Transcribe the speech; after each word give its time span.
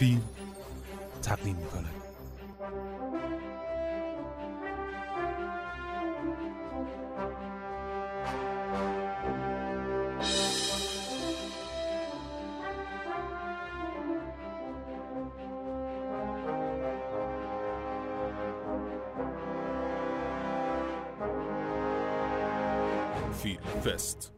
فیلم 0.00 0.22
تقدیم 1.22 1.56
می‌کنه 1.56 1.88
فیلم 23.42 23.60
فست 23.84 24.29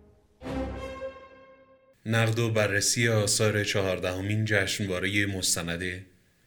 نقد 2.13 2.39
و 2.39 2.51
بررسی 2.51 3.09
آثار 3.09 3.65
چهاردهمین 3.65 4.45
جشنواره 4.45 5.27
مستند 5.27 6.07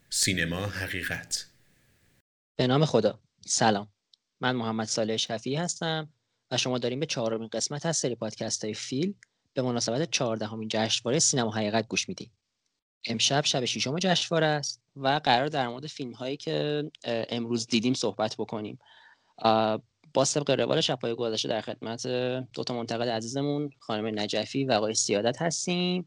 سینما 0.09 0.65
حقیقت. 0.65 1.45
به 2.55 2.67
نام 2.67 2.85
خدا. 2.85 3.19
سلام. 3.45 3.87
من 4.41 4.55
محمد 4.55 4.87
صالح 4.87 5.17
شفیعی 5.17 5.55
هستم 5.55 6.13
و 6.51 6.57
شما 6.57 6.77
داریم 6.77 6.99
به 6.99 7.05
چهارمین 7.05 7.47
قسمت 7.47 7.85
از 7.85 7.97
سری 7.97 8.15
پادکست 8.15 8.63
های 8.63 8.73
فیلم 8.73 9.15
به 9.53 9.61
مناسبت 9.61 10.11
چهاردهمین 10.11 10.69
جشنواره 10.71 11.19
سینما 11.19 11.51
حقیقت 11.51 11.87
گوش 11.87 12.09
می‌دید 12.09 12.31
امشب 13.07 13.45
شب 13.45 13.65
ششم 13.65 13.99
جشنواره 13.99 14.47
است 14.47 14.81
و 14.95 15.21
قرار 15.23 15.47
در 15.47 15.67
مورد 15.67 15.87
فیلم 15.87 16.11
هایی 16.11 16.37
که 16.37 16.83
امروز 17.05 17.67
دیدیم 17.67 17.93
صحبت 17.93 18.35
بکنیم. 18.37 18.79
با 20.15 20.25
سبق 20.25 20.49
روال 20.49 20.81
شبهای 20.81 21.15
گذشته 21.15 21.49
در 21.49 21.61
خدمت 21.61 22.07
دو 22.53 22.63
تا 22.65 22.73
منتقد 22.73 23.07
عزیزمون 23.07 23.69
خانم 23.79 24.19
نجفی 24.19 24.65
و 24.65 24.71
آقای 24.71 24.93
سیادت 24.93 25.41
هستیم 25.41 26.05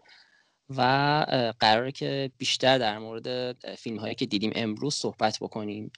و 0.77 0.83
قراره 1.61 1.93
که 1.93 2.31
بیشتر 2.39 2.79
در 2.79 2.99
مورد 2.99 3.53
فیلم 3.75 3.99
هایی 3.99 4.15
که 4.15 4.27
دیدیم 4.27 4.53
امروز 4.55 4.95
صحبت 4.95 5.39
بکنیم. 5.41 5.93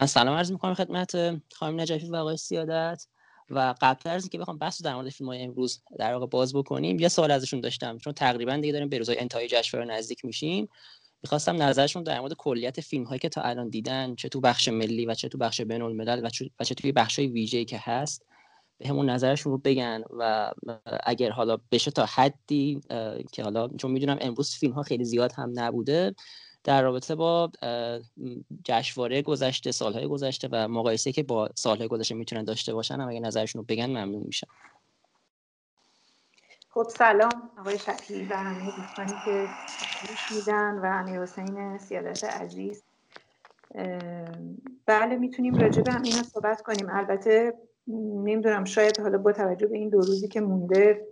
من 0.00 0.06
سلام 0.06 0.36
عرض 0.36 0.52
می‌کنم 0.52 0.74
خدمت 0.74 1.16
خانم 1.52 1.80
نجفی 1.80 2.08
و 2.08 2.16
آقای 2.16 2.36
سیادت 2.36 3.06
و 3.50 3.74
قبل 3.80 4.10
از 4.10 4.22
اینکه 4.22 4.38
بخوام 4.38 4.58
بحث 4.58 4.82
در 4.82 4.94
مورد 4.94 5.08
فیلم 5.08 5.28
های 5.28 5.42
امروز 5.42 5.82
در 5.98 6.12
واقع 6.12 6.26
باز 6.26 6.54
بکنیم 6.54 6.98
یه 7.00 7.08
سوال 7.08 7.30
ازشون 7.30 7.60
داشتم 7.60 7.98
چون 7.98 8.12
تقریبا 8.12 8.56
دیگه 8.56 8.72
داریم 8.72 8.88
به 8.88 8.98
روزهای 8.98 9.18
انتهای 9.18 9.48
جشنواره 9.48 9.90
نزدیک 9.90 10.24
میشیم. 10.24 10.68
می‌خواستم 11.24 11.62
نظرشون 11.62 12.02
در 12.02 12.20
مورد 12.20 12.34
کلیت 12.34 12.80
فیلم 12.80 13.04
هایی 13.04 13.18
که 13.18 13.28
تا 13.28 13.40
الان 13.40 13.68
دیدن 13.68 14.14
چه 14.14 14.28
تو 14.28 14.40
بخش 14.40 14.68
ملی 14.68 15.06
و 15.06 15.14
چه 15.14 15.28
تو 15.28 15.38
بخش 15.38 15.60
بین 15.60 15.82
الملل 15.82 16.24
و 16.24 16.64
چه, 16.64 16.74
توی 16.74 16.92
بخش 16.92 17.18
های 17.18 17.28
ویژه‌ای 17.28 17.64
که 17.64 17.78
هست 17.80 18.26
به 18.78 18.88
همون 18.88 19.10
نظرشون 19.10 19.52
رو 19.52 19.58
بگن 19.58 20.02
و 20.18 20.52
اگر 21.04 21.30
حالا 21.30 21.58
بشه 21.72 21.90
تا 21.90 22.06
حدی 22.06 22.80
که 23.32 23.42
حالا 23.42 23.68
چون 23.68 23.90
می‌دونم 23.90 24.18
امروز 24.20 24.54
فیلم 24.54 24.72
ها 24.72 24.82
خیلی 24.82 25.04
زیاد 25.04 25.32
هم 25.32 25.52
نبوده 25.54 26.14
در 26.64 26.82
رابطه 26.82 27.14
با 27.14 27.50
جشنواره 28.64 29.22
گذشته 29.22 29.72
سالهای 29.72 30.06
گذشته 30.06 30.48
و 30.52 30.68
مقایسه 30.68 31.12
که 31.12 31.22
با 31.22 31.48
سالهای 31.54 31.88
گذشته 31.88 32.14
می‌تونن 32.14 32.44
داشته 32.44 32.74
باشن 32.74 33.00
هم 33.00 33.08
اگه 33.08 33.20
نظرشون 33.20 33.60
رو 33.60 33.66
بگن 33.68 33.86
ممنون 33.86 34.22
میشم. 34.26 34.46
خب 36.74 36.86
سلام 36.90 37.50
آقای 37.58 37.78
شفیعی 37.78 38.26
و 38.26 38.34
همه 38.36 38.70
دوستانی 38.70 39.12
که 39.24 39.46
گوش 40.08 40.30
میدن 40.30 40.78
و 40.78 40.84
امیر 40.86 41.20
حسین 41.22 41.78
سیادت 41.78 42.24
عزیز. 42.24 42.84
بله 44.86 45.16
می‌تونیم 45.18 45.56
راجع 45.56 45.82
به 45.82 45.92
هم 45.92 46.02
اینا 46.02 46.22
صحبت 46.22 46.62
کنیم. 46.62 46.86
البته 46.90 47.54
نمی‌دونم 47.88 48.64
شاید 48.64 49.00
حالا 49.00 49.18
با 49.18 49.32
توجه 49.32 49.66
به 49.66 49.76
این 49.76 49.88
دو 49.88 50.04
روزی 50.04 50.28
که 50.28 50.40
مونده 50.40 51.06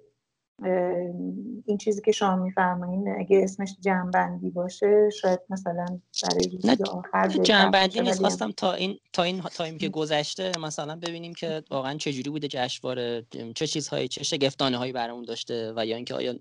این 1.67 1.79
چیزی 1.79 2.03
که 2.03 2.13
شما 2.13 2.37
میفرمایین 2.37 3.15
اگه 3.19 3.41
اسمش 3.43 3.77
جنبندی 3.81 4.51
باشه 4.51 5.11
شاید 5.21 5.41
مثلا 5.51 5.87
برای 6.23 6.49
روز 6.53 6.81
آخر 6.81 7.29
جنبندی 7.29 8.01
نیست 8.01 8.21
خواستم 8.21 8.51
تا 8.51 8.73
این 8.73 8.99
تا 9.13 9.23
این 9.23 9.41
تایم 9.41 9.79
که 9.79 9.89
گذشته 9.89 10.53
مثلا 10.59 10.97
ببینیم 10.97 11.35
که 11.35 11.63
واقعا 11.71 11.95
چه 11.95 12.13
جوری 12.13 12.31
بوده 12.31 12.49
جشنواره 12.49 13.27
چه 13.55 13.67
چیزهایی 13.67 14.09
چه 14.09 14.25
شگفتانه 14.25 14.77
هایی 14.77 14.93
برامون 14.93 15.25
داشته 15.25 15.73
و 15.77 15.87
یا 15.87 15.97
اینکه 15.97 16.15
آیا 16.15 16.35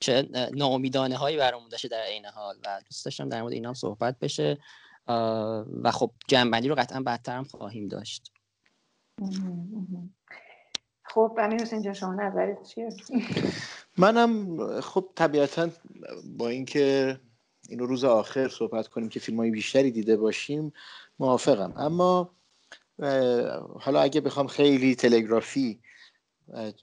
چه 0.00 0.28
ناامیدانه 0.54 1.16
هایی 1.16 1.36
برامون 1.36 1.68
داشته 1.68 1.88
در 1.88 2.02
عین 2.02 2.26
حال. 2.26 2.56
و 2.66 2.80
دوست 2.90 3.04
داشتم 3.04 3.28
در 3.28 3.42
مورد 3.42 3.52
اینا 3.52 3.68
هم 3.68 3.74
صحبت 3.74 4.18
بشه. 4.18 4.58
و 5.82 5.90
خب 5.92 6.10
جنبندی 6.28 6.68
رو 6.68 6.74
قطعا 6.74 7.00
بعدتر 7.00 7.36
هم 7.36 7.44
خواهیم 7.44 7.88
داشت. 7.88 8.32
خب 11.18 11.38
امیر 11.38 11.60
حسین 11.60 11.82
جان 11.82 11.94
شما 11.94 12.14
نظرت 12.14 12.62
چیه؟ 12.62 12.88
منم 13.98 14.80
خب 14.80 15.08
طبیعتا 15.14 15.68
با 16.38 16.48
اینکه 16.48 17.16
اینو 17.68 17.86
روز 17.86 18.04
آخر 18.04 18.48
صحبت 18.48 18.88
کنیم 18.88 19.08
که 19.08 19.20
فیلم 19.20 19.38
های 19.38 19.50
بیشتری 19.50 19.90
دیده 19.90 20.16
باشیم 20.16 20.72
موافقم. 21.18 21.72
اما 21.76 22.30
حالا 23.80 24.00
اگه 24.00 24.20
بخوام 24.20 24.46
خیلی 24.46 24.94
تلگرافی 24.94 25.80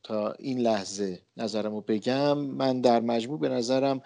تا 0.04 0.32
این 0.32 0.60
لحظه 0.60 1.20
نظرمو 1.38 1.82
بگم 1.82 2.38
من 2.38 2.82
در 2.82 3.00
مجموع 3.00 3.40
به 3.40 3.50
نظرم 3.50 4.02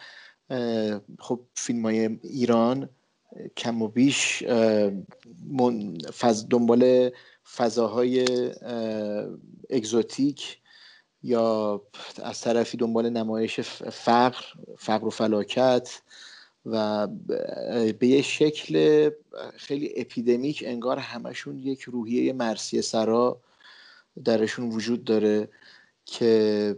خب 1.19 1.39
فیلم 1.55 1.85
های 1.85 2.19
ایران 2.23 2.89
کم 3.57 3.81
و 3.81 3.87
بیش 3.87 4.43
دنبال 6.49 7.11
فضاهای 7.55 8.25
exotic 9.69 10.57
یا 11.23 11.81
از 12.23 12.41
طرفی 12.41 12.77
دنبال 12.77 13.09
نمایش 13.09 13.59
فقر 13.59 14.43
فقر 14.77 15.07
و 15.07 15.09
فلاکت 15.09 16.01
و 16.65 17.07
به 17.99 18.07
یه 18.07 18.21
شکل 18.21 19.09
خیلی 19.57 19.93
epidemic 19.95 20.63
انگار 20.67 20.99
همشون 20.99 21.59
یک 21.59 21.81
روحیه 21.81 22.33
مرثیه 22.33 22.81
سرا 22.81 23.41
درشون 24.25 24.69
وجود 24.69 25.03
داره 25.03 25.49
که 26.05 26.75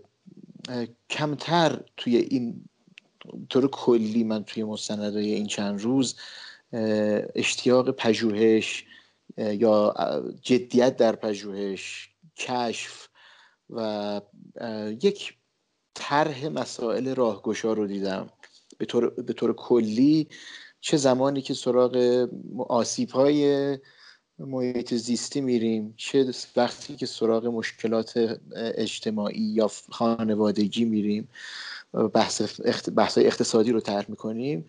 کمتر 1.10 1.84
توی 1.98 2.18
این 2.18 2.66
طور 3.50 3.68
کلی 3.68 4.24
من 4.24 4.44
توی 4.44 4.64
مستندهای 4.64 5.34
این 5.34 5.48
چند 5.48 5.82
روز 5.82 6.16
اشتیاق 7.36 7.92
پژوهش 7.92 8.86
یا 9.38 9.94
جدیت 10.42 10.98
در 10.98 11.16
پژوهش 11.16 12.10
کشف 12.38 13.08
و 13.70 14.22
یک 15.02 15.34
طرح 15.94 16.48
مسائل 16.48 17.16
راهگشا 17.16 17.74
رو 17.74 17.88
دیدم. 17.88 18.30
به 18.78 18.86
طور, 18.86 19.10
به 19.10 19.34
طور 19.34 19.54
کلی 19.54 20.28
چه 20.82 20.98
زمانی 20.98 21.42
که 21.42 21.54
سراغ 21.54 22.28
آسیب 22.70 23.10
های 23.10 23.78
محیط 24.40 24.94
زیستی 24.94 25.42
میریم 25.42 25.94
چه 25.98 26.32
وقتی 26.56 26.96
که 26.96 27.06
سراغ 27.06 27.46
مشکلات 27.46 28.40
اجتماعی 28.56 29.42
یا 29.42 29.72
خانوادگی 29.92 30.86
میریم 30.86 31.30
بحث, 32.14 32.60
بحث 32.96 33.18
اقتصادی 33.18 33.72
رو 33.72 33.80
طرح 33.80 34.06
می‌کنیم 34.10 34.66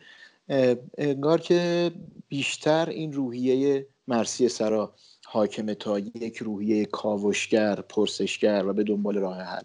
انگار 0.99 1.41
که 1.41 1.93
بیشتر 2.29 2.89
این 2.89 3.13
روحیه 3.13 3.87
مرسی 4.09 4.49
سرا. 4.49 4.95
حاکم 5.27 5.75
تا 5.75 5.99
یک 5.99 6.37
روحیه 6.37 6.87
کاوشگر 6.87 7.81
پرسشگر 7.81 8.67
و 8.67 8.73
به 8.73 8.85
دنبال 8.85 9.19
راه 9.19 9.39
حل. 9.41 9.63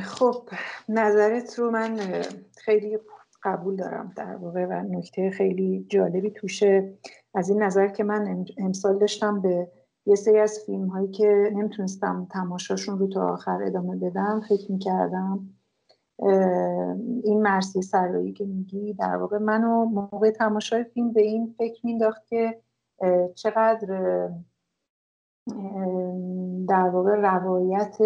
خب 0.00 0.48
نظرت 0.88 1.58
رو 1.58 1.70
من 1.70 2.22
خیلی 2.56 2.98
قبول 3.42 3.76
دارم 3.76 4.12
در 4.16 4.36
واقع 4.36 4.66
و 4.66 4.72
نکته 4.72 5.30
خیلی 5.30 5.86
جالبی 5.88 6.30
توشه. 6.30 6.94
از 7.34 7.48
این 7.48 7.62
نظر 7.62 7.88
که 7.88 8.04
من 8.04 8.44
امسال 8.58 8.98
داشتم 8.98 9.40
به 9.40 9.70
یه 10.06 10.14
سری 10.14 10.38
از 10.38 10.60
فیلم 10.66 10.86
هایی 10.86 11.08
که 11.08 11.50
نمی‌تونستم 11.52 12.28
تماشاشون 12.30 12.98
رو 12.98 13.06
تا 13.06 13.32
آخر 13.32 13.62
ادامه 13.62 13.96
بدم 13.96 14.40
فکر 14.48 14.72
می‌کردم 14.72 15.48
این 17.24 17.42
مرسی 17.42 17.82
سرایی 17.82 18.32
که 18.32 18.44
میگی 18.44 18.94
در 18.94 19.16
واقع 19.16 19.38
منو 19.38 19.84
موقع 19.84 20.30
تماشای 20.30 20.84
فیلم 20.84 21.12
به 21.12 21.22
این 21.22 21.54
فکر 21.58 21.86
مینداخت 21.86 22.26
که 22.26 22.60
چقدر 23.34 23.86
در 26.68 26.88
واقع 26.88 27.14
روایت 27.14 27.98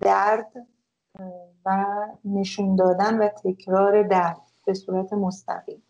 درد 0.00 0.52
و 1.66 1.86
نشون 2.24 2.76
دادن 2.76 3.18
و 3.18 3.28
تکرار 3.28 4.02
درد 4.02 4.40
به 4.66 4.74
صورت 4.74 5.12
مستقیم. 5.12 5.82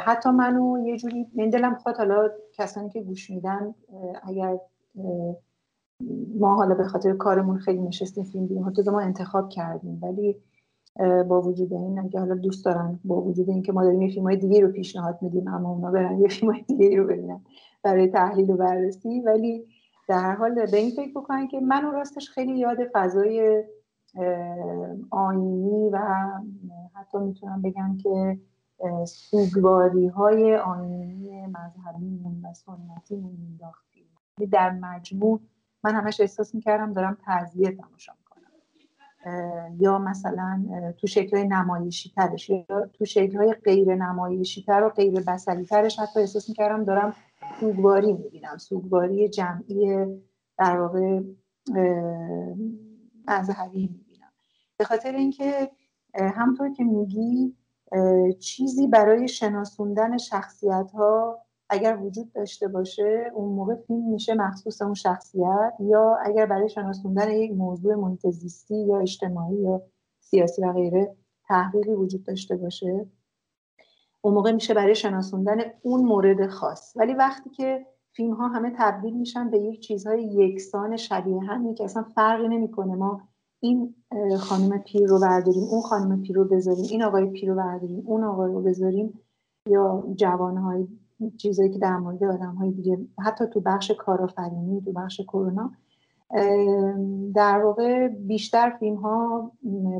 حتی 0.00 0.30
منو 0.30 0.78
یه 0.86 0.96
جوری 0.96 1.26
من 1.34 1.50
دلم 1.50 1.74
خواهد 1.74 1.98
حالا 1.98 2.28
کسانی 2.52 2.88
که 2.88 3.00
گوش 3.02 3.30
میدن 3.30 3.74
اگر 4.22 4.58
ما 6.38 6.54
حالا 6.56 6.74
به 6.74 6.84
خاطر 6.84 7.12
کارمون 7.12 7.58
خیلی 7.58 7.80
نشستیم 7.80 8.24
فیلم 8.24 8.46
دیدیم. 8.46 8.66
حتی 8.68 8.82
ما 8.90 9.00
انتخاب 9.00 9.48
کردیم 9.48 9.98
ولی 10.02 10.36
با 11.28 11.42
وجود 11.42 11.72
این 11.72 11.98
اگه 11.98 12.20
حالا 12.20 12.34
دوست 12.34 12.64
دارن 12.64 13.00
با 13.04 13.20
وجود 13.20 13.50
اینکه 13.50 13.72
ما 13.72 13.84
داریم 13.84 14.02
یه 14.02 14.14
فیلم 14.14 14.26
های 14.26 14.36
دیگه 14.36 14.60
رو 14.60 14.72
پیشنهاد 14.72 15.18
میدیم 15.22 15.48
اما 15.48 15.70
اونا 15.70 15.90
برن 15.90 16.20
یه 16.20 16.28
فیلم 16.28 16.52
های 16.52 16.62
دیگه 16.62 16.96
رو 16.96 17.06
ببینن 17.06 17.40
برای 17.82 18.08
تحلیل 18.08 18.50
و 18.50 18.56
بررسی. 18.56 19.20
ولی 19.20 19.66
در 20.08 20.34
حال 20.34 20.54
به 20.54 20.76
این 20.76 20.90
فکر 20.90 21.10
بکنن 21.10 21.48
که 21.48 21.60
منو 21.60 21.90
راستش 21.90 22.30
خیلی 22.30 22.58
یاد 22.58 22.78
فضای 22.92 23.64
آینی 25.10 25.90
و 25.92 25.98
حتی 26.94 27.18
می‌تونم 27.18 27.62
بگم 27.62 27.96
که 27.96 28.38
سوگواری 29.06 30.06
های 30.06 30.56
آینی 30.56 31.46
مذهبیمون 31.46 32.42
و 32.44 32.52
سنتیمون 32.54 33.32
مینداختیم 33.40 34.06
در 34.52 34.70
مجموع 34.70 35.40
من 35.84 35.94
همش 35.94 36.20
احساس 36.20 36.54
می‌کردم 36.54 36.92
دارم 36.92 37.18
تعذیه 37.24 37.70
تماشا 37.70 38.12
می‌کنم. 38.18 38.44
یا 39.80 39.98
مثلا 39.98 40.64
تو 40.98 41.06
شکل 41.06 41.38
نمایشی 41.38 42.12
ترش 42.16 42.50
یا 42.50 42.64
تو 42.92 43.04
شکل 43.04 43.36
های 43.36 43.52
غیر 43.52 43.94
نمایشی 43.94 44.62
تر 44.62 44.82
و 44.84 44.88
غیر 44.88 45.20
بسری 45.20 45.64
ترش 45.64 45.98
حتی 45.98 46.20
احساس 46.20 46.48
می‌کردم 46.48 46.84
دارم 46.84 47.14
سوگواری 47.60 48.12
می‌بینم. 48.12 48.58
سوگواری 48.58 49.28
جمعی 49.28 50.06
در 50.58 50.80
واقع 50.80 51.20
مذهبی 53.28 53.80
می‌بینم. 53.80 54.32
به 54.76 54.84
خاطر 54.84 55.12
اینکه 55.12 55.70
همطور 56.14 56.72
که 56.72 56.84
میگی 56.84 57.56
چیزی 58.40 58.86
برای 58.86 59.28
شناسوندن 59.28 60.18
شخصیت 60.18 60.90
ها 60.94 61.43
اگر 61.68 61.98
وجود 62.02 62.32
داشته 62.32 62.68
باشه 62.68 63.30
اون 63.34 63.52
موقع 63.52 63.74
فیلم 63.74 64.10
میشه 64.10 64.34
مخصوص 64.34 64.82
اون 64.82 64.94
شخصیت 64.94 65.72
یا 65.80 66.16
اگر 66.24 66.46
برای 66.46 66.68
شناسوندن 66.68 67.30
یک 67.30 67.52
موضوع 67.52 67.94
محیط 67.94 68.24
یا 68.70 68.98
اجتماعی 68.98 69.56
یا 69.56 69.82
سیاسی 70.20 70.62
و 70.62 70.72
غیره 70.72 71.16
تحقیقی 71.48 71.92
وجود 71.92 72.24
داشته 72.24 72.56
باشه 72.56 73.06
اون 74.20 74.34
موقع 74.34 74.52
میشه 74.52 74.74
برای 74.74 74.94
شناسوندن 74.94 75.56
اون 75.82 76.00
مورد 76.00 76.46
خاص. 76.46 76.92
ولی 76.96 77.14
وقتی 77.14 77.50
که 77.50 77.86
فیلم 78.12 78.34
ها 78.34 78.48
همه 78.48 78.72
تبدیل 78.78 79.14
میشن 79.14 79.50
به 79.50 79.58
یک 79.58 79.80
چیزهای 79.80 80.24
یکسان 80.24 80.96
شبیه 80.96 81.40
هم 81.40 81.74
که 81.74 81.84
اصلا 81.84 82.02
فرقی 82.02 82.48
نمی‌کنه. 82.48 82.94
ما 82.94 83.28
این 83.60 83.94
خانم 84.38 84.78
پیر 84.78 85.06
رو 85.06 85.20
برداریم 85.20 85.62
اون 85.62 85.80
خانم 85.80 86.22
پیر 86.22 86.36
رو 86.36 86.44
بذاریم 86.44 86.84
این 86.90 87.02
آقای 87.02 87.26
پیر 87.26 87.50
رو 87.50 87.56
برداریم 87.56 88.02
اون 88.06 88.24
آقای 88.24 88.52
رو 88.52 88.62
بذاریم 88.62 89.20
یا 89.68 90.04
جوانهای 90.16 90.88
چیزایی 91.36 91.70
که 91.70 91.78
در 91.78 91.96
مورد 91.96 92.24
آدم 92.24 92.54
های 92.54 92.70
دیگه 92.70 92.98
حتی 93.24 93.44
تو 93.46 93.60
بخش 93.60 93.90
کارآفرینی 93.90 94.80
تو 94.80 94.92
بخش 94.92 95.20
کرونا 95.20 95.72
در 97.34 97.58
واقع 97.64 98.08
بیشتر 98.08 98.70
فیلم 98.70 98.96
ها 98.96 99.52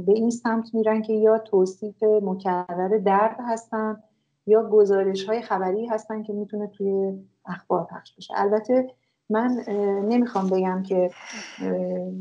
به 0.07 0.13
این 0.13 0.31
سمت 0.31 0.75
میرن 0.75 1.03
که 1.03 1.13
یا 1.13 1.39
توصیف 1.39 2.03
مکرر 2.03 2.99
درد 2.99 3.37
هستن 3.41 4.03
یا 4.47 4.69
گزارش 4.69 5.25
های 5.25 5.43
خبری 5.43 5.87
هستن 5.87 6.23
که 6.23 6.33
می‌تونه 6.33 6.67
توی 6.67 7.19
اخبار 7.47 7.85
پخش 7.85 8.17
بشه. 8.17 8.35
البته 8.37 8.91
من 9.31 9.65
نمی‌خوام 10.09 10.47
بگم 10.51 10.83
که 10.83 11.11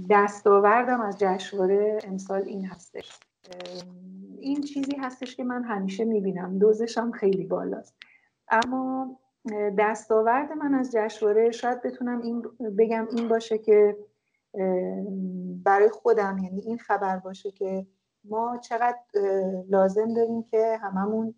دستاوردم 0.10 1.02
از 1.02 1.18
جشنواره 1.20 2.00
امسال 2.08 2.42
این 2.42 2.66
هستش. 2.66 3.20
این 4.40 4.62
چیزی 4.62 4.96
هستش 5.00 5.36
که 5.36 5.44
من 5.44 5.64
همیشه 5.64 6.06
می‌بینم. 6.06 6.60
دوزشم 6.60 7.12
خیلی 7.12 7.46
بالاست. 7.46 7.96
اما 8.52 9.20
دستاورد 9.78 10.52
من 10.52 10.74
از 10.74 10.92
جشنواره 10.92 11.52
شاید 11.52 11.82
بتونم 11.82 12.22
این 12.22 12.42
بگم 12.78 13.08
این 13.16 13.28
باشه 13.28 13.58
که 13.58 13.98
برای 15.64 15.90
خودم 15.90 16.38
یعنی 16.38 16.62
این 16.62 16.78
خبر 16.78 17.18
باشه 17.18 17.52
که 17.52 17.88
ما 18.24 18.58
چقدر 18.58 19.00
لازم 19.70 20.14
داریم 20.14 20.44
که 20.44 20.78
هممون 20.82 21.36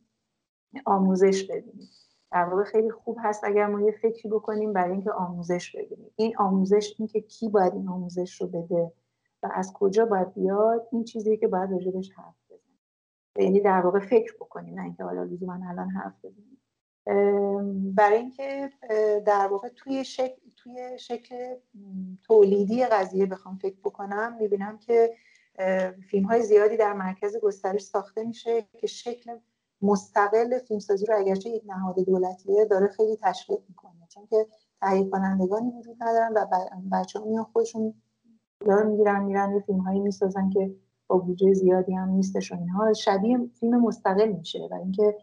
آموزش 0.85 1.43
ببینیم 1.43 1.89
در 2.31 2.43
واقع 2.43 2.63
خیلی 2.63 2.91
خوب 2.91 3.17
هست 3.23 3.43
اگر 3.43 3.67
ما 3.67 3.81
یه 3.81 3.91
فکری 3.91 4.29
بکنیم 4.29 4.73
برای 4.73 4.91
اینکه 4.91 5.11
آموزش 5.11 5.75
ببینیم 5.75 6.11
این 6.15 6.37
آموزش 6.37 6.95
این 6.99 7.07
که 7.07 7.21
کی 7.21 7.49
باید 7.49 7.73
این 7.73 7.89
آموزش 7.89 8.41
رو 8.41 8.47
بده 8.47 8.91
و 9.43 9.49
از 9.53 9.73
کجا 9.73 10.05
باید 10.05 10.33
بیاد 10.33 10.87
این 10.91 11.03
چیزی 11.03 11.37
که 11.37 11.47
باید 11.47 11.71
راجبش 11.71 12.11
حرف 12.11 12.35
بزنیم. 12.49 12.79
یعنی 13.37 13.61
در 13.61 13.81
واقع 13.81 13.99
فکر 13.99 14.33
بکنیم 14.33 14.75
نه 14.75 14.83
اینکه 14.83 15.03
حالا 15.03 15.23
لزوما 15.23 15.53
الان 15.69 15.89
حرف 15.89 16.25
بزنیم. 16.25 16.54
برای 17.95 18.17
اینکه 18.17 18.69
در 19.25 19.47
واقع 19.47 19.69
توی 19.75 20.05
شکل 20.05 20.41
توی 20.55 20.99
شکل 20.99 21.55
تولیدی 22.23 22.85
قضیه 22.85 23.25
بخوام 23.25 23.57
فکر 23.57 23.75
بکنم 23.83 24.37
می‌بینم 24.39 24.77
که 24.77 25.13
فیلم 26.09 26.25
های 26.25 26.43
زیادی 26.43 26.77
در 26.77 26.93
مرکز 26.93 27.37
گسترش 27.37 27.81
ساخته 27.81 28.23
میشه 28.23 28.61
که 28.61 28.87
شکل 28.87 29.37
مستقل 29.81 30.59
فیلمسازی 30.59 31.05
رو 31.05 31.17
اگرچه 31.17 31.49
یک 31.49 31.63
نهاد 31.65 31.99
دولتیه 31.99 32.65
داره 32.65 32.87
خیلی 32.87 33.17
تشویق 33.21 33.59
می‌کنه. 33.69 34.07
چون 34.09 34.25
که 34.25 34.47
تهیه 34.81 35.09
کنندگانی 35.09 35.71
وجود 35.71 35.97
ندارن 35.99 36.33
و 36.35 36.45
بچه 36.91 37.19
ها 37.19 37.25
میان 37.25 37.43
خودشون 37.43 37.93
دارن 38.59 38.87
می‌گیرن 38.87 39.23
میرن 39.23 39.53
یه 39.53 39.59
فیلم 39.59 39.79
هایی 39.79 39.99
می‌سازن 39.99 40.49
که 40.49 40.75
با 41.07 41.17
بودجه 41.17 41.53
زیادی 41.53 41.93
هم 41.93 42.09
نیستش 42.09 42.51
و 42.51 42.55
اینها. 42.55 42.93
شبیه 42.93 43.39
فیلم 43.59 43.81
مستقل 43.81 44.31
میشه. 44.31 44.67
و 44.71 44.73
اینکه 44.73 45.15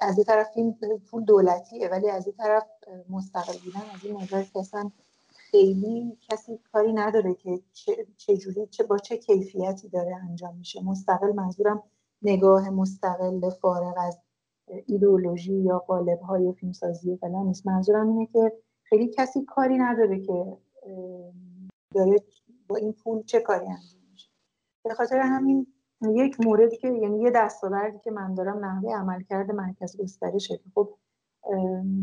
از 0.00 0.18
این 0.18 0.24
طرف 0.24 0.50
فیلم 0.54 0.76
پول 1.10 1.24
دولتیه 1.24 1.88
ولی 1.88 2.10
از 2.10 2.26
این 2.26 2.36
طرف 2.36 2.66
مستقل 3.10 3.58
بودن 3.64 3.90
از 3.94 4.04
این 4.04 4.20
نظر 4.20 4.44
اصلا 4.56 4.90
خیلی 5.50 6.18
کسی 6.20 6.58
کاری 6.72 6.92
نداره 6.92 7.34
که 7.34 7.60
چه 8.16 8.36
جوری 8.36 8.66
چه 8.66 8.84
با 8.84 8.98
چه 8.98 9.16
کیفیتی 9.16 9.88
داره 9.88 10.16
انجام 10.16 10.56
میشه. 10.56 10.84
مستقل 10.84 11.32
منظورم 11.32 11.82
نگاه 12.22 12.70
مستقل 12.70 13.50
فارغ 13.50 13.94
از 13.98 14.18
ایدئولوژی 14.86 15.54
یا 15.54 15.78
قالب 15.78 16.20
های 16.20 16.52
فیلمسازی 16.52 17.16
فلان 17.16 17.46
نیست. 17.46 17.66
منظورم 17.66 18.08
اینه 18.08 18.26
که 18.26 18.52
خیلی 18.82 19.08
کسی 19.08 19.44
کاری 19.44 19.78
نداره 19.78 20.20
که 20.20 20.56
داره 21.94 22.16
با 22.68 22.76
این 22.76 22.92
پول 22.92 23.22
چه 23.22 23.40
کاری 23.40 23.66
انجام 23.66 24.02
میشه. 24.12 24.30
به 24.84 24.94
خاطر 24.94 25.18
همین 25.18 25.66
یک 26.02 26.40
موردی 26.40 26.76
که 26.76 26.88
یعنی 26.88 27.20
یه 27.22 27.30
دستاوردی 27.30 27.98
که 27.98 28.10
من 28.10 28.34
دارم 28.34 28.64
نحوه 28.64 28.94
عملکرد 28.94 29.50
مرکز 29.50 30.00
گسترشه 30.00 30.56
که 30.56 30.70
خب 30.74 30.94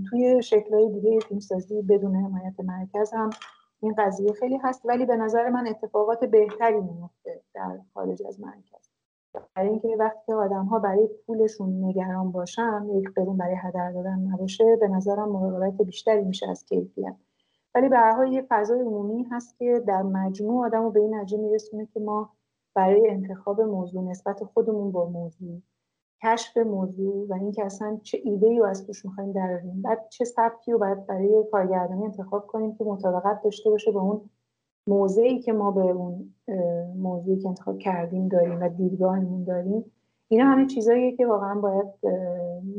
توی 0.09 0.43
شکلهای 0.43 0.89
دیگه 0.89 1.19
فیلمسازی 1.19 1.81
بدون 1.81 2.15
حمایت 2.15 2.59
مرکز 2.59 3.13
هم 3.13 3.29
این 3.79 3.95
قضیه 3.97 4.33
خیلی 4.33 4.57
هست 4.57 4.85
ولی 4.85 5.05
به 5.05 5.15
نظر 5.15 5.49
من 5.49 5.67
اتفاقات 5.67 6.25
بهتری 6.25 6.81
میفته 6.81 7.41
در 7.53 7.79
خارج 7.93 8.23
از 8.27 8.39
مرکز. 8.39 8.89
برای 9.55 9.69
اینکه 9.69 9.95
وقتی 9.99 10.33
آدم 10.33 10.65
ها 10.65 10.79
برای 10.79 11.09
پولشون 11.27 11.83
نگران 11.83 12.31
باشن 12.31 12.85
یک 12.93 13.09
قرون 13.15 13.37
برای 13.37 13.55
هدر 13.55 13.91
دادن 13.91 14.19
نباشه 14.19 14.75
به 14.79 14.87
نظرم 14.87 15.29
مراقبت 15.29 15.81
بیشتری 15.81 16.23
میشه 16.23 16.49
از 16.49 16.65
کیفیت. 16.65 17.15
ولی 17.75 17.89
به 17.89 17.97
هر 17.97 18.27
یه 18.27 18.45
فضای 18.49 18.79
عمومی 18.79 19.23
هست 19.31 19.57
که 19.57 19.83
در 19.87 20.01
مجموع 20.01 20.65
آدم 20.65 20.83
رو 20.83 20.91
به 20.91 20.99
این 20.99 21.15
نتیجه 21.15 21.37
میرسونه 21.37 21.85
که 21.85 21.99
ما 21.99 22.29
برای 22.77 23.09
انتخاب 23.09 23.61
موضوع 23.61 24.03
نسبت 24.03 24.43
خودمون 24.43 24.91
با 24.91 25.09
موضوع 25.09 25.61
کشف 26.23 26.57
موضوع 26.57 27.27
و 27.29 27.33
اینکه 27.33 27.65
اصلا 27.65 27.99
چه 28.03 28.19
ایده 28.23 28.47
ای 28.47 28.59
رو 28.59 28.65
از 28.65 28.85
توش 28.87 29.05
می‌خوایم 29.05 29.31
دراریم. 29.31 29.81
بعد 29.81 30.09
چه 30.09 30.25
سبکی 30.25 30.71
رو 30.71 30.77
باید 30.77 31.05
برای 31.05 31.43
کارگردانی 31.51 32.05
انتخاب 32.05 32.47
کنیم 32.47 32.75
که 32.75 32.83
مطابقت 32.83 33.41
داشته 33.43 33.69
باشه 33.69 33.91
با 33.91 34.01
اون 34.01 34.29
موضعی 34.87 35.39
که 35.39 35.53
ما 35.53 35.71
به 35.71 35.81
اون 35.81 36.33
موضوعی 36.95 37.39
که 37.39 37.47
انتخاب 37.47 37.77
کردیم 37.77 38.27
داریم 38.27 38.61
و 38.61 38.69
دیدگاهمون 38.69 39.43
داریم. 39.43 39.91
اینا 40.27 40.45
همه 40.45 40.65
چیزاییه 40.65 41.15
که 41.15 41.27
واقعا 41.27 41.61
باید 41.61 42.01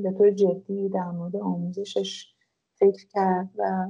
به 0.02 0.12
طور 0.12 0.31
جدی 0.31 0.88
در 0.88 1.11
مورد 1.11 1.37
آموزشش 1.37 2.35
فکر 2.75 3.07
کرد 3.09 3.50
و 3.59 3.88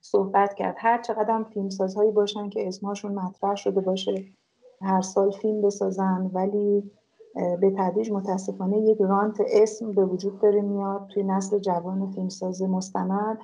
صحبت 0.00 0.54
کرد. 0.54 0.74
هر 0.78 1.02
چقدر 1.02 1.34
هم 1.34 1.44
فیلمسازهایی 1.44 2.10
باشن 2.10 2.48
که 2.48 2.68
اسمهاشون 2.68 3.12
مطرح 3.12 3.54
شده 3.54 3.80
باشه 3.80 4.24
هر 4.82 5.00
سال 5.00 5.30
فیلم 5.30 5.62
بسازن 5.62 6.30
ولی 6.32 6.90
به 7.34 7.74
تدریج 7.78 8.10
متاسفانه 8.12 8.78
یک 8.78 8.98
رانت 9.00 9.40
اسم 9.48 9.92
به 9.92 10.04
وجود 10.04 10.40
داره 10.40 10.60
میاد 10.60 11.06
توی 11.06 11.22
نسل 11.22 11.58
جوان 11.58 12.10
فیلمساز 12.10 12.62
مستند 12.62 13.38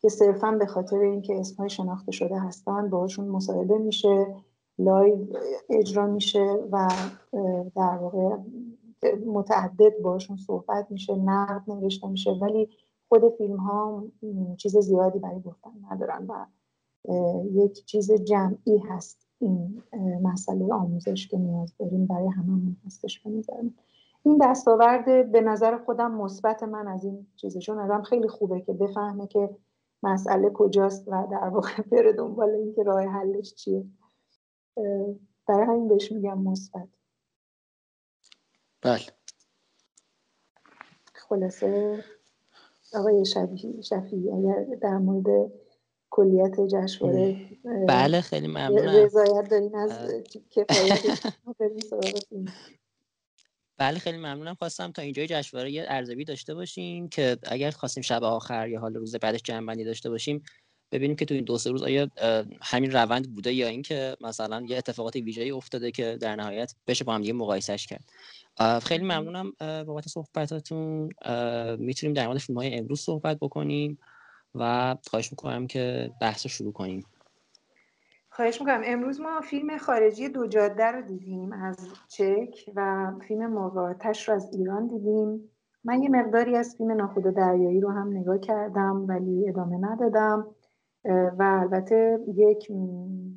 که 0.00 0.08
صرفا 0.08 0.50
به 0.50 0.66
خاطر 0.66 0.98
اینکه 0.98 1.40
اسمهای 1.40 1.70
شناخته 1.70 2.12
شده 2.12 2.38
هستن 2.38 2.90
باهاشون 2.90 3.28
مصاحبه 3.28 3.78
میشه 3.78 4.26
لایو 4.78 5.26
اجرا 5.70 6.06
میشه 6.06 6.58
و 6.72 6.88
در 7.76 7.98
واقع 8.00 8.36
متعدد 9.26 9.98
باشون 10.02 10.36
صحبت 10.36 10.86
میشه 10.90 11.16
نقد 11.16 11.70
نوشته 11.70 12.08
میشه 12.08 12.30
ولی 12.30 12.68
خود 13.08 13.28
فیلم 13.38 13.56
ها 13.56 14.04
چیز 14.56 14.76
زیادی 14.76 15.18
برای 15.18 15.40
گفتن 15.40 15.70
ندارن 15.90 16.26
و 16.26 16.46
یک 17.52 17.84
چیز 17.84 18.12
جمعی 18.12 18.78
هست. 18.78 19.27
این 19.38 19.82
مسئله 20.22 20.72
آموزش 20.72 21.28
که 21.28 21.38
نیاز 21.38 21.74
داریم 21.78 22.06
برای 22.06 22.28
هممون 22.28 22.76
هستش 22.86 23.20
به 23.20 23.30
این 24.22 24.38
دستاورد 24.42 25.32
به 25.32 25.40
نظر 25.40 25.78
خودم 25.78 26.10
مثبت 26.10 26.62
من 26.62 26.88
از 26.88 27.04
این 27.04 27.26
چیزه. 27.36 27.60
چون 27.60 27.78
آدم 27.78 28.02
خیلی 28.02 28.28
خوبه 28.28 28.60
که 28.60 28.72
بفهمه 28.72 29.26
که 29.26 29.56
مسئله 30.02 30.50
کجاست 30.50 31.08
و 31.08 31.26
در 31.30 31.48
واقع 31.48 31.82
بره 31.92 32.12
دنبال 32.12 32.50
اینکه 32.50 32.82
راه 32.82 33.02
حلش 33.02 33.54
چیه. 33.54 33.84
برای 35.46 35.66
همین 35.66 35.88
بهش 35.88 36.12
میگم 36.12 36.38
مثبت. 36.38 36.88
بله. 38.82 39.00
خلاصه 41.14 42.04
آقای 42.94 43.24
شفیعی 43.82 44.30
اگر 44.30 44.64
در 44.80 44.98
مورد 44.98 45.52
کلیت 46.18 46.60
جشنواره 46.60 47.36
بله 47.88 48.20
خیلی 48.20 48.46
ممنونم. 48.46 49.04
رضایت 49.04 49.48
دارین 49.50 49.76
از 49.76 49.92
کفایت 50.50 51.18
بله 53.78 53.98
خیلی 53.98 54.18
ممنونم. 54.18 54.54
خواستم 54.54 54.92
تا 54.92 55.02
اینجای 55.02 55.26
جشنواره 55.26 55.70
یه 55.70 55.84
ارزیابی 55.88 56.24
داشته 56.24 56.54
باشیم 56.54 57.08
که 57.08 57.38
اگر 57.42 57.70
خواستیم 57.70 58.02
شب 58.02 58.24
آخر 58.24 58.68
یا 58.68 58.80
حال 58.80 58.94
روز 58.94 59.16
بعدش 59.16 59.42
جنبندی 59.42 59.84
داشته 59.84 60.10
باشیم 60.10 60.42
ببینیم 60.92 61.16
که 61.16 61.24
تو 61.24 61.34
این 61.34 61.44
دو 61.44 61.58
سه 61.58 61.70
روز 61.70 61.82
آیا 61.82 62.08
همین 62.62 62.92
روند 62.92 63.34
بوده 63.34 63.52
یا 63.52 63.68
اینکه 63.68 64.16
مثلا 64.20 64.64
یه 64.68 64.76
اتفاقات 64.76 65.16
ویژه‌ای 65.16 65.50
افتاده 65.50 65.90
که 65.90 66.18
در 66.20 66.36
نهایت 66.36 66.74
بشه 66.86 67.04
با 67.04 67.14
هم 67.14 67.20
دیگه 67.20 67.32
مقایسش 67.32 67.86
کرد. 67.86 68.04
خیلی 68.82 69.04
ممنونم 69.04 69.52
بابت 69.60 70.08
صحبتاتون. 70.08 71.10
می‌تونیم 71.78 72.14
در 72.14 72.26
مورد 72.26 72.38
فیلم 72.38 72.58
های 72.58 72.74
امروز 72.74 73.00
صحبت 73.00 73.36
بکنیم. 73.40 73.98
و 74.54 74.96
خواهش 75.10 75.32
می‌کنم 75.32 75.66
که 75.66 76.10
بحث 76.20 76.46
رو 76.46 76.50
شروع 76.50 76.72
کنیم. 76.72 77.04
خواهش 78.30 78.60
می‌کنم. 78.60 78.80
امروز 78.84 79.20
ما 79.20 79.40
فیلم 79.40 79.78
خارجی 79.78 80.28
دو 80.28 80.46
جاده 80.46 80.84
رو 80.84 81.02
دیدیم 81.02 81.52
از 81.52 81.76
چک 82.08 82.70
و 82.74 83.12
فیلم 83.28 83.52
مقاطش 83.52 84.28
رو 84.28 84.34
از 84.34 84.54
ایران 84.54 84.86
دیدیم. 84.86 85.50
من 85.84 86.02
یه 86.02 86.08
مقداری 86.08 86.56
از 86.56 86.74
فیلم 86.78 86.92
ناخود 86.92 87.24
دریایی 87.24 87.80
رو 87.80 87.90
هم 87.90 88.08
نگاه 88.08 88.38
کردم 88.38 89.04
ولی 89.08 89.48
ادامه 89.48 89.76
ندادم. 89.76 90.46
و 91.38 91.42
البته 91.62 92.18
یک 92.34 92.72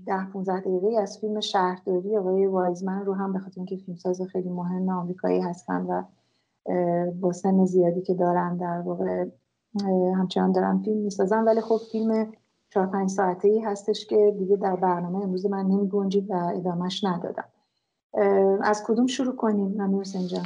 ده 0.08 0.26
15 0.34 0.60
دقیقه 0.60 1.02
از 1.02 1.18
فیلم 1.20 1.40
شهرداری 1.40 2.18
آقای 2.18 2.46
وایزمن 2.46 3.06
رو 3.06 3.14
هم 3.14 3.34
به 3.34 3.40
خاطر 3.40 3.54
اینکه 3.58 3.78
فیلمساز 3.78 4.22
خیلی 4.22 4.50
مهم 4.50 4.90
آمریکایی 4.90 5.42
هستن 5.42 5.82
و 5.82 6.04
با 7.12 7.32
سن 7.32 7.66
زیادی 7.66 8.02
که 8.02 8.14
دارن 8.14 8.58
در 8.58 8.82
واقع 8.82 9.26
همچنان 10.18 10.52
دارن 10.52 10.82
فیلم 10.82 10.98
می‌سازن 10.98 11.44
ولی 11.44 11.62
خب 11.62 11.82
فیلم 11.92 12.32
چهار 12.70 12.88
پنج 12.88 13.10
ساعته 13.10 13.48
ای 13.48 13.60
هستش 13.60 14.06
که 14.06 14.36
دیگه 14.40 14.56
در 14.56 14.76
برنامه 14.76 15.24
امروز 15.24 15.46
من 15.46 15.66
نمی 15.66 15.90
گنجید 15.90 16.30
و 16.30 16.34
ادامهش 16.34 17.04
ندادم. 17.04 17.48
از 18.64 18.84
کدوم 18.86 19.08
شروع 19.08 19.36
کنیم؟ 19.36 19.82
امیر 19.82 20.02
حسین 20.02 20.28
جان 20.28 20.46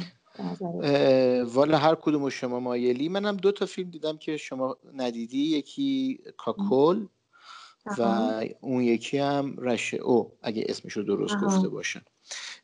والا 1.44 1.78
هر 1.78 1.94
کدوم 1.94 2.28
شما 2.28 2.60
مایلی. 2.60 3.08
منم 3.08 3.36
دو 3.36 3.52
تا 3.52 3.66
فیلم 3.66 3.90
دیدم 3.90 4.16
که 4.16 4.36
شما 4.36 4.76
ندیدی. 4.94 5.38
یکی 5.38 6.20
کاکل 6.36 7.06
و 7.98 8.32
اون 8.60 8.82
یکی 8.82 9.18
هم 9.18 9.56
رشه 9.58 9.96
او 9.96 10.32
اگه 10.42 10.64
اسمش 10.68 10.92
رو 10.92 11.02
درست 11.02 11.36
گفته 11.44 11.68
باشن. 11.68 12.02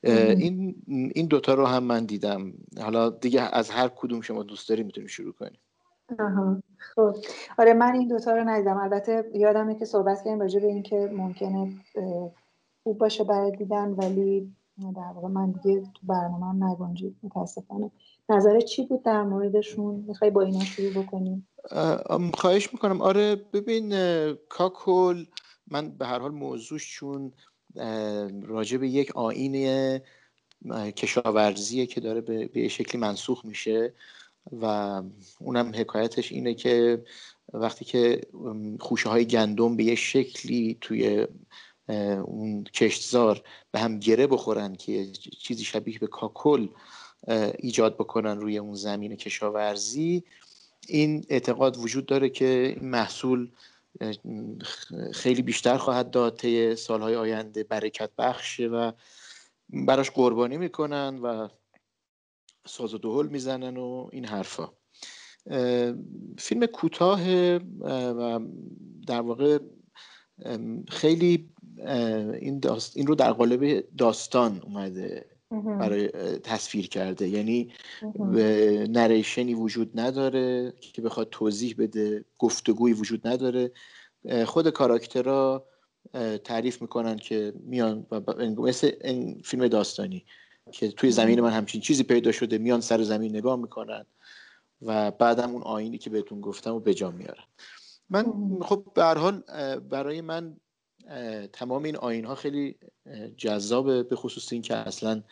این 0.03 0.75
این 1.15 1.27
دوتا 1.27 1.55
رو 1.55 1.67
هم 1.67 1.85
من 1.85 2.05
دیدم. 2.05 2.53
حالا 2.81 3.11
دیگه 3.11 3.41
از 3.43 3.71
هر 3.71 3.89
کدوم 3.89 4.21
شما 4.21 4.43
دوست 4.43 4.69
داری 4.69 4.83
می‌تونیم 4.83 5.09
شروع 5.09 5.33
کنیم 5.33 5.59
آها 6.19 6.63
خب. 6.79 7.17
آره 7.59 7.75
من 7.75 7.93
این 7.93 8.09
دوتا 8.09 8.37
رو 8.37 8.49
ندیدم. 8.49 8.77
البته 8.77 9.31
یادمه 9.35 9.75
که 9.79 9.85
صحبت 9.85 10.19
کردیم 10.19 10.41
راجع 10.41 10.61
به 10.61 10.67
اینکه 10.67 11.11
ممکنه 11.13 11.73
خوب 12.83 12.99
باشه 12.99 13.25
برای 13.25 13.57
دیدن 13.57 13.89
ولی 13.89 14.53
در 14.97 15.13
واقع 15.15 15.29
من 15.29 15.51
دیگه 15.51 15.81
تو 15.81 16.07
برنامه 16.07 16.47
هم 16.47 16.65
نگنجید 16.65 17.17
متاسفانه. 17.23 17.91
نظر 18.29 18.61
چی 18.61 18.87
بود 18.87 19.03
در 19.03 19.23
موردشون؟ 19.23 20.05
می‌خوای 20.09 20.31
با 20.31 20.43
اینا 20.43 20.61
شروع 20.61 21.03
بکنیم 21.03 21.49
خواهش 22.35 22.73
می‌کنم. 22.73 23.03
آره 23.03 23.37
ببین 23.53 23.93
کاکل 24.49 25.25
من 25.71 25.91
به 25.91 26.07
هر 26.07 26.19
حال 26.19 26.33
موضوعش 26.33 26.93
چون 26.93 27.33
راجع 28.43 28.79
به 28.79 28.89
یک 28.89 29.17
آین 29.17 30.01
کشاورزیه 30.97 31.87
که 31.87 32.01
داره 32.01 32.21
به 32.21 32.69
شکلی 32.69 33.01
منسوخ 33.01 33.45
میشه. 33.45 33.95
و 34.53 34.65
اونم 35.39 35.73
حکایتش 35.75 36.33
اینه 36.33 36.55
که 36.55 37.05
وقتی 37.53 37.85
که 37.85 38.21
خوشه 38.81 39.09
های 39.09 39.27
گندم 39.27 39.77
به 39.77 39.85
یه 39.85 39.95
شکلی 39.95 40.79
توی 40.81 41.27
اون 42.25 42.65
کشتزار 42.65 43.43
به 43.71 43.79
هم 43.81 43.99
گره 43.99 44.27
بخورن 44.27 44.75
که 44.75 45.07
چیزی 45.43 45.65
شبیه 45.65 45.99
به 45.99 46.07
کاکل 46.07 46.69
ایجاد 47.59 47.95
بکنن 47.95 48.41
روی 48.41 48.59
اون 48.59 48.75
زمین 48.75 49.17
کشاورزی 49.17 50.25
این 50.89 51.25
اعتقاد 51.29 51.77
وجود 51.77 52.07
داره 52.07 52.29
که 52.29 52.75
این 52.79 52.89
محصول 52.89 53.51
خیلی 55.13 55.43
بیشتر 55.43 55.77
خواهد 55.77 56.11
داد 56.11 56.37
طی 56.37 56.77
سالهای 56.77 57.17
آینده 57.17 57.65
برکت 57.65 58.11
بخشه 58.19 58.67
و 58.67 58.93
براش 59.69 60.11
قربانی 60.11 60.57
می‌کنن 60.57 61.19
و 61.19 61.49
ساز 62.67 62.95
و 62.95 62.99
دهل 62.99 63.27
می‌زنن 63.27 63.77
و 63.77 64.09
این 64.13 64.25
حرفا. 64.25 64.69
فیلم 66.39 66.67
کوتاه 66.67 67.21
و 67.81 68.41
در 69.07 69.21
واقع 69.21 69.59
خیلی 70.89 71.49
این, 72.41 72.59
داست، 72.61 72.97
این 72.97 73.07
رو 73.07 73.15
در 73.15 73.33
قالب 73.33 73.85
داستان 73.99 74.61
اومده 74.65 75.27
برای 75.51 76.09
تصویر 76.39 76.89
کرده. 76.89 77.29
یعنی 77.29 77.73
نریشنی 78.89 79.55
وجود 79.55 80.01
نداره 80.01 80.73
که 80.81 81.03
بخواد 81.03 81.29
توضیح 81.31 81.75
بده 81.79 82.25
گفتگویی 82.39 82.95
وجود 82.95 83.29
نداره. 83.29 83.73
خود 84.47 84.71
کاراکترها 84.71 85.67
تعریف 86.45 86.83
می‌کنن 86.83 87.17
که 87.17 87.53
میان 87.65 88.07
مثل 88.59 88.93
این 89.05 89.43
فیلم 89.45 89.69
داستانی. 89.69 90.25
که 90.71 90.89
توی 90.89 91.11
زمین 91.11 91.41
من 91.41 91.51
همچین 91.51 91.81
چیزی 91.81 92.03
پیدا 92.03 92.33
شده 92.33 92.59
میان 92.59 92.81
سر 92.81 93.03
زمین 93.03 93.37
نگاه 93.37 93.57
می‌کنن 93.57 94.07
و 94.83 95.11
بعدم 95.11 95.51
اون 95.51 95.63
آینی 95.63 95.99
که 95.99 96.11
بهتون 96.11 96.41
گفتم 96.41 96.75
و 96.75 96.81
به 96.81 96.95
جا 96.95 97.11
میارن. 97.11 97.45
من 98.11 98.25
خب 98.63 98.87
به 98.95 99.05
حال 99.05 99.41
برای 99.79 100.21
من 100.21 100.57
تمام 101.53 101.83
این 101.83 101.97
آین 101.97 102.25
ها 102.25 102.35
خیلی 102.35 102.77
جذابه 103.37 104.03
به 104.03 104.17
خصوص 104.17 104.53
این 104.53 104.63
که 104.63 104.77
اصلا 104.77 105.23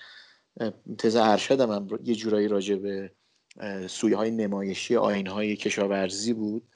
تز 0.99 1.17
ارشدم 1.17 1.71
هم 1.71 1.89
یه 2.05 2.15
جورایی 2.15 2.49
راجع 2.49 2.77
به 2.77 3.13
سویه 3.89 4.17
های 4.17 4.31
نمایشی 4.31 4.97
آین 4.97 5.27
های 5.27 5.57
کشاورزی 5.57 6.33
بود 6.33 6.69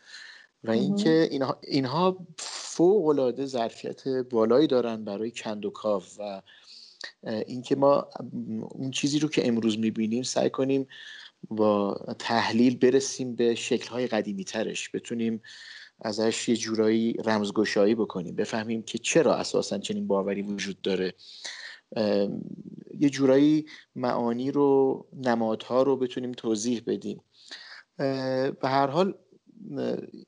و 0.65 0.71
اینکه 0.71 1.29
اینها, 1.31 1.59
اینها 1.63 2.27
فوق 2.39 3.07
العاده 3.07 3.47
ظرفیت 3.47 4.09
بالایی 4.09 4.67
دارن 4.67 5.05
برای 5.05 5.31
کندوکاف 5.31 6.17
و 6.19 6.43
اینکه 7.23 7.77
ما 7.77 8.09
اون 8.71 8.91
چیزی 8.91 9.19
رو 9.19 9.29
که 9.29 9.49
امروز 9.49 9.79
می‌بینیم 9.79 10.23
سعی 10.23 10.51
کنیم 10.51 10.87
با 11.51 11.95
تحلیل 12.19 12.77
برسیم 12.77 13.37
به 13.37 13.55
شکلهای 13.55 14.07
قدیمی 14.07 14.45
ترش 14.45 14.91
بتونیم 14.95 15.43
ازش 16.01 16.49
یه 16.49 16.57
جورایی 16.57 17.13
رمزگشایی 17.13 17.95
بکنیم. 17.95 18.37
بفهمیم 18.37 18.83
که 18.83 18.99
چرا 18.99 19.35
اساسا 19.35 19.79
چنین 19.79 20.07
باوری 20.07 20.43
وجود 20.43 20.83
داره. 20.83 21.15
یه 22.99 23.11
جورایی 23.11 23.67
معانی 23.97 24.51
رو 24.51 25.07
نمادها 25.13 25.83
رو 25.83 25.97
بتونیم 25.97 26.33
توضیح 26.33 26.83
بدیم. 26.87 27.21
به 27.97 28.57
هر 28.63 28.87
حال 28.87 29.15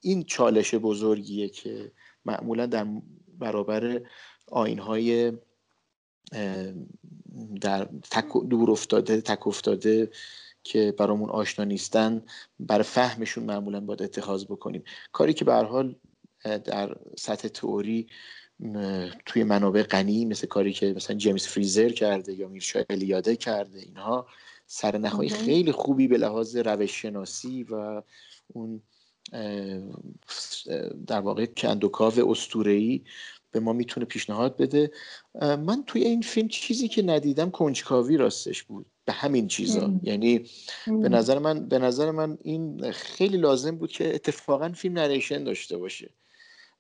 این 0.01 0.23
چالش 0.23 0.75
بزرگیه 0.75 1.49
که 1.49 1.93
معمولا 2.25 2.67
در 2.67 2.87
برابر 3.39 4.01
آینهای 4.47 5.33
در 7.61 7.85
دور 8.51 8.71
افتاده 8.71 9.21
تک 9.21 9.47
افتاده 9.47 10.11
که 10.65 10.95
برامون 10.99 11.31
آشنا 11.31 11.65
نیستن 11.65 12.23
برای 12.61 12.85
فهمشون 12.85 13.45
معمولا 13.45 13.81
باید 13.81 14.03
اتخاذ 14.03 14.45
بکنیم. 14.45 14.83
کاری 15.13 15.35
که 15.35 15.45
به 15.45 15.55
حال 15.55 15.95
در 16.65 16.97
سطح 17.19 17.49
تئوری 17.49 18.07
توی 19.27 19.45
منابع 19.45 19.83
غنی 19.83 20.25
مثل 20.25 20.47
کاری 20.47 20.73
که 20.73 20.93
مثلا 20.97 21.17
جیمز 21.17 21.47
فریزر 21.47 21.89
کرده 21.89 22.35
یا 22.35 22.49
میرشا 22.49 22.85
الیاده 22.91 23.37
کرده 23.37 23.79
اینها 23.79 24.27
سرنخهای 24.67 25.29
خیلی 25.29 25.73
خوبی 25.73 26.09
به 26.09 26.19
لحاظ 26.19 26.57
روش 26.57 27.03
شناسی 27.03 27.63
و 27.63 28.03
اون 28.49 28.83
در 31.07 31.21
واقع 31.21 31.47
کندوکاو 31.47 32.31
استورهی 32.31 33.05
به 33.51 33.61
ما 33.61 33.73
می‌تونه 33.73 34.07
پیشنهاد 34.07 34.57
بده. 34.57 34.91
من 35.43 35.83
توی 35.87 36.03
این 36.05 36.23
فیلم 36.23 36.49
چیزی 36.49 36.89
که 36.89 37.03
ندیدم 37.03 37.51
کنجکاوی 37.51 38.17
راستش 38.17 38.63
بود. 38.63 38.87
به 39.05 39.13
همین 39.13 39.49
چیزا. 39.49 39.93
یعنی 40.03 40.45
به 40.87 41.09
نظر 41.09 41.39
من 41.39 41.69
به 41.69 41.79
نظر 41.79 42.11
من 42.11 42.39
این 42.43 42.93
خیلی 42.93 43.37
لازم 43.37 43.77
بود 43.77 43.93
که 43.93 44.15
اتفاقا 44.15 44.69
فیلم 44.69 44.99
نریشن 44.99 45.45
داشته 45.45 45.77
باشه. 45.77 46.11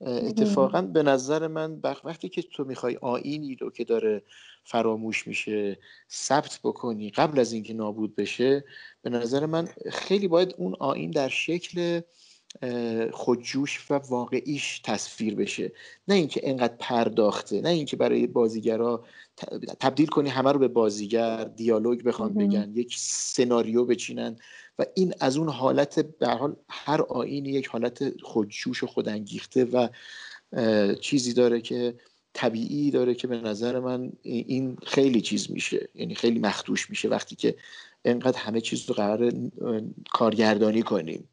اتفاقا 0.00 0.82
به 0.82 1.02
نظر 1.02 1.46
من 1.46 1.80
وقتی 2.04 2.28
که 2.28 2.42
تو 2.42 2.64
می‌خوای 2.64 2.96
آینی 2.96 3.54
رو 3.54 3.70
که 3.70 3.84
داره 3.84 4.22
فراموش 4.64 5.26
میشه 5.26 5.78
ثبت 6.10 6.60
بکنی 6.64 7.10
قبل 7.10 7.38
از 7.38 7.52
اینکه 7.52 7.74
نابود 7.74 8.16
بشه 8.16 8.64
به 9.02 9.10
نظر 9.10 9.46
من 9.46 9.68
خیلی 9.92 10.28
باید 10.28 10.54
اون 10.58 10.74
آین 10.80 11.10
در 11.10 11.28
شکل 11.28 12.00
خودجوش 13.12 13.90
و 13.90 13.94
واقعیش 13.94 14.80
تصویر 14.84 15.34
بشه. 15.34 15.72
نه 16.08 16.14
اینکه 16.14 16.40
انقدر 16.44 16.74
پرداخته 16.78 17.60
نه 17.60 17.68
اینکه 17.68 17.96
برای 17.96 18.26
بازیگرا 18.26 19.04
تبدیل 19.80 20.06
کنی 20.06 20.28
همه 20.28 20.52
رو 20.52 20.58
به 20.58 20.68
بازیگر 20.68 21.44
دیالوگ 21.44 22.02
بخوان 22.02 22.34
بگن 22.34 22.72
یک 22.74 22.94
سناریو 22.98 23.84
بچینن 23.84 24.36
و 24.78 24.84
این 24.94 25.14
از 25.20 25.36
اون 25.36 25.48
حالت 25.48 26.00
به 26.00 26.28
حال 26.28 26.56
هر 26.68 27.02
آینی 27.02 27.48
یک 27.48 27.66
حالت 27.66 28.22
خودجوش 28.22 28.82
و 28.82 28.86
خودانگیخته 28.86 29.64
و 29.64 29.88
چیزی 31.00 31.32
داره 31.32 31.60
که 31.60 31.94
طبیعی 32.32 32.90
داره 32.90 33.14
که 33.14 33.26
به 33.26 33.36
نظر 33.36 33.80
من 33.80 34.12
این 34.22 34.76
خیلی 34.86 35.20
چیز 35.20 35.50
میشه. 35.50 35.88
یعنی 35.94 36.14
خیلی 36.14 36.38
مخدوش 36.38 36.90
میشه 36.90 37.08
وقتی 37.08 37.36
که 37.36 37.56
انقدر 38.04 38.38
همه 38.38 38.60
چیز 38.60 38.88
رو 38.88 38.94
قرار 38.94 39.32
کارگردانی 40.10 40.82
کنیم. 40.82 41.28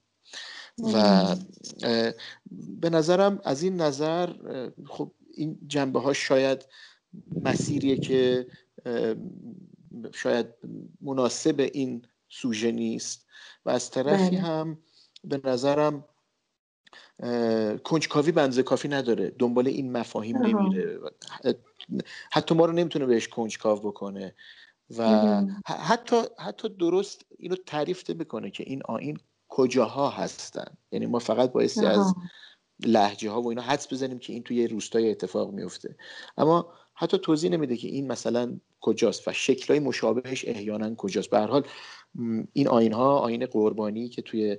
و 0.78 1.36
به 2.80 2.90
نظرم 2.90 3.42
از 3.44 3.64
این 3.64 3.82
نظر 3.82 4.34
خب 4.88 5.12
این 5.34 5.60
جنبه 5.68 6.00
ها 6.00 6.14
شاید 6.14 6.66
مسیریه 7.44 7.98
که 7.98 8.48
شاید 10.14 10.48
مناسب 11.02 11.70
این 11.74 12.06
سوژه 12.30 12.72
نیست. 12.72 13.28
و 13.66 13.70
از 13.70 13.92
طرفی 13.92 14.30
بله. 14.30 14.42
هم 14.42 14.78
به 15.24 15.42
نظرم 15.44 16.06
کنجکاوی 17.84 18.32
بنزه 18.32 18.64
کافی 18.64 18.88
نداره. 18.88 19.30
دنبال 19.40 19.68
این 19.68 19.92
مفاهیم 19.92 20.38
نمیره. 20.38 21.00
حتی 22.32 22.56
ما 22.56 22.66
رو 22.66 22.72
نمی‌تونه 22.72 23.06
بهش 23.06 23.28
کنجکاو 23.28 23.80
بکنه. 23.80 24.36
و 24.98 25.42
حتی 25.68 26.22
حتی 26.40 26.70
درست 26.70 27.26
اینو 27.38 27.56
تعریف 27.56 28.10
بکنه 28.10 28.52
که 28.52 28.64
این 28.64 28.82
آین 28.86 29.18
کجاها 29.56 30.10
هستن. 30.10 30.78
یعنی 30.92 31.06
ما 31.06 31.20
فقط 31.20 31.52
بایستی 31.52 31.86
از 31.86 32.14
لحجه 32.86 33.30
ها 33.30 33.42
و 33.42 33.50
اینا 33.50 33.62
حدس 33.62 33.94
بزنیم 33.94 34.20
که 34.20 34.34
این 34.34 34.44
توی 34.44 34.68
روستای 34.68 35.12
اتفاق 35.12 35.52
میفته 35.52 35.96
اما 36.38 36.74
حتی 36.94 37.18
توضیح 37.18 37.52
نمیده 37.52 37.78
که 37.78 37.88
این 37.88 38.08
مثلا 38.08 38.60
کجاست 38.82 39.28
و 39.28 39.34
شکلهای 39.34 39.80
مشابهش 39.80 40.46
احیانا 40.48 40.96
کجاست. 40.96 41.30
به 41.30 41.40
حال 41.40 41.68
این 42.54 42.68
آین 42.68 42.94
ها 42.94 43.20
آین 43.20 43.46
قربانی 43.46 44.10
که 44.10 44.22
توی 44.22 44.58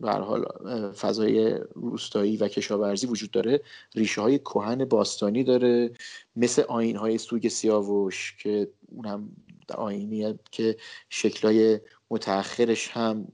به 0.00 0.10
حال 0.10 0.44
فضای 0.92 1.58
روستایی 1.74 2.36
و 2.36 2.48
کشاورزی 2.48 3.06
وجود 3.06 3.30
داره 3.30 3.60
ریشه 3.94 4.20
های 4.20 4.38
کهن 4.38 4.84
باستانی 4.84 5.44
داره 5.44 5.90
مثل 6.36 6.62
آین 6.62 6.96
های 6.96 7.18
سوگ 7.18 7.48
سیاوش 7.48 8.36
که 8.42 8.70
اون 8.88 9.06
هم 9.06 9.30
آینیه 9.74 10.38
که 10.50 10.76
شکلهای 11.08 11.80
متأخرش 12.10 12.88
هم 12.88 13.28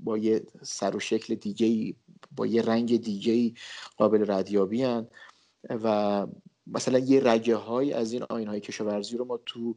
با 0.00 0.18
یه 0.18 0.42
سر 0.62 0.96
و 0.96 1.00
شکل 1.00 1.34
دیگه 1.34 1.94
با 2.36 2.46
یه 2.46 2.62
رنگ 2.62 3.00
دیگه 3.00 3.60
قابل 3.96 4.24
ردیابی 4.32 4.82
هن. 4.82 5.06
و 5.70 6.26
مثلا 6.66 6.98
یه 6.98 7.20
رگه 7.24 7.56
های 7.56 7.92
از 7.92 8.12
این 8.12 8.22
آین 8.22 8.48
های 8.48 8.60
کشاورزی 8.60 9.16
رو 9.16 9.24
ما 9.24 9.40
تو 9.46 9.76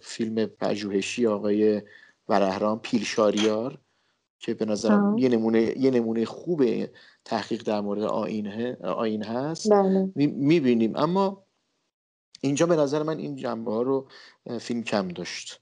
فیلم 0.00 0.46
پژوهشی 0.46 1.26
آقای 1.26 1.82
ورهرام 2.28 2.80
پیلشاریار 2.80 3.78
که 4.38 4.54
به 4.54 4.64
نظرم 4.64 5.18
یه 5.18 5.28
نمونه 5.28 5.78
یه 5.78 5.90
نمونه 5.90 6.24
خوب 6.24 6.64
تحقیق 7.24 7.62
در 7.62 7.80
مورد 7.80 8.02
آین, 8.02 8.76
آین 8.82 9.22
هست. 9.22 9.72
بله. 9.72 10.12
می‌بینیم. 10.16 10.96
اما 10.96 11.44
اینجا 12.40 12.66
به 12.66 12.76
نظر 12.76 13.02
من 13.02 13.18
این 13.18 13.36
جنبه 13.36 13.72
ها 13.72 13.82
رو 13.82 14.08
فیلم 14.60 14.82
کم 14.82 15.08
داشت. 15.08 15.60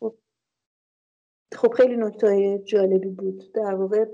خب. 0.00 0.14
خب 1.54 1.72
خیلی 1.72 1.96
نکته 1.96 2.58
جالبی 2.64 3.08
بود. 3.08 3.52
در 3.52 3.74
واقع 3.74 4.04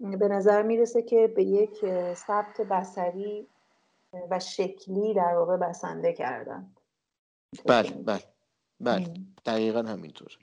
به 0.00 0.28
نظر 0.28 0.62
می‌رسه 0.62 1.02
که 1.02 1.32
به 1.36 1.44
یک 1.44 1.84
ثبت 2.14 2.60
بسری 2.60 3.46
و 4.30 4.38
شکلی 4.38 5.14
در 5.14 5.34
واقع 5.34 5.56
بسنده 5.56 6.12
کردن. 6.12 6.70
بله 7.66 7.90
بله 7.90 8.22
بله. 8.80 9.14
دقیقا 9.46 9.82
همینطور. 9.82 10.38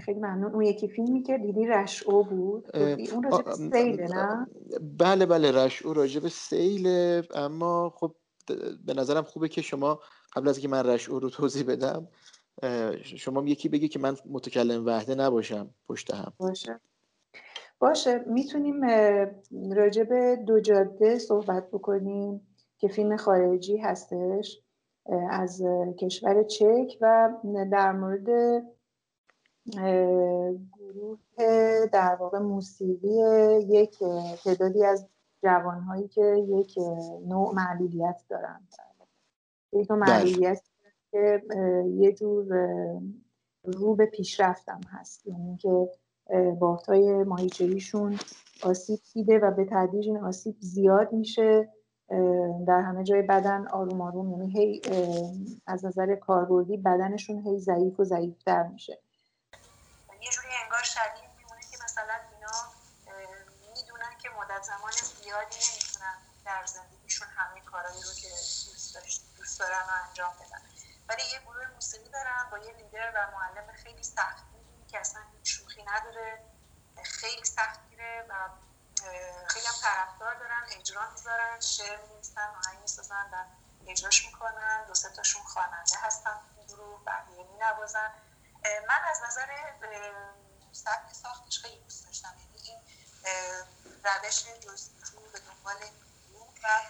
خیلی 0.00 0.20
ممنون. 0.20 0.54
اون 0.54 0.64
یکی 0.64 0.88
فیلمی 0.88 1.22
که 1.22 1.38
دیدی 1.38 1.66
رشعو 1.66 2.22
بود. 2.22 2.76
اون 2.76 3.22
راجب 3.22 3.52
سیله 3.52 4.08
نه؟ 4.08 4.46
بله 4.98 5.26
بله 5.26 5.64
رشعو 5.64 5.92
راجب 5.92 6.28
سیله 6.28 7.22
اما 7.34 7.90
خب 7.90 8.14
به 8.86 8.94
نظرم 8.94 9.22
خوبه 9.22 9.48
که 9.48 9.62
شما 9.62 10.00
قبل 10.32 10.48
از 10.48 10.58
که 10.58 10.68
من 10.68 10.86
رشعو 10.86 11.18
رو 11.18 11.30
توضیح 11.30 11.66
بدم 11.66 12.08
شما 13.02 13.42
یکی 13.42 13.68
بگی 13.68 13.88
که 13.88 13.98
من 13.98 14.16
متکلم 14.30 14.86
وحده 14.86 15.14
نباشم 15.14 15.70
پشت 15.88 16.14
هم. 16.14 16.32
باشه. 16.38 16.80
باشه. 17.78 18.24
می‌تونیم 18.26 18.84
راجب 19.74 20.34
دو 20.34 20.60
جاده 20.60 21.18
صحبت 21.18 21.70
بکنیم 21.70 22.46
که 22.78 22.88
فیلم 22.88 23.16
خارجی 23.16 23.76
هستش 23.76 24.60
از 25.30 25.62
کشور 25.98 26.42
چک 26.42 26.98
و 27.00 27.30
در 27.72 27.92
مورد 27.92 28.28
گروه 30.72 31.18
در 31.92 32.16
واقع 32.20 32.38
موسیقی 32.38 33.16
یک 33.68 33.98
تعدادی 34.44 34.84
از 34.84 35.08
جوانهایی 35.42 36.08
که 36.08 36.46
یک 36.48 36.78
نوع 37.26 37.54
معلولیت 37.54 38.22
دارن. 38.28 38.68
یک 39.72 39.90
نوع 39.90 40.00
بله. 40.00 40.10
معلولیت 40.10 40.62
که 41.14 41.42
یه 41.96 42.12
جور 42.12 42.44
رو 43.64 43.94
به 43.94 44.06
پیشرفتم 44.06 44.80
هست. 44.90 45.26
یعنی 45.26 45.56
که 45.56 45.88
بافتای 46.60 47.24
ماهیچهیشون 47.24 48.18
آسیب 48.62 49.00
دیده 49.12 49.38
و 49.38 49.50
به 49.50 49.64
تدریج 49.64 50.06
این 50.06 50.18
آسیب 50.18 50.56
زیاد 50.60 51.12
میشه 51.12 51.68
در 52.66 52.80
همه 52.80 53.04
جای 53.04 53.22
بدن 53.22 53.66
آروم 53.66 54.00
آروم. 54.00 54.30
یعنی 54.30 54.52
هی 54.52 54.82
از 55.66 55.84
نظر 55.84 56.14
کاربردی 56.14 56.76
بدنشون 56.76 57.38
هی 57.46 57.58
ضعیف 57.58 58.00
و 58.00 58.04
ضعیفتر 58.04 58.62
میشه. 58.62 58.98
یه 60.22 60.30
جوری 60.30 60.48
انگار 60.64 60.82
شبیه 60.82 61.28
میمونه 61.38 61.60
که 61.70 61.78
مثلا 61.84 62.14
اینا 62.32 62.56
می‌دونن 63.74 64.14
که 64.22 64.28
مدت 64.38 64.62
زمان 64.62 64.92
زیادی 65.22 65.60
نمی‌تونن 65.68 66.16
در 66.46 66.62
زندگیشون 66.66 67.28
همه 67.36 67.60
کارهایی 67.60 68.02
رو 68.08 68.12
که 68.20 68.28
دوست 68.28 68.98
دوست 69.38 69.60
دارن 69.60 69.84
رو 69.88 69.94
انجام 70.08 70.32
بدن. 70.40 70.62
ولی 71.08 71.22
یه 71.32 71.38
گروه 71.40 71.66
موسیقی 71.66 72.08
دارن 72.08 72.50
با 72.50 72.58
یه 72.58 72.72
لیدر 72.72 73.12
و 73.14 73.30
معلم 73.30 73.72
خیلی 73.72 74.02
سخت 74.02 74.44
که 74.88 75.00
اصلا 75.00 75.22
شوخی 75.42 75.84
نداره 75.84 76.44
خیلی 77.04 77.44
سختگیره 77.44 78.26
و 78.30 78.48
خیلی 79.48 79.66
هم 79.66 79.74
طرفدار 79.82 80.34
دارن 80.34 80.62
اجرا 80.70 81.10
می‌ذارن 81.10 81.60
شعر 81.60 82.00
می‌نویسن 82.02 82.54
آهنگ 82.64 82.80
می‌سازن 82.80 83.30
و 83.32 83.44
اجراش 83.86 84.26
می‌کنن 84.26 84.84
دو 84.86 84.94
سه 84.94 85.10
تاشون 85.10 85.42
خواننده 85.42 85.96
هستن 86.02 86.40
گروه 86.68 87.04
بقیه 87.04 87.44
مینوازن. 87.44 88.12
من 88.88 89.00
از 89.10 89.20
نظر 89.22 89.72
سبک 90.72 91.12
ساختش 91.12 91.58
خیلی 91.58 91.78
دوست 91.78 92.06
داشتم. 92.06 92.34
یعنی 92.38 92.58
این 92.68 92.80
روش 94.04 94.44
جستجو 94.44 95.20
به 95.32 95.38
دنبال 95.38 95.76
و 96.62 96.80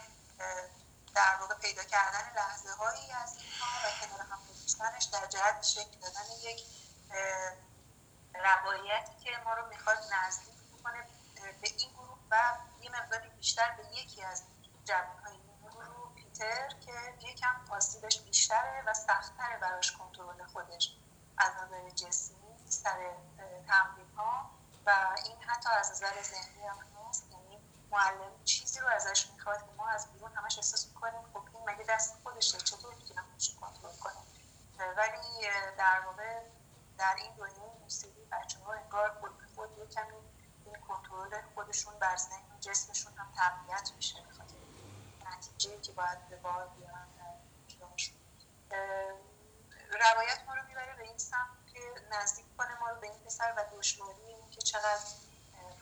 در 1.14 1.36
واقع 1.40 1.54
پیدا 1.54 1.84
کردن 1.84 2.32
لحظه 2.36 2.72
هایی 2.72 3.12
از 3.12 3.36
اینها 3.38 3.88
و 3.88 4.06
کنار 4.06 4.20
هم 4.20 4.38
گذاشتنش 4.50 5.04
در 5.04 5.26
جهت 5.26 5.62
شکل 5.62 6.00
دادن 6.00 6.24
یک 6.42 6.66
روایتی 8.34 9.24
که 9.24 9.30
ما 9.44 9.54
رو 9.54 9.68
می‌خواد 9.68 9.98
نزدیک 10.12 10.54
بکنه 10.78 11.06
به 11.62 11.68
این 11.78 11.92
گروه 11.92 12.18
و 12.30 12.58
یه 12.80 12.90
مقداری 12.90 13.28
بیشتر 13.28 13.70
به 13.70 13.96
یکی 13.96 14.22
از 14.22 14.42
جوانهای 14.84 15.34
این 15.34 15.70
گروه 15.70 16.14
پیتر 16.14 16.68
که 16.68 17.26
یکم 17.28 17.54
آسیبش 17.70 18.20
بیشتره 18.20 18.82
و 18.86 18.94
سختتره 18.94 19.58
براش 19.58 19.92
کنترل 19.92 20.44
خودش 20.44 20.96
از 21.38 21.52
نظر 21.54 21.90
جسمی 21.90 22.68
سر 22.68 23.16
تمرین 23.68 24.10
ها 24.16 24.50
و 24.86 25.16
این 25.24 25.42
حتی 25.42 25.68
از 25.68 25.90
نظر 25.90 26.22
ذهنی 26.22 26.66
هم. 26.66 26.93
معلم 27.94 28.44
چیزی 28.44 28.80
رو 28.80 28.88
ازش 28.88 29.26
می‌خواد 29.30 29.58
که 29.58 29.72
ما 29.76 29.88
از 29.88 30.12
بیرون 30.12 30.32
همش 30.32 30.58
احساس 30.58 30.86
می‌کنیم 30.86 31.22
خب 31.32 31.42
این 31.54 31.70
مگه 31.70 31.84
دست 31.88 32.14
خودشه؟ 32.22 32.58
چطور 32.58 32.94
می‌تونم 32.94 33.24
خودش 33.30 33.54
کنترل 33.60 33.96
کنم؟ 33.96 34.24
ولی 34.96 35.48
در 35.78 36.00
واقع 36.06 36.40
در 36.98 37.14
این 37.18 37.34
دنیای 37.34 37.70
موسیقی 37.82 38.24
بچه 38.32 38.58
ها 38.58 38.72
انگار 38.72 39.16
خود 39.20 39.38
به 39.38 39.46
خود 39.54 39.70
یه 39.78 39.86
این 40.66 40.76
کنترل 40.88 41.42
خودشون 41.54 41.98
بر 41.98 42.16
ذهن 42.16 42.60
جسمشون 42.60 43.12
هم 43.12 43.32
تقویت 43.36 43.92
میشه 43.96 44.22
بخاطر 44.22 44.54
نتیجه 45.26 45.80
که 45.80 45.92
باید 45.92 46.28
به 46.28 46.36
بار 46.36 46.68
بیارن 46.68 47.08
روایت 50.00 50.38
ما 50.46 50.54
رو 50.54 50.62
می‌بره 50.68 50.96
به 50.96 51.02
این 51.02 51.18
سمت 51.18 51.66
که 51.72 51.80
نزدیک 52.10 52.56
کنه 52.58 52.80
ما 52.80 52.88
رو 52.88 53.00
به 53.00 53.06
این 53.06 53.18
پسر 53.18 53.54
و 53.56 53.64
دشواری 53.78 54.36
که 54.50 54.60
چقدر 54.62 55.04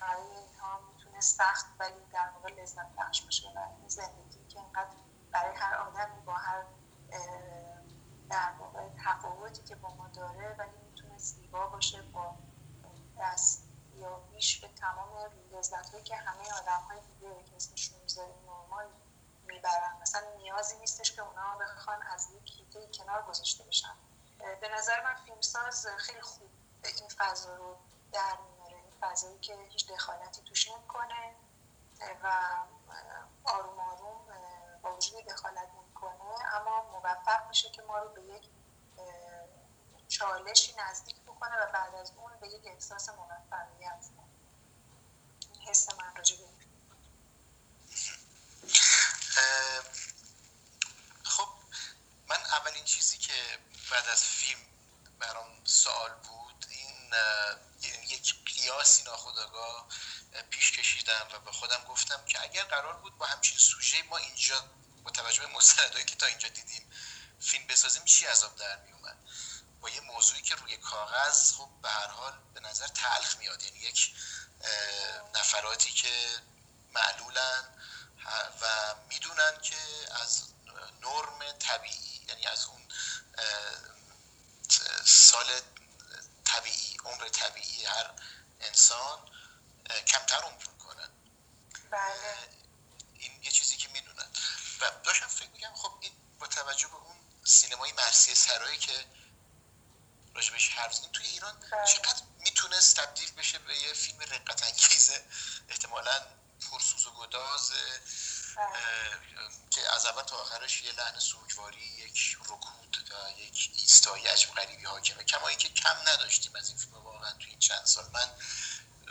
برای 0.00 0.22
اینها 0.22 0.80
سخت 1.22 1.66
ولی 1.78 2.06
در 2.12 2.30
واقع 2.34 2.62
لذت 2.62 2.86
بخش 2.98 3.22
باشه 3.22 3.48
و 3.56 3.58
این 3.78 3.88
زندگی 3.88 4.46
که 4.48 4.60
اینقدر 4.60 4.96
برای 5.32 5.56
هر 5.56 5.74
آدمی 5.74 6.20
با 6.20 6.32
هر 6.32 6.64
در 8.30 8.52
واقع 8.60 8.88
تفاوتی 9.04 9.62
که 9.62 9.74
با 9.74 9.94
ما 9.94 10.08
داره 10.08 10.56
ولی 10.58 10.78
می‌تونه 10.90 11.18
زیبا 11.18 11.66
باشه 11.66 12.02
با 12.02 12.36
دست 13.18 13.68
یا 13.94 14.16
بیش 14.16 14.60
به 14.60 14.68
تمام 14.68 15.30
لذت 15.52 15.90
هایی 15.90 16.04
که 16.04 16.16
همه 16.16 16.52
آدم 16.52 16.80
های 16.88 17.00
دیگه 17.00 17.44
که 17.44 17.56
اسمشون 17.56 18.00
می‌ذاریم 18.02 18.34
نرمال 18.46 18.86
می‌برن. 19.46 19.98
مثلا 20.02 20.36
نیازی 20.36 20.78
نیستش 20.78 21.12
که 21.12 21.22
اونا 21.22 21.58
بخوان 21.60 22.02
از 22.02 22.28
یک 22.30 22.52
هیته 22.56 22.86
کنار 22.86 23.22
گذاشته 23.22 23.64
بشن. 23.64 23.94
به 24.60 24.68
نظر 24.68 25.04
من 25.04 25.14
فیلمساز 25.14 25.86
خیلی 25.96 26.20
خوب 26.20 26.50
این 26.84 27.08
فضا 27.08 27.56
رو 27.56 27.76
در 28.12 28.38
فضایی 29.02 29.38
که 29.38 29.68
هیچ 29.70 29.90
دخالتی 29.90 30.42
توش 30.42 30.68
نمی‌کنه 30.68 31.34
و 32.22 32.26
آروم 33.44 33.80
آروم 33.80 34.26
با 34.82 34.96
وجود 34.96 35.24
دخالت 35.24 35.68
نمی‌کنه 35.74 36.54
اما 36.54 36.82
موفق 36.82 37.48
میشه 37.48 37.70
که 37.70 37.82
ما 37.82 37.98
رو 37.98 38.08
به 38.08 38.22
یک 38.22 38.50
چالشی 40.08 40.74
نزدیک 40.78 41.16
بکنه 41.16 41.56
و 41.56 41.72
بعد 41.72 41.94
از 41.94 42.12
اون 42.16 42.32
به 42.40 42.48
یک 42.48 42.62
احساس 42.64 43.08
موفقیت 43.08 44.06
این 45.50 45.68
حس 45.68 45.88
من 45.98 46.16
راجع 46.16 46.36
به 46.36 46.44
خب 51.24 51.48
من 52.28 52.36
اولین 52.36 52.84
چیزی 52.84 53.18
که 53.18 53.58
بعد 53.90 54.08
از 54.08 54.24
فیلم 54.24 54.60
برام 55.18 55.64
سوال 55.64 56.10
بود 56.14 56.66
این 56.70 57.10
یعنی 57.82 58.06
یک 58.06 58.41
قیاسی 58.62 59.02
ناخداگاه 59.02 59.88
پیش 60.50 60.72
کشیدم 60.72 61.28
و 61.32 61.38
به 61.38 61.52
خودم 61.52 61.84
گفتم 61.84 62.24
که 62.24 62.42
اگر 62.42 62.64
قرار 62.64 62.96
بود 62.96 63.18
با 63.18 63.26
همچین 63.26 63.58
سوژه 63.58 64.02
ما 64.02 64.16
اینجا 64.16 64.64
با 65.04 65.10
توجه 65.10 65.40
به 65.40 65.46
مستندهایی 65.46 66.04
که 66.04 66.16
تا 66.16 66.26
اینجا 66.26 66.48
دیدیم 66.48 66.90
فیلم 67.40 67.66
بسازیم 67.66 68.04
چی 68.04 68.26
عذاب 68.26 68.56
در 68.56 68.76
میومد؟ 68.76 69.16
با 69.80 69.90
یه 69.90 70.00
موضوعی 70.00 70.42
که 70.42 70.54
روی 70.54 70.76
کاغذ 70.76 71.52
خب 71.52 71.68
به 71.82 71.88
هر 71.88 72.06
حال 72.06 72.38
به 72.54 72.60
نظر 72.60 72.86
تلخ 72.86 73.36
میاد. 73.38 73.62
یعنی 73.62 73.78
یک 73.78 74.14
نفراتی 75.34 75.92
که 75.92 76.42
معلولن 76.94 77.64
و 78.60 78.94
می‌دونن 79.08 79.60
که 79.62 79.76
از 80.22 80.42
نرم 81.00 81.52
طبیعی 81.58 82.26
یعنی 82.28 82.46
از 82.46 82.64
اون 82.64 82.88
سال 85.04 85.46
طبیعی 86.44 86.96
عمر 87.04 87.28
طبیعی 87.28 87.84
هر 87.84 88.10
انسان 88.62 89.18
کمتر 90.06 90.36
عمر 90.36 90.66
می‌کنن 90.72 91.10
بله 91.90 92.36
این 93.14 93.42
یه 93.42 93.50
چیزی 93.50 93.76
که 93.76 93.88
می‌دونن 93.88 94.26
و 94.80 94.90
داشتم 95.04 95.26
فکر 95.26 95.50
میگم 95.50 95.74
خب 95.74 95.98
این 96.00 96.12
با 96.38 96.46
توجه 96.46 96.88
به 96.88 96.94
اون 96.94 97.16
سینمای 97.44 97.92
مرسی 97.92 98.34
سرایی 98.34 98.78
که 98.78 99.04
راجبش 100.34 100.68
حرف 100.68 100.94
زدیم 100.94 101.12
توی 101.12 101.26
ایران 101.26 101.60
بله. 101.72 101.86
چقدر 101.86 102.22
می‌تونست 102.38 102.96
تبدیل 102.96 103.30
بشه 103.30 103.58
به 103.58 103.76
یه 103.78 103.92
فیلم 103.92 104.20
رقت 104.20 104.62
انگیزه 104.62 105.24
احتمالا 105.68 106.26
پرسوز 106.70 107.06
و 107.06 107.10
گداز 107.10 107.72
که 109.70 109.94
از 109.94 110.06
اول 110.06 110.22
تا 110.22 110.36
آخرش 110.36 110.82
یه 110.82 110.92
لحن 110.92 111.18
سوگواری 111.18 111.82
یک 111.82 112.36
رکود 112.40 113.10
و 113.10 113.40
یک 113.40 113.70
ایستایی 113.74 114.26
عجب 114.26 114.50
غریبی 114.54 114.84
حاکمه 114.84 115.24
کما 115.24 115.48
اینکه 115.48 115.68
کم 115.68 115.96
نداشتیم 116.06 116.56
از 116.56 116.68
این 116.68 116.78
فیلم 116.78 116.94
واقعا 116.94 117.32
توی 117.32 117.50
این 117.50 117.58
چند 117.58 117.84
سال 117.84 118.04
من 118.12 118.30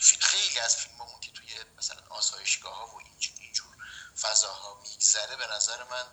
فیلم 0.02 0.22
خیلی 0.22 0.60
از 0.60 0.76
فیلم 0.76 1.20
که 1.22 1.32
توی 1.32 1.66
مثلا 1.78 2.02
آسایشگاه 2.10 2.76
ها 2.76 2.88
و 2.88 3.02
اینجور 3.40 3.76
فضاها 4.22 4.82
میگذره 4.84 5.36
به 5.36 5.48
نظر 5.48 5.84
من 5.84 6.06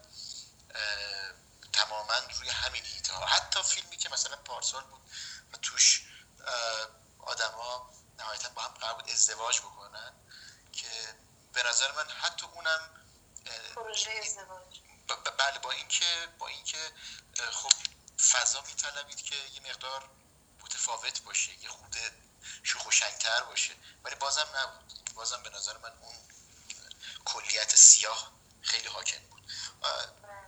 تماما 1.73 2.15
روی 2.39 2.49
همین 2.49 2.85
هیته 2.85 3.13
ها 3.13 3.27
حتی 3.27 3.63
فیلمی 3.63 3.97
که 3.97 4.09
مثلا 4.09 4.37
پارسال 4.37 4.85
بود 4.85 5.01
و 5.53 5.57
توش 5.57 6.03
آدما 7.19 7.91
نهایتا 8.19 8.49
با 8.49 8.63
هم 8.63 8.69
قرار 8.69 8.95
بود 8.95 9.11
ازدواج 9.11 9.61
بکنن 9.61 10.13
که 10.73 11.15
به 11.53 11.63
نظر 11.63 11.93
من 11.93 12.09
حتی 12.09 12.47
اونم 12.47 12.81
پروژه 13.75 14.11
ازدواج 14.25 14.79
بله 15.39 15.59
با 15.59 15.71
اینکه 15.71 16.29
با 16.39 16.49
اینکه 16.49 16.93
خب 17.51 17.73
فضا 18.33 18.61
میطلبید 18.61 19.23
که 19.23 19.37
یه 19.37 19.71
مقدار 19.71 20.11
متفاوت 20.61 21.23
باشه 21.23 21.63
یه 21.63 21.69
خود 21.69 21.97
شوخ 22.63 22.87
و 22.87 22.91
شنگتر 22.91 23.43
باشه 23.43 23.75
ولی 24.05 24.15
بازم 24.15 24.47
نبود 24.57 25.15
بازم 25.15 25.43
به 25.43 25.51
نظر 25.51 25.79
من 25.79 25.93
اون 26.01 26.17
کلیت 27.25 27.77
سیاه 27.77 28.33
خیلی 28.63 28.89
حاکم 28.89 29.19
بود 29.31 29.43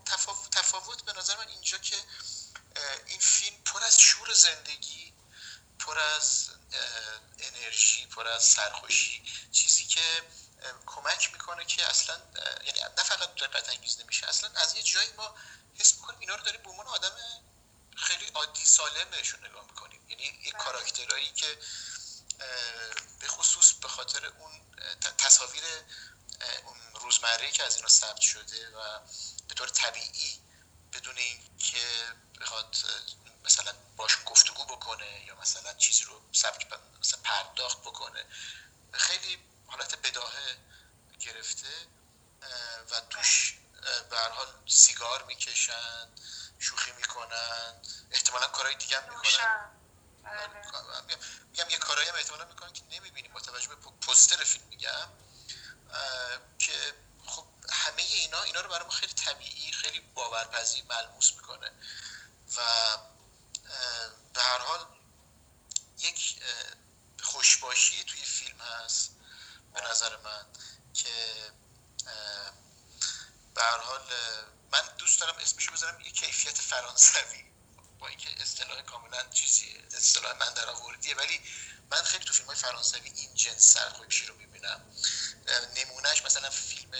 تفاوت, 0.06 0.50
تفاوت 0.50 1.02
به 1.02 1.12
نظر 1.12 1.36
من 1.36 1.48
اینجا 1.48 1.78
که 1.78 1.96
این 3.06 3.20
فیلم 3.20 3.56
پر 3.62 3.84
از 3.84 4.00
شور 4.00 4.34
زندگی 4.34 5.12
پر 5.78 5.98
از 5.98 6.50
انرژی 7.38 8.06
پر 8.06 8.28
از 8.28 8.44
سرخوشی 8.44 9.22
چیزی 9.52 9.84
که 9.84 10.22
کمک 10.86 11.32
می‌کنه 11.32 11.64
که 11.64 11.86
اصلا 11.86 12.20
یعنی 12.64 12.80
نه 12.98 13.02
فقط 13.02 13.42
رقت 13.42 13.68
انگیز 13.68 14.00
نمیشه 14.00 14.26
اصلا 14.26 14.50
از 14.50 14.74
یه 14.74 14.82
جایی 14.82 15.12
ما 15.12 15.34
حس 15.78 15.94
می‌کنیم 15.94 16.20
اینا 16.20 16.34
رو 16.34 16.42
داریم 16.42 16.62
به 16.62 16.70
عنوان 16.70 16.86
آدم 16.86 17.12
خیلی 17.96 18.26
عادی 18.34 18.64
سالم 18.64 19.10
بهشون 19.10 19.46
نگاه 19.46 19.64
می‌کنیم 19.64 20.00
یعنی 20.08 20.40
یه 20.44 20.52
کاراکترهایی 20.52 21.32
که 21.32 21.58
به 23.20 23.28
خصوص 23.28 23.72
به 23.72 23.88
خاطر 23.88 24.26
اون 24.26 24.60
تصاویر 25.18 25.64
اون 26.64 26.76
روزمره 26.94 27.50
که 27.50 27.64
از 27.64 27.69
اینا 27.80 27.88
ثبت 27.88 28.20
شده 28.20 28.68
و 28.68 29.00
به 29.48 29.54
طور 29.54 29.68
طبیعی 29.68 30.40
بدون 30.92 31.16
اینکه 31.16 32.14
بخواد 32.40 32.76
مثلا 33.44 33.72
باشون 33.96 34.24
گفتگو 34.24 34.64
بکنه 34.64 35.24
یا 35.26 35.34
مثلا 35.34 35.74
چیزی 35.74 36.04
رو 36.04 36.22
سبک 36.32 36.66
مثلا 37.00 37.20
پرداخت 37.24 37.80
بکنه 37.80 38.24
خیلی 38.92 39.38
حالت 39.66 39.96
بداهه 39.96 40.56
گرفته 41.20 41.86
و 42.90 43.00
توش 43.10 43.58
به 44.10 44.18
حال 44.18 44.46
سیگار 44.66 45.22
می‌کشن 45.22 46.08
شوخی 46.58 46.92
می‌کنن 46.92 47.82
احتمالا 48.10 48.46
کارهای 48.46 48.74
دیگه 48.74 49.00
هم 49.00 49.08
می‌کنن. 49.08 49.70
میگم 51.50 51.70
یه 51.70 51.78
کارهایی 51.78 52.08
هم 52.08 52.14
احتمالا 52.14 52.44
می‌کنن 52.44 52.72
که 52.72 52.82
نمی‌بینیم 52.90 53.32
با 53.32 53.40
توجه 53.40 53.68
به 53.68 53.76
پوستر 53.76 54.44
فیلم 54.44 54.64
میگم 54.64 55.08
که 56.58 56.94
همه 57.70 58.02
اینا 58.02 58.42
اینا 58.42 58.60
رو 58.60 58.68
برای 58.68 58.84
ما 58.84 58.90
خیلی 58.90 59.12
طبیعی 59.12 59.72
خیلی 59.72 60.00
باورپذیر 60.00 60.84
ملموس 60.84 61.32
می‌کنه. 61.32 61.70
و 62.56 62.60
به 64.34 64.42
هر 64.42 64.58
حال 64.58 64.86
یک 65.98 66.42
خوشباشی 67.22 68.04
توی 68.04 68.22
فیلم 68.22 68.60
هست 68.60 69.10
به 69.74 69.80
نظر 69.90 70.16
من 70.16 70.46
که 70.94 71.10
به 73.54 73.62
هر 73.62 73.78
حال 73.78 74.00
من 74.72 74.82
دوست 74.98 75.20
دارم 75.20 75.36
اسمشو 75.38 75.72
بذارم 75.72 76.00
یه 76.00 76.10
کیفیت 76.10 76.58
فرانسوی 76.58 77.44
با 77.98 78.08
اینکه 78.08 78.42
اصطلاح 78.42 78.82
کاملا 78.82 79.28
چیزی 79.30 79.78
اصطلاح 79.96 80.38
من 80.38 80.54
در 80.54 80.70
آوردیه 80.70 81.14
ولی 81.14 81.40
من 81.90 82.02
خیلی 82.02 82.24
تو 82.24 82.32
فیلم 82.32 82.46
های 82.46 82.56
فرانسوی 82.56 83.10
این 83.14 83.34
جنس 83.34 83.72
سرخوشی 83.74 84.26
رو 84.26 84.34
می‌بینم. 84.34 84.49
نمونهش 85.76 86.24
مثلا 86.24 86.50
فیلم 86.50 86.90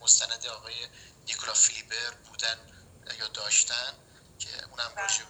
مستند 0.00 0.46
آقای 0.46 0.88
نیکولا 1.26 1.54
فیلیبر 1.54 2.10
بودن 2.10 2.58
یا 3.18 3.28
داشتن 3.28 3.94
که 4.38 4.64
اونم 4.64 4.94
باشه 4.96 5.24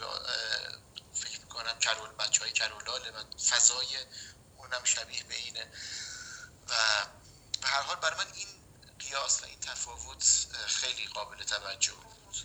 فکر 1.15 1.41
می‌کنم 1.41 1.79
کرول 1.79 2.13
بچه 2.13 2.41
های 2.41 2.53
کرولاله 2.53 3.11
و 3.11 3.25
فضای 3.39 4.07
اونم 4.57 4.85
شبیه 4.85 5.25
به 5.25 5.35
اینه. 5.35 5.67
و 6.69 6.75
به 7.63 7.69
هر 7.69 7.83
حال 7.83 7.97
برای 7.97 8.17
من 8.17 8.33
این 8.35 8.49
قیاس 8.99 9.43
و 9.43 9.47
این 9.47 9.61
تفاوت 9.61 10.47
خیلی 10.67 11.07
قابل 11.07 11.45
توجه 11.45 11.93
بود. 11.93 12.37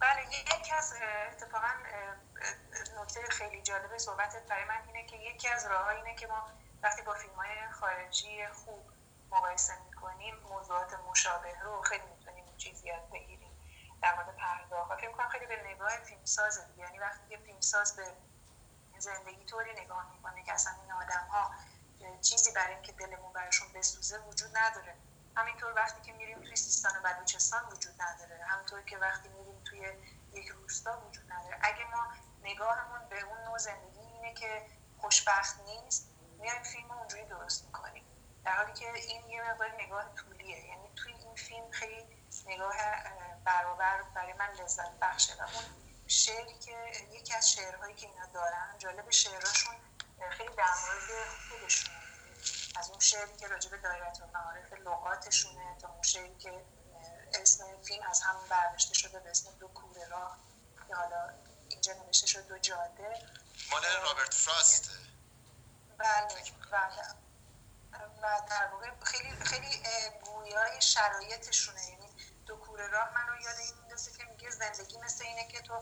بله 0.00 0.26
یکی 0.30 0.72
از 0.72 0.92
اتفاقا 1.32 1.68
نکته 3.00 3.20
خیلی 3.30 3.62
جالب 3.62 3.98
صحبتت 3.98 4.42
برای 4.48 4.64
من 4.64 4.82
اینه 4.86 5.08
که 5.08 5.16
یکی 5.16 5.48
از 5.48 5.66
راه 5.66 5.88
اینه 5.88 6.16
که 6.16 6.26
ما 6.26 6.52
وقتی 6.82 7.02
با 7.02 7.14
فیلم 7.14 7.34
های 7.34 7.70
خارجی 7.70 8.46
خوب 8.46 8.92
مقایسه 9.30 9.72
می‌کنیم 9.84 10.34
موضوعات 10.36 10.94
مشابه 10.94 11.58
رو 11.60 11.82
خیلی 11.82 12.04
می‌تونیم 12.06 12.56
چیزی 12.56 12.86
یاد 12.86 13.10
بگیریم 13.10 13.52
در 14.02 14.14
مورد 14.14 14.36
پرداخت. 14.36 14.90
و 14.90 14.96
فکر 14.96 15.12
کنم 15.12 15.28
خیلی 15.28 15.46
به 15.46 15.62
نگاه 15.62 15.96
فیلمساز 15.96 16.60
یعنی 16.76 16.98
وقتی 16.98 17.30
یه 17.30 17.38
فیلمساز 17.38 17.96
به 17.96 18.12
زندگی 18.98 19.44
طوری 19.44 19.72
نگاه 19.72 20.12
می‌کنه 20.12 20.42
که 20.42 20.52
اصلا 20.52 20.72
این 20.82 20.92
آدم 20.92 21.26
ها 21.30 21.50
چیزی 22.20 22.52
برای 22.52 22.74
اینکه 22.74 22.92
دلمون 22.92 23.32
براشون 23.32 23.72
بسوزه 23.72 24.18
وجود 24.18 24.56
نداره. 24.56 24.94
همینطور 25.36 25.72
وقتی 25.72 26.02
که 26.02 26.12
میریم 26.12 26.42
توی 26.42 26.56
سیستان 26.56 26.92
و 26.96 27.02
بلوچستان 27.02 27.64
وجود 27.72 28.02
نداره. 28.02 28.44
همینطور 28.44 28.82
که 28.82 28.98
وقتی 28.98 29.28
میریم 29.28 29.64
توی 29.64 29.92
یک 30.32 30.48
روستا 30.48 31.00
وجود 31.00 31.32
نداره. 31.32 31.58
اگه 31.62 31.84
ما 31.84 32.06
نگاهمون 32.42 33.08
به 33.08 33.20
اون 33.20 33.38
نوع 33.44 33.58
زندگی 33.58 34.00
اینه 34.00 34.34
که 34.34 34.66
خوشبخت 35.00 35.60
نیست 35.60 36.17
میایم 36.38 36.62
فیلم 36.62 36.90
اونجوری 36.90 37.24
درست 37.24 37.64
می‌کنیم. 37.64 38.04
در 38.44 38.56
حالی 38.56 38.72
که 38.72 38.92
این 38.92 39.28
یه 39.28 39.42
مقدار 39.42 39.82
نگاه 39.82 40.14
طولیه. 40.14 40.66
یعنی 40.66 40.88
توی 40.96 41.12
این 41.12 41.34
فیلم 41.34 41.70
خیلی 41.70 42.04
نگاه 42.46 42.76
برابر 43.44 44.02
برای 44.02 44.32
من 44.32 44.50
لذت 44.50 44.92
بخشه. 45.00 45.34
و 45.34 45.42
اون 45.42 45.64
شعری 46.06 46.58
که 46.58 46.92
یکی 47.12 47.34
از 47.34 47.52
شعرهایی 47.52 47.94
که 47.94 48.06
اینا 48.06 48.26
دارن 48.26 48.74
جالب 48.78 49.10
شعرهاشون 49.10 49.74
خیلی 50.30 50.54
در 50.56 50.64
مورد 50.64 51.28
خودشون 51.48 51.94
از 52.76 52.90
اون 52.90 53.00
شعری 53.00 53.36
که 53.36 53.48
راجع 53.48 53.70
به 53.70 53.76
دایره 53.76 54.12
المعارف 54.22 54.72
لغاتشونه 54.72 55.76
تا 55.80 55.88
اون 55.88 56.02
شعری 56.02 56.36
که 56.38 56.64
اسم 57.34 57.64
فیلم 57.82 58.02
از 58.10 58.20
همون 58.22 58.48
برداشته 58.48 58.94
شده 58.94 59.20
به 59.20 59.30
اسم 59.30 59.50
دو 59.60 59.68
کوره 59.68 60.08
راه. 60.08 60.38
یا 60.90 60.96
حالا 60.96 61.34
اینجا 61.68 61.92
نوشته 61.92 62.26
شده 62.26 62.42
دو 62.42 62.58
جاده. 62.58 63.26
مال 63.70 63.82
رابرت 64.02 64.34
فراسته 64.34 65.07
بله 65.98 66.28
بله. 66.72 67.14
و 68.22 68.40
در 68.50 68.68
واقع 68.72 68.90
خیلی 69.04 69.30
خیلی 69.30 69.82
گویای 70.24 70.80
شرایطشونه. 70.80 71.88
یعنی 71.90 72.08
دو 72.46 72.56
کوره 72.56 72.86
راه 72.86 73.14
منو 73.14 73.40
یاد 73.40 73.56
این 73.56 73.78
میندازه 73.80 74.10
که 74.12 74.24
میگه 74.24 74.50
زندگی 74.50 74.98
مثل 74.98 75.24
اینه 75.24 75.48
که 75.48 75.62
تو 75.62 75.74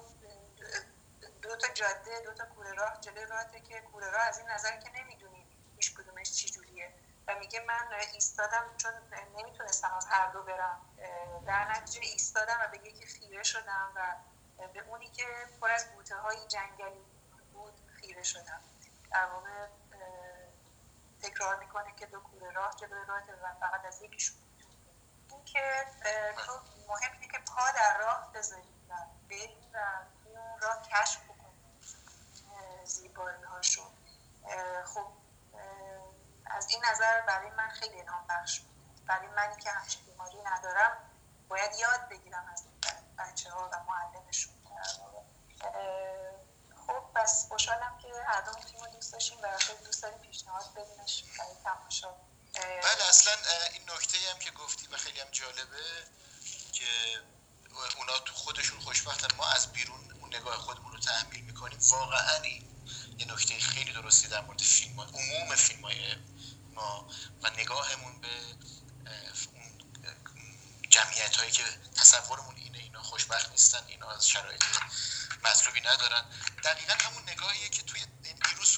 دو 1.42 1.57
تا 1.57 1.68
جاده 1.68 2.20
دو 2.24 2.33
تا 2.35 2.44
کوره 2.44 2.72
راه 2.72 3.00
جلوی 3.00 3.26
راهته 3.26 3.61
که 3.61 3.81
کوره 3.81 4.11
راه 4.11 4.22
از 4.22 4.38
این 4.38 4.50
نظر 4.50 4.76
که 4.76 4.90
نمی‌دونی 4.90 5.46
هیچ 5.76 5.94
کدومش 5.94 6.33
چی 6.33 6.50
جوریه. 6.50 6.94
و 7.29 7.35
میگه 7.35 7.61
من 7.61 7.92
ایستادم 8.12 8.76
چون 8.76 8.92
نمی‌تونستم 9.37 9.94
از 9.96 10.07
هر 10.07 10.31
دو 10.31 10.42
برم. 10.42 10.81
در 11.46 11.70
نتیجه 11.70 12.00
ایستادم 12.00 12.59
و 12.64 12.68
به 12.68 12.88
یکی 12.88 13.07
خیره 13.07 13.42
شدم 13.42 13.92
و 13.96 14.16
به 14.68 14.81
اونی 14.81 15.09
که 15.09 15.26
پر 15.61 15.70
از 15.70 15.92
بوته 15.92 16.16
های 16.16 16.46
جنگلی 16.48 17.05
بود 17.52 17.74
خیره 18.00 18.22
شدم. 18.22 18.61
در 19.12 19.26
واقع 19.26 19.66
تکرار 21.22 21.57
می‌کنه 21.57 21.94
که 21.96 22.07
دو 22.07 22.20
کوره 22.20 22.50
راه 22.50 22.74
جلوی 22.76 23.07
راه 23.07 23.20
و 23.42 23.55
فقط 23.61 23.85
از 23.85 24.02
یکیشون. 24.02 24.37
این 25.31 25.44
که 25.44 25.87
تو 26.46 26.52
مهم 26.88 27.12
اینه 27.12 27.29
که 27.29 27.38
پا 27.38 27.70
در 27.76 27.98
راه 27.98 28.33
بذاری 28.33 28.74
و 28.88 28.94
بری 29.31 29.70
و 29.74 29.79
اون 30.24 30.61
راه 30.61 30.83
کشف 30.83 31.24
بکنی 31.24 31.81
زیبایی 32.85 33.42
هاشو 33.42 33.83
خب 34.85 35.12
از 36.46 36.68
این 36.68 36.85
نظر 36.90 37.20
برای 37.20 37.50
من 37.50 37.68
خیلی 37.68 38.02
نام 38.02 38.26
بخش 38.29 38.61
بود. 38.61 39.07
برای 39.07 39.26
منی 39.26 39.57
که 39.57 39.70
همچین 39.70 40.05
بیماری 40.07 40.42
ندارم 40.42 40.96
باید 41.48 41.70
یاد 41.79 42.09
بگیرم 42.09 42.46
از 42.52 42.64
بچه 43.18 43.50
ها 43.50 43.70
و 43.72 43.76
معلمشون. 43.88 44.55
خب 46.87 47.02
پس 47.14 47.48
خوشحالم 47.48 47.98
که 47.98 48.06
دوست 49.85 50.03
داریم 50.03 50.19
پیشنهاد 50.19 50.75
بدینش 50.75 51.25
برای 51.39 51.55
تماشا. 51.65 52.09
بله 52.83 53.09
اصلا 53.09 53.33
این 53.73 53.91
نکته 53.91 54.19
هم 54.31 54.39
که 54.39 54.51
گفتی 54.51 54.87
و 54.87 54.97
خیلی 54.97 55.21
هم 55.21 55.31
جالبه 55.31 56.07
که 56.73 56.85
اونا 57.97 58.19
تو 58.19 58.35
خودشون 58.35 58.81
خوشبختن. 58.81 59.37
ما 59.37 59.47
از 59.47 59.73
بیرون 59.73 60.12
اون 60.21 60.37
نگاه 60.37 60.57
خودمون 60.57 60.93
رو 60.93 60.99
تحمیل 60.99 61.41
می‌کنیم. 61.41 61.79
واقعا 61.91 62.47
یه 63.19 63.33
نکته 63.33 63.61
خیلی 63.61 63.93
درستی 63.93 64.29
در 64.29 64.41
مورد 64.41 64.61
فیلم. 64.61 65.01
عموم 65.01 65.57
فیلم 65.57 65.85
های 65.85 66.17
ما 66.75 67.09
و 67.43 67.51
نگاهمون 67.51 68.21
به 68.21 68.57
جمعیت 70.91 71.37
هایی 71.37 71.51
که 71.51 71.65
تصورمون 71.97 72.57
اینه 72.57 72.79
اینا 72.79 73.03
خوشبخت 73.03 73.51
نیستن 73.51 73.85
اینا 73.87 74.11
از 74.11 74.29
شرایط 74.29 74.62
مطلوبی 75.45 75.81
ندارن. 75.81 76.25
دقیقا 76.65 76.95
همون 76.95 77.23
نگاهیه 77.23 77.69
که 77.69 77.83
توی 77.83 78.07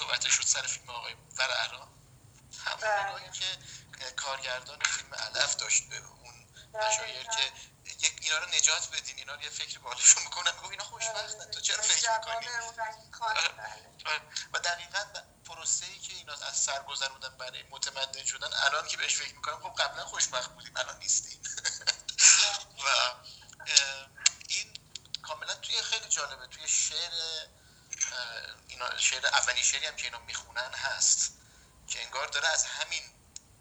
صحبت 0.09 0.29
شد 0.29 0.43
سر 0.43 0.61
فیلم 0.61 0.89
آقای 0.89 1.15
ورعرا 1.37 1.87
همون 2.65 2.81
بله. 2.81 3.31
که 3.31 3.45
کارگردان 4.15 4.79
فیلم 4.79 5.13
علف 5.13 5.55
داشت 5.55 5.89
به 5.89 5.97
اون 5.97 6.45
مشایر 6.73 7.23
که 7.23 7.51
یک 7.85 8.19
اینا 8.21 8.37
رو 8.37 8.49
نجات 8.49 8.89
بدین 8.91 9.15
اینا 9.17 9.35
رو 9.35 9.41
یه 9.41 9.49
فکر 9.49 9.79
بالشون 9.79 10.23
می‌کنن. 10.23 10.51
میگم 10.55 10.69
اینا 10.69 10.83
خوشبختن 10.83 11.51
تو 11.51 11.61
چرا 11.61 11.81
فکر 11.81 12.11
می‌کنی؟ 12.17 12.47
و 14.53 14.59
دقیقا 14.59 14.99
پروسه 15.45 15.85
ای 15.85 15.99
که 15.99 16.13
اینا 16.13 16.33
از 16.33 16.57
سر 16.57 16.83
گذروندن 16.83 17.37
برای 17.37 17.63
متمدن 17.63 18.25
شدن 18.25 18.49
الان 18.53 18.87
که 18.87 18.97
بهش 18.97 19.15
فکر 19.15 19.35
می‌کنم 19.35 19.59
خب 19.59 19.81
قبلا 19.81 20.05
خوشبخت 20.05 20.53
بودیم 20.53 20.77
الان 20.77 20.97
نیستیم. 20.99 21.41
و 22.85 22.87
این 24.49 24.73
کاملا 25.21 25.55
توی 25.55 25.81
خیلی 25.81 26.09
جالبه 26.09 26.47
توی 26.47 26.67
شعر 26.67 27.11
اینا 28.67 28.97
شعر 28.97 29.25
اولی 29.25 29.63
شعری 29.63 29.85
هم 29.85 29.95
که 29.95 30.03
اینا 30.03 30.19
می‌خونن 30.19 30.73
هست 30.73 31.31
که 31.87 32.03
انگار 32.03 32.27
داره 32.27 32.47
از 32.47 32.65
همین 32.65 33.03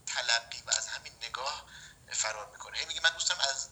تلقی 0.06 0.62
و 0.66 0.70
از 0.70 0.88
همین 0.88 1.12
نگاه 1.22 1.66
فرار 2.12 2.50
می‌کنه. 2.50 2.78
هی 2.78 2.84
میگه 2.84 3.00
من 3.00 3.10
دوستم 3.10 3.38
از 3.40 3.68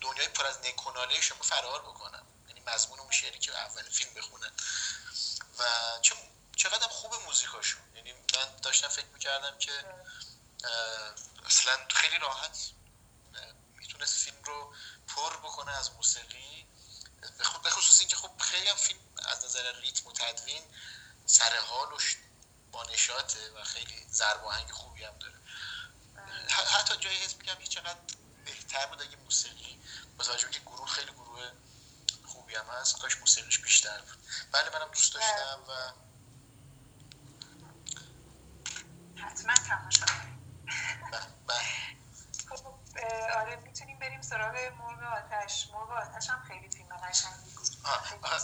دنیای 0.00 0.28
پر 0.28 0.46
از 0.46 0.58
نکناله 0.58 1.20
شما 1.20 1.42
فرار 1.42 1.82
بکنم. 1.82 2.26
یعنی 2.48 2.60
مضمون 2.60 3.00
اون 3.00 3.10
شعری 3.10 3.38
که 3.38 3.58
اول 3.58 3.88
فیلم 3.88 4.14
بخونن. 4.14 4.52
و 5.58 5.64
چقدر 6.56 6.88
خوب 6.88 7.14
موزیکاشون. 7.14 7.82
یعنی 7.94 8.12
من 8.12 8.56
داشتم 8.62 8.88
فکر 8.88 9.06
می‌کردم 9.06 9.58
که 9.58 9.72
اصلا 11.46 11.78
خیلی 11.94 12.18
راحت 12.18 12.58
می‌تونست 13.76 14.14
فیلم 14.14 14.42
رو 14.42 14.74
پر 15.08 15.36
بکنه 15.36 15.78
از 15.78 15.90
موسیقی. 15.92 16.66
به 17.62 17.70
خصوص 17.70 18.00
اینکه 18.00 18.16
خب 18.16 18.38
خیلی 18.38 18.68
هم 18.68 18.76
فیلم 18.76 19.00
از 19.26 19.44
نظر 19.44 19.72
ریتم 19.72 20.08
و 20.08 20.12
تدوین 20.12 20.62
سر 21.26 21.56
حالش 21.56 22.16
با 22.72 22.84
نشاطه 22.84 23.50
و 23.56 23.64
خیلی 23.64 24.06
ضرب 24.10 24.42
و 24.44 24.46
آهنگ 24.46 24.70
خوبی 24.70 25.04
هم 25.04 25.18
داره. 25.18 25.34
حتی 26.48 26.96
جایی 26.96 27.16
حس 27.18 27.36
میگم 27.36 27.54
هیچ 27.58 27.70
چقدر 27.70 27.98
بهتر 28.44 28.86
بود 28.86 29.02
اگه 29.02 29.16
موسیقی 29.16 29.78
با 30.18 30.24
توجه 30.24 30.50
که 30.50 30.60
گروه 30.60 30.88
خیلی 30.88 31.12
گروه 31.12 31.50
خوبی 32.24 32.54
هم 32.54 32.66
هست 32.66 32.98
کاش 32.98 33.18
موسیقیش 33.20 33.58
بیشتر 33.58 34.00
بود. 34.00 34.18
بله 34.52 34.70
منم 34.70 34.88
دوست 34.88 35.14
داشتم 35.14 35.64
و 35.68 35.92
حتما 39.16 39.54
تماشا 39.54 40.06
خب 42.48 42.78
آره 43.36 43.56
می‌تونیم 43.56 43.98
بریم 43.98 44.22
سراغ 44.22 44.56
مرغ 44.56 45.02
آتش. 45.02 45.68
مرغ 45.72 45.90
آتش 45.90 46.30
هم 46.30 46.44
خیلی 46.48 46.70
فیلم 46.70 46.96
قشنگی 46.96 47.50
بود. 47.56 47.68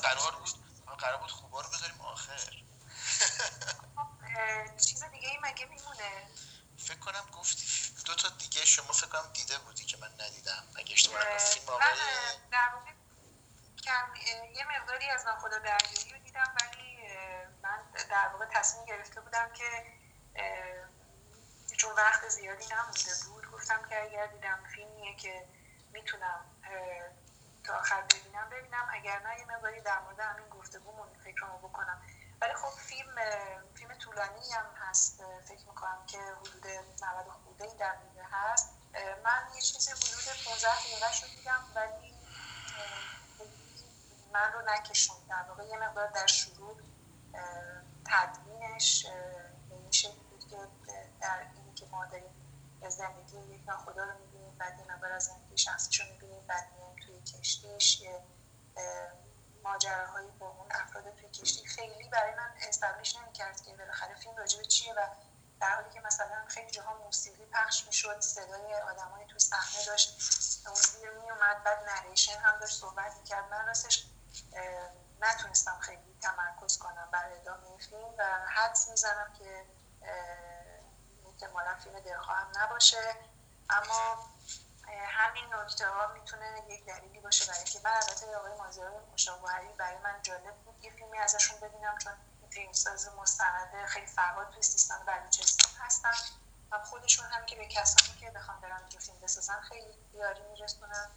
قرار 0.02 0.42
قرار 0.96 1.16
بود 1.18 1.30
خوبا 1.30 1.60
رو 1.60 1.68
بذاریم 1.68 2.00
آخر. 2.00 2.62
چیز 4.86 5.04
دیگه 5.04 5.28
ای 5.28 5.38
مگه 5.42 5.66
میمونه؟ 5.66 6.28
فکر 6.78 6.98
کنم 6.98 7.26
گفتی 7.32 7.66
دو 8.04 8.14
تا 8.14 8.28
دیگه 8.28 8.64
شما 8.64 8.92
فکر 8.92 9.06
کنم 9.06 9.32
دیده 9.32 9.58
بودی 9.58 9.84
که 9.84 9.96
من 9.96 10.12
ندیدم. 10.20 10.64
اگه 10.76 10.92
اشتباه 10.92 11.38
فیلم 11.38 11.68
آقای 11.68 11.80
در 12.50 12.70
واقع 12.74 12.90
یه 14.54 14.64
مقداری 14.68 15.10
از 15.10 15.26
ناخدا 15.26 15.58
دریایی 15.58 16.10
رو 16.12 16.18
دیدم 16.18 16.54
ولی 16.60 16.98
من 17.62 17.78
در 18.10 18.28
واقع 18.28 18.46
تصمیم 18.46 18.84
گرفته 18.84 19.20
بودم 19.20 19.52
که 19.52 19.86
چون 21.76 21.92
وقت 21.92 22.28
زیادی 22.28 22.64
نمونده 22.66 23.14
بود 23.28 23.50
گفتم 23.50 23.88
که 23.88 24.02
اگر 24.02 24.26
دیدم 24.26 24.64
فیلمیه 24.74 25.16
که 25.16 25.48
می‌تونم 25.92 26.44
تا 27.64 27.74
آخر 27.74 28.02
ببینم. 28.02 28.48
ببینم 28.50 28.88
اگر 28.92 29.18
نه 29.18 29.38
یه 29.38 29.46
مقداری 29.46 29.80
در 29.80 30.00
مورد 30.00 30.20
همین 30.20 30.48
گفتگومون 30.48 31.08
فکرمو 31.24 31.58
بکنم. 31.58 32.02
ولی 32.40 32.54
خب 32.54 32.78
فیلم 32.78 33.14
فیلم 33.74 33.94
طولانی 33.94 34.52
هم 34.52 34.66
هست. 34.76 35.22
فکر 35.44 35.66
می‌کنم 35.68 36.06
که 36.06 36.18
حدود 36.18 36.66
90 36.66 37.28
خورده 37.28 37.64
ای 37.64 37.76
در 37.76 37.96
هست. 38.32 38.68
من 39.24 39.42
یه 39.54 39.60
چیزی 39.60 39.90
حدود 39.90 40.44
15 40.44 40.68
دقیقه 40.80 41.12
شد 41.12 41.26
دیدم 41.36 41.64
ولی 41.74 42.14
من 44.32 44.52
رو 44.52 44.62
نکشون. 44.62 45.16
در 45.28 45.42
واقع 45.48 45.64
یه 45.64 45.78
مقدار 45.78 46.06
در 46.06 46.26
شروع 46.26 46.80
تدوینش 48.06 49.06
به 49.68 49.74
این 49.74 49.90
شکل 49.90 50.22
بود 50.30 50.48
که 50.48 50.56
در 51.20 51.46
اینی 51.54 51.74
که 51.74 51.86
ما 51.86 52.06
داریم 52.06 52.34
زندگی 52.88 53.38
یک 53.54 53.68
ناخدا 53.68 54.04
رو 54.04 54.18
می‌بینیم 54.18 54.58
بعد 54.58 54.78
یه 54.78 54.84
مقدار 54.94 55.12
از 55.12 55.24
زندگی 55.24 55.58
شخصیش 55.58 56.00
رو 56.00 56.06
می‌بینیم 56.06 56.46
بعد 56.46 56.68
توی 56.68 56.91
کشتیش 57.24 58.02
ماجراهایی 59.64 60.30
با 60.30 60.48
اون 60.48 60.66
افراد 60.70 61.14
توی 61.14 61.28
کشتی 61.30 61.66
خیلی 61.66 62.08
برای 62.08 62.34
من 62.34 62.54
استبلیش 62.68 63.16
نمی‌کرد 63.16 63.62
که 63.62 63.76
بالاخره 63.76 64.14
فیلم 64.14 64.36
راجع 64.36 64.62
چیه 64.62 64.94
و 64.94 65.06
در 65.60 65.74
حالی 65.74 65.90
که 65.90 66.00
مثلا 66.00 66.44
خیلی 66.48 66.70
جاها 66.70 66.98
موسیقی 66.98 67.46
پخش 67.46 67.86
می‌شد 67.86 68.20
صدای 68.20 68.74
آدمای 68.74 69.26
توی 69.26 69.38
صحنه 69.40 69.84
داشت 69.86 70.16
اون 70.66 70.74
زیر 70.74 71.10
میومد 71.10 71.62
بعد 71.64 71.78
نریشن 71.88 72.38
هم 72.38 72.58
داشت 72.60 72.80
صحبت 72.80 73.16
می‌کرد. 73.18 73.50
من 73.50 73.66
راستش 73.66 74.06
نتونستم 75.20 75.78
خیلی 75.80 76.16
تمرکز 76.20 76.78
کنم 76.78 77.08
برای 77.12 77.36
ادامه 77.36 77.78
فیلم 77.78 78.14
و 78.18 78.24
حدس 78.48 78.88
می‌زنم 78.88 79.32
که 79.38 79.66
احتمالا 81.26 81.76
فیلم 81.84 82.00
دلخواهم 82.00 82.52
نباشه. 82.56 83.16
اما 83.70 84.30
همین 84.88 85.54
نکته 85.54 85.88
ها 85.88 86.06
می‌تونه 86.06 86.62
یک 86.68 86.86
دلیلی 86.86 87.20
باشه 87.20 87.46
برای 87.46 87.58
اینکه 87.58 87.80
من 87.84 87.90
البته 87.90 88.36
آقای 88.36 88.54
مازیار 88.54 89.04
مشاوری 89.12 89.72
برای 89.78 89.98
من 89.98 90.22
جالب 90.22 90.56
بود. 90.64 90.84
یه 90.84 90.90
فیلمی 90.90 91.18
ازشون 91.18 91.60
ببینم 91.60 91.98
چون 91.98 92.12
فیلمساز 92.50 93.08
مستنده 93.16 93.86
خیلی 93.86 94.06
فرهاد 94.06 94.50
توی 94.50 94.62
سیستان 94.62 95.04
بلوچستان 95.04 95.72
هستن. 95.78 96.12
و 96.72 96.78
خودشون 96.78 97.26
هم 97.26 97.46
که 97.46 97.56
به 97.56 97.66
کسانی 97.66 98.18
که 98.20 98.30
بخوام 98.30 98.60
برن 98.60 98.88
رو 98.92 99.00
فیلم 99.00 99.20
بسازن 99.20 99.60
خیلی 99.60 99.98
یاری 100.14 100.42
میرسونن. 100.42 101.10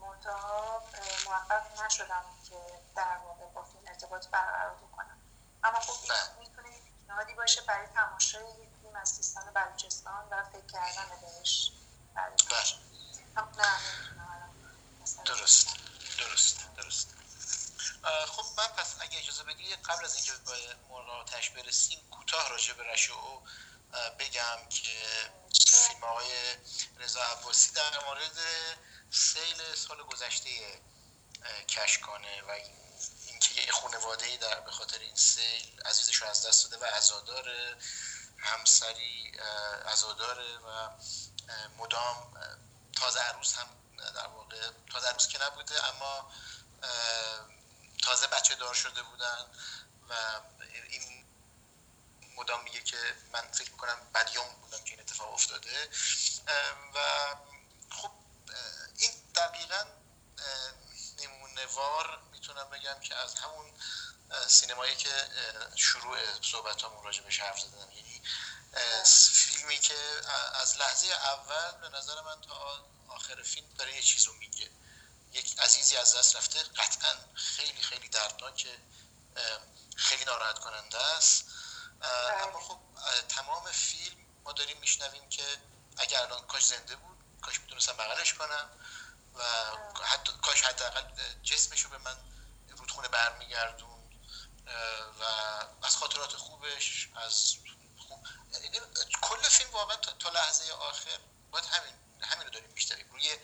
منتها 0.00 0.82
موفق 1.26 1.84
نشدم 1.84 2.24
که 2.48 2.56
در 2.96 3.16
واقع 3.16 3.46
با 3.46 3.62
فیلم 3.64 3.84
ارتباط 3.86 4.28
برقرار 4.28 4.74
بکنم. 4.74 5.18
اما 5.62 5.80
خب 5.80 5.92
این 6.02 6.38
می‌تونه 6.38 6.68
پیشنهادی 6.80 7.34
باشه 7.34 7.62
برای 7.62 7.86
تماشای 7.86 8.44
یک 8.50 8.70
فیلم 8.82 8.96
از 8.96 9.08
سیستان 9.08 9.52
بلوچستان 9.54 10.28
و 10.30 10.44
فکر 10.44 10.66
کردن 10.66 11.20
بهش. 11.20 11.72
درست 15.24 15.68
درست 16.18 16.58
درست. 16.76 17.14
خب 18.26 18.44
من 18.58 18.66
پس 18.66 18.96
اگه 19.00 19.18
اجازه 19.18 19.44
بدی 19.44 19.76
قبل 19.76 20.04
از 20.04 20.14
اینکه 20.14 20.32
به 20.32 20.76
مراقبتش 20.90 21.50
برسیم 21.50 21.98
کوتاه 22.10 22.48
راجع 22.48 22.72
به 22.72 22.82
رشو 22.92 23.42
بگم 24.18 24.68
که 24.70 25.30
فیلم 25.64 26.00
های 26.04 26.56
رضا 26.96 27.22
عباسی 27.22 27.72
در 27.72 28.04
مورد 28.04 28.38
سیل 29.10 29.74
سال 29.74 30.02
گذشته 30.02 30.50
کشکانه 31.68 32.42
و 32.42 32.50
اینکه 33.26 33.72
خانواده 33.72 34.26
ای 34.26 34.36
در 34.36 34.60
به 34.60 34.70
خاطر 34.70 34.98
این 34.98 35.16
سیل 35.16 35.80
عزیزش 35.84 36.16
رو 36.16 36.28
از 36.28 36.46
دست 36.46 36.70
داده 36.70 36.84
و 36.84 36.88
عزادار 36.88 37.76
همسری 38.38 39.32
عزاداره 39.86 40.58
و 40.58 40.88
مدام 41.78 42.34
تازه 42.96 43.20
عروس 43.20 43.54
هم 43.54 43.66
در 44.14 44.26
واقع 44.26 44.70
تازه 44.92 45.08
عروس 45.08 45.28
که 45.28 45.42
نبوده 45.42 45.84
اما 45.88 46.32
تازه 48.02 48.26
بچه 48.26 48.54
دار 48.54 48.74
شده 48.74 49.02
بودن 49.02 49.46
و 50.08 50.14
این 50.88 51.24
مدام 52.36 52.62
میگه 52.64 52.80
که 52.80 52.96
من 53.32 53.52
فکر 53.52 53.70
می‌کنم 53.72 53.96
بدیوم 54.14 54.48
بودم 54.62 54.84
که 54.84 54.90
این 54.90 55.00
اتفاق 55.00 55.32
افتاده. 55.32 55.90
و 56.94 56.98
خب 57.90 58.10
این 58.98 59.10
دقیقا 59.34 59.84
نمونوار 61.18 62.20
می‌تونم 62.32 62.70
بگم 62.70 63.00
که 63.00 63.14
از 63.14 63.34
همون 63.34 63.72
سینمایی 64.46 64.96
که 64.96 65.28
شروع 65.76 66.18
صحبت 66.42 66.84
همون 66.84 67.04
راجع 67.04 67.22
بهش 67.22 67.40
حرف 67.40 67.58
یعنی 67.58 67.93
فیلمی 69.32 69.78
که 69.78 69.94
از 70.54 70.76
لحظه 70.76 71.06
اول 71.06 71.80
به 71.80 71.98
نظر 71.98 72.20
من 72.20 72.40
تا 72.40 72.84
آخر 73.08 73.42
فیلم 73.42 73.66
داره 73.78 73.94
یه 73.94 74.02
چیز 74.02 74.24
رو 74.26 74.32
میگه. 74.34 74.70
یک 75.32 75.58
عزیزی 75.58 75.96
از 75.96 76.16
دست 76.16 76.36
رفته 76.36 76.62
قطعا 76.62 77.14
خیلی 77.34 77.82
خیلی 77.82 78.08
دردناکه. 78.08 78.78
خیلی 79.96 80.24
ناراحت 80.24 80.58
کننده 80.58 80.98
است 80.98 81.44
اما 82.42 82.60
خب 82.60 82.78
تمام 83.28 83.72
فیلم 83.72 84.16
ما 84.44 84.52
داریم 84.52 84.78
میشنویم 84.78 85.28
که 85.28 85.42
اگر 85.96 86.22
الان 86.22 86.46
کاش 86.46 86.66
زنده 86.66 86.96
بود 86.96 87.18
کاش 87.42 87.60
می‌تونستم 87.60 87.92
بغلش 87.96 88.34
کنم 88.34 88.70
و 89.34 89.42
حتی 90.04 90.32
کاش 90.42 90.62
حداقل 90.62 91.02
جسمش 91.42 91.80
رو 91.80 91.90
به 91.90 91.98
من 91.98 92.16
رودخونه 92.68 93.08
برمیگردون 93.08 94.10
و 95.20 95.24
از 95.82 95.96
خاطرات 95.96 96.36
خوبش 96.36 97.08
از 97.14 97.54
خوب 98.54 99.08
کل 99.22 99.48
فیلم 99.48 99.70
واقعا 99.70 99.96
تا 99.96 100.30
لحظه 100.30 100.72
آخر 100.72 101.18
باید 101.50 101.64
همین 101.64 101.92
همین 102.20 102.46
رو 102.46 102.50
داریم 102.50 102.70
میشنویم. 102.70 103.10
روی 103.12 103.38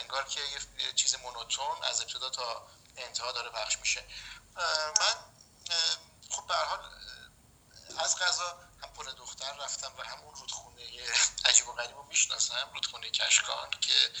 انگار 0.00 0.24
که 0.24 0.40
یه 0.78 0.92
چیز 0.92 1.14
مونوتون 1.14 1.84
از 1.84 2.00
ابتدا 2.00 2.30
تا 2.30 2.68
انتها 2.96 3.32
داره 3.32 3.50
پخش 3.50 3.78
میشه. 3.78 4.04
من 5.00 5.14
خب 6.30 6.46
به 6.46 6.54
حال 6.54 6.90
از 7.98 8.18
غذا 8.18 8.58
هم 8.82 8.92
پل 8.92 9.12
دختر 9.12 9.52
رفتم 9.52 9.92
و 9.98 10.02
هم 10.02 10.20
اون 10.20 10.34
رودخونه 10.34 10.82
عجیب 11.44 11.68
و 11.68 11.72
غریب 11.72 11.96
رو 11.96 12.06
می‌شناسم. 12.06 12.70
رودخونه 12.74 13.10
کشکان 13.10 13.70
که 13.70 14.12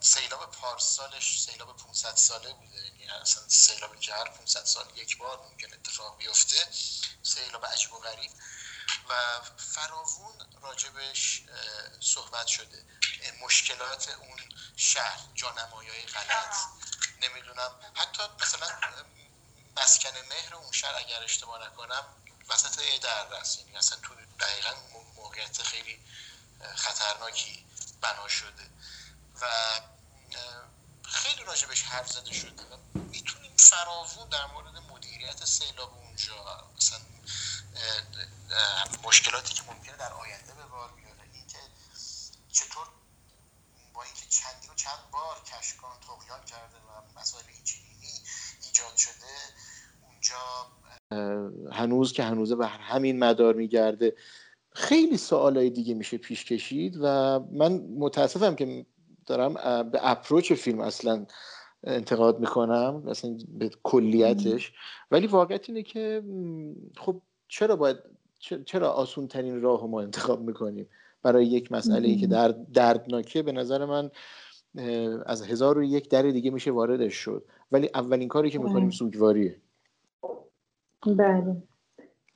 سیلاب 0.00 0.50
پارسالش 0.52 1.40
سیلاب 1.40 1.76
500 1.76 2.16
ساله 2.16 2.52
بوده. 2.52 2.84
یعنی 2.86 3.08
اصلا 3.08 3.48
سیلابی 3.48 3.98
که 3.98 4.14
هر 4.14 4.28
500 4.28 4.64
سال 4.64 4.98
یک 4.98 5.18
بار 5.18 5.38
ممکن 5.38 5.72
اتفاق 5.74 6.18
بیفته. 6.18 6.68
سیلاب 7.22 7.66
عجیب 7.66 7.92
و 7.92 7.98
غریب. 7.98 8.30
و 9.08 9.40
فراوون 9.56 10.34
راجبش 10.62 11.42
صحبت 12.00 12.46
شده. 12.46 12.84
مشکلات 13.40 14.08
اون 14.08 14.40
شهر 14.76 15.20
جانمایی 15.34 16.06
غلط. 16.06 16.56
نمی‌دونم. 17.20 17.80
حتی 17.94 18.22
مثلا 18.40 18.68
مسکن 19.76 20.18
مهر 20.28 20.54
اون 20.54 20.72
شهر 20.72 20.94
اگر 20.94 21.22
اشتباه 21.22 21.66
نکنم 21.66 22.04
وسط 22.48 23.00
در 23.02 23.28
رست 23.28 23.58
یعنی 23.58 23.76
اصلا 23.76 23.98
تو 23.98 24.14
دقیقا 24.40 24.74
موقعیت 25.16 25.62
خیلی 25.62 26.00
خطرناکی. 26.76 27.66
بنا 28.02 28.28
شده. 28.28 28.64
و 29.40 29.46
خیلی 31.02 31.44
راجبش 31.44 31.82
حرف 31.82 32.12
زده 32.12 32.32
شده. 32.32 32.62
و 32.62 32.76
می‌تونیم 33.10 33.52
فراوون 33.56 34.28
در 34.28 34.46
مورد 34.46 34.76
مدیریت 34.92 35.44
سیلاب 35.44 35.94
اونجا 35.94 36.34
مثلا 36.76 36.98
مشکلاتی 39.04 39.54
که 39.54 39.62
ممکنه 39.62 39.96
در 39.96 40.12
آینده 40.12 40.54
به 40.54 40.66
بار 40.66 40.92
بیاره. 40.92 41.22
اینکه 41.34 41.58
چطور 42.52 42.86
با 43.94 44.02
اینکه 44.02 44.26
چندین 44.28 44.70
و 44.70 44.74
چند 44.74 45.10
بار 45.12 45.36
کشکان 45.40 45.96
تقیان 46.00 46.44
کرده 46.44 46.76
و 46.76 47.20
مسائل 47.20 47.44
اینچنینی 47.54 48.22
ایجاد 48.62 48.96
شده 48.96 49.34
اونجا 50.02 50.66
هنوز 51.72 52.12
که 52.12 52.24
هنوزه 52.24 52.56
به 52.56 52.66
همین 52.66 53.18
مدار 53.18 53.54
میگرده. 53.54 54.16
خیلی 54.74 55.16
سوالای 55.16 55.70
دیگه 55.70 55.94
میشه 55.94 56.18
پیش 56.18 56.44
کشید 56.44 56.98
و 57.00 57.40
من 57.52 57.72
متاسفم 57.98 58.54
که 58.54 58.86
دارم 59.26 59.54
به 59.90 59.98
اپروچ 60.02 60.52
فیلم 60.52 60.80
اصلا 60.80 61.26
انتقاد 61.84 62.40
می‌کنم 62.40 63.02
مثلا 63.06 63.36
به 63.48 63.70
کلیتش. 63.82 64.72
ولی 65.10 65.26
واقعیت 65.26 65.68
اینه 65.68 65.82
که 65.82 66.22
خب 66.96 67.22
چرا 67.48 67.76
باید 67.76 67.96
چرا 68.66 68.90
آسون 68.90 69.28
ترین 69.28 69.60
راه 69.60 69.86
ما 69.86 70.00
انتخاب 70.00 70.42
می‌کنیم؟ 70.42 70.88
برای 71.22 71.46
یک 71.46 71.72
مسئله 71.72 72.08
ای 72.08 72.16
که 72.16 72.26
در 72.26 72.48
دردناکه 72.48 73.42
به 73.42 73.52
نظر 73.52 73.84
من 73.84 74.10
از 75.26 75.42
هزار 75.42 75.78
و 75.78 75.82
یک 75.82 76.10
در 76.10 76.22
دیگه 76.22 76.50
میشه 76.50 76.70
واردش 76.70 77.14
شد. 77.14 77.44
ولی 77.72 77.90
اولین 77.94 78.28
کاری 78.28 78.50
که 78.50 78.58
می‌کنیم 78.58 78.90
سوگواریه. 78.90 79.60
بله. 81.06 81.56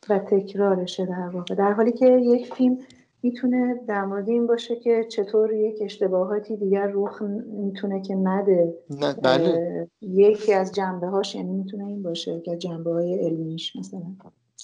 و 0.09 0.19
تکرارشه 0.19 1.07
در 1.07 1.29
واقع. 1.33 1.55
در 1.55 1.73
حالی 1.73 1.93
که 1.93 2.07
یک 2.07 2.55
فیلم 2.55 2.79
می‌تونه 3.23 3.81
در 3.89 4.05
مورد 4.05 4.29
این 4.29 4.47
باشه 4.47 4.77
که 4.77 5.07
چطور 5.11 5.53
یک 5.53 5.77
اشتباهاتی 5.81 6.57
دیگر 6.57 6.91
رخ 6.95 7.23
می‌تونه 7.47 8.03
که 8.03 8.15
نده. 8.15 8.75
بله. 9.23 9.91
یکی 10.01 10.55
از 10.55 10.73
جنبه 10.73 11.07
هاش 11.07 11.35
یعنی 11.35 11.53
می‌تونه 11.53 11.85
این 11.85 12.03
باشه 12.03 12.41
که 12.41 12.57
جنبه 12.57 12.93
های 12.93 13.27
علمیش 13.27 13.77
مثلا. 13.77 14.03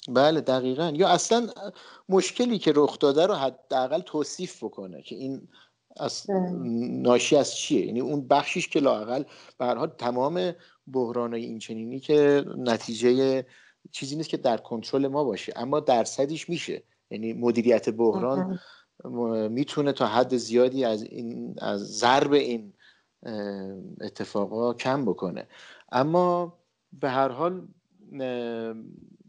بله 0.08 0.40
دقیقا. 0.40 0.92
یا 0.94 1.08
اصلا 1.08 1.46
مشکلی 2.08 2.58
که 2.58 2.72
رخ 2.76 2.98
داده 2.98 3.26
رو 3.26 3.34
حداقل 3.34 4.00
توصیف 4.00 4.64
بکنه 4.64 5.02
که 5.02 5.14
این 5.14 5.48
از 5.96 6.26
ناشی 6.90 7.36
از 7.36 7.54
چیه؟ 7.54 7.86
یعنی 7.86 8.00
اون 8.00 8.28
بخشیش 8.28 8.68
که 8.68 8.80
لاقل 8.80 9.22
به 9.58 9.64
هر 9.64 9.74
حال 9.74 9.88
تمام 9.98 10.52
بحرانای 10.92 11.44
این 11.44 11.58
چنینی 11.58 12.00
که 12.00 12.44
نتیجه 12.58 13.44
چیزی 13.90 14.16
نیست 14.16 14.28
که 14.28 14.36
در 14.36 14.56
کنترل 14.56 15.06
ما 15.06 15.24
باشه 15.24 15.52
اما 15.56 15.80
درصدیش 15.80 16.48
میشه. 16.48 16.82
یعنی 17.10 17.32
مدیریت 17.32 17.88
بحران 17.88 18.58
می‌تونه 19.50 19.92
تا 19.92 20.06
حد 20.06 20.36
زیادی 20.36 20.84
از 20.84 21.02
این 21.02 21.54
از 21.58 21.80
ضرب 21.80 22.32
این 22.32 22.72
اتفاقا 24.00 24.74
کم 24.74 25.04
بکنه. 25.04 25.48
اما 25.92 26.58
به 26.92 27.10
هر 27.10 27.28
حال 27.28 27.68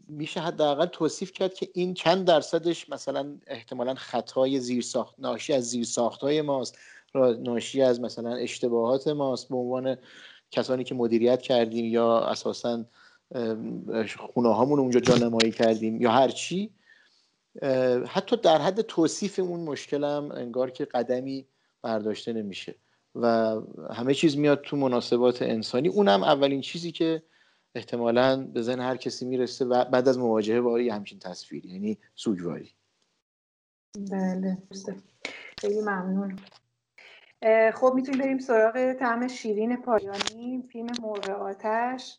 میشه 0.08 0.40
حداقل 0.40 0.86
توصیف 0.86 1.32
کرد 1.32 1.54
که 1.54 1.68
این 1.74 1.94
چند 1.94 2.26
درصدش 2.26 2.90
مثلا 2.90 3.38
احتمالا 3.46 3.94
خطای 3.94 4.60
زیرساخت 4.60 5.14
ناشی 5.18 5.52
از 5.52 5.64
زیرساخت 5.64 6.20
های 6.20 6.42
ماست 6.42 6.78
ناشی 7.38 7.82
از 7.82 8.00
مثلا 8.00 8.34
اشتباهات 8.34 9.08
ماست 9.08 9.48
به 9.48 9.56
عنوان 9.56 9.96
کسانی 10.50 10.84
که 10.84 10.94
مدیریت 10.94 11.42
کردیم 11.42 11.84
یا 11.84 12.18
اساسا 12.18 12.84
خونه 14.18 14.54
هامون 14.54 14.78
اونجا 14.78 15.00
جانمایی 15.00 15.50
کردیم 15.50 16.00
یا 16.00 16.10
هر 16.10 16.28
چی 16.28 16.74
حتی 18.08 18.36
در 18.36 18.58
حد 18.58 18.80
توصیف 18.80 19.38
اون 19.38 19.60
مشکلم 19.60 20.32
انگار 20.32 20.70
که 20.70 20.84
قدمی 20.84 21.46
برداشته 21.82 22.32
نمیشه 22.32 22.74
و 23.14 23.56
همه 23.90 24.14
چیز 24.14 24.36
میاد 24.38 24.60
تو 24.60 24.76
مناسبات 24.76 25.42
انسانی. 25.42 25.88
اونم 25.88 26.22
اولین 26.22 26.60
چیزی 26.60 26.92
که 26.92 27.22
احتمالا 27.74 28.46
به 28.46 28.62
ذهن 28.62 28.80
هر 28.80 28.96
کسی 28.96 29.24
می‌رسه 29.24 29.64
و 29.64 29.84
بعد 29.84 30.08
از 30.08 30.18
مواجهه 30.18 30.60
با 30.60 30.80
یه 30.80 30.94
همچین 30.94 31.18
تصویر 31.18 31.66
یعنی 31.66 31.98
سوگواری. 32.14 32.70
بله 34.10 34.58
خیلی 35.60 35.80
ممنون. 35.80 36.38
خب 37.74 37.92
می‌تونیم 37.94 38.20
بریم 38.20 38.38
سراغ 38.38 38.92
طعم 38.92 39.28
شیرین 39.28 39.76
پایانی 39.76 40.64
فیلم 40.72 40.92
مرغ 41.02 41.30
آتش. 41.30 42.18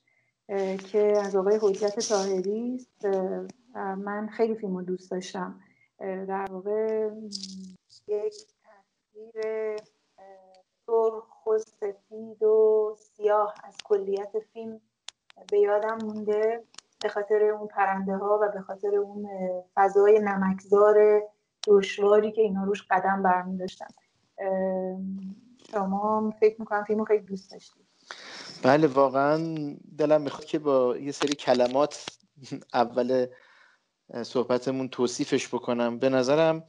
که 0.92 1.14
از 1.24 1.36
آقای 1.36 1.60
حجت 1.62 2.10
طاهری 2.10 2.76
است. 2.76 3.06
من 3.76 4.28
خیلی 4.28 4.56
فیلم 4.56 4.84
دوست 4.84 5.12
داشتم. 5.12 5.60
در 6.00 6.48
واقع 6.52 7.10
یک 8.08 8.36
تصویر 8.64 9.78
سرخ 10.86 11.48
و 11.48 11.58
سفید 11.58 12.44
و 12.44 12.96
سیاه 13.00 13.54
از 13.64 13.78
کلیت 13.84 14.32
فیلم 14.54 14.82
به 15.52 15.60
یادم 15.60 15.98
مونده. 16.06 16.64
به 17.04 17.10
خاطر 17.10 17.44
اون 17.44 17.68
پرنده 17.68 18.16
ها 18.16 18.40
و 18.42 18.52
به 18.52 18.62
خاطر 18.62 18.96
اون 18.96 19.30
فضای 19.76 20.20
نمکزار 20.20 21.24
دشواری 21.68 22.32
که 22.32 22.42
اینا 22.42 22.64
روش 22.64 22.88
قدم 22.90 23.24
برمی 23.24 23.58
داشتن 23.58 23.88
شما 25.72 26.34
فکر 26.40 26.56
می‌کنم 26.60 26.84
فیلم 26.84 27.06
خیلی 27.06 27.26
دوست 27.26 27.52
داشتید. 27.52 27.85
بله 28.66 28.88
واقعا 28.88 29.56
دلم 29.98 30.22
می‌خواد 30.22 30.46
که 30.46 30.60
با 30.60 30.98
یه 30.98 31.12
سری 31.12 31.36
کلمات 31.36 32.06
اول 32.74 33.28
صحبتمون 34.24 34.90
توصیفش 34.90 35.48
بکنم. 35.48 36.00
به 36.00 36.10
نظرم 36.10 36.64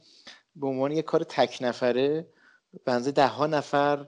به 0.55 0.67
عنوان 0.67 0.91
یه 0.91 1.01
کار 1.01 1.23
تک 1.23 1.57
نفره 1.61 2.27
بنزه 2.85 3.11
ده 3.11 3.27
ها 3.27 3.47
نفر 3.47 4.07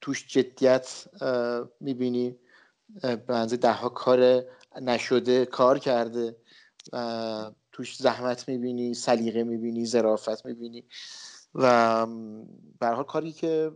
توش 0.00 0.26
جدیت 0.26 1.08
می‌بینی. 1.80 2.36
بنزه 3.26 3.56
ده 3.56 3.72
ها 3.72 3.88
کار 3.88 4.44
نشده 4.80 5.46
کار 5.46 5.78
کرده. 5.78 6.36
توش 7.72 7.96
زحمت 7.96 8.48
می‌بینی 8.48 8.94
سلیقه 8.94 9.42
می‌بینی 9.42 9.86
ظرافت 9.86 10.46
می‌بینی. 10.46 10.84
و 11.54 12.06
حال 12.82 13.04
کاری 13.04 13.32
که 13.32 13.72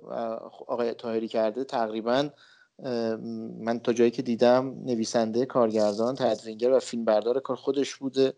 آقای 0.67 0.95
تاهری 0.95 1.29
کرده 1.29 1.65
تقریبا 1.65 2.29
من 3.59 3.81
تا 3.85 3.93
جایی 3.93 4.11
که 4.11 4.23
دیدم 4.23 4.67
نویسنده 4.85 5.47
کارگردان 5.47 6.15
تدوینگر 6.15 6.71
و 6.71 6.79
فیلمبردار 6.79 7.41
کار 7.41 7.57
خودش 7.57 7.95
بوده 7.95 8.33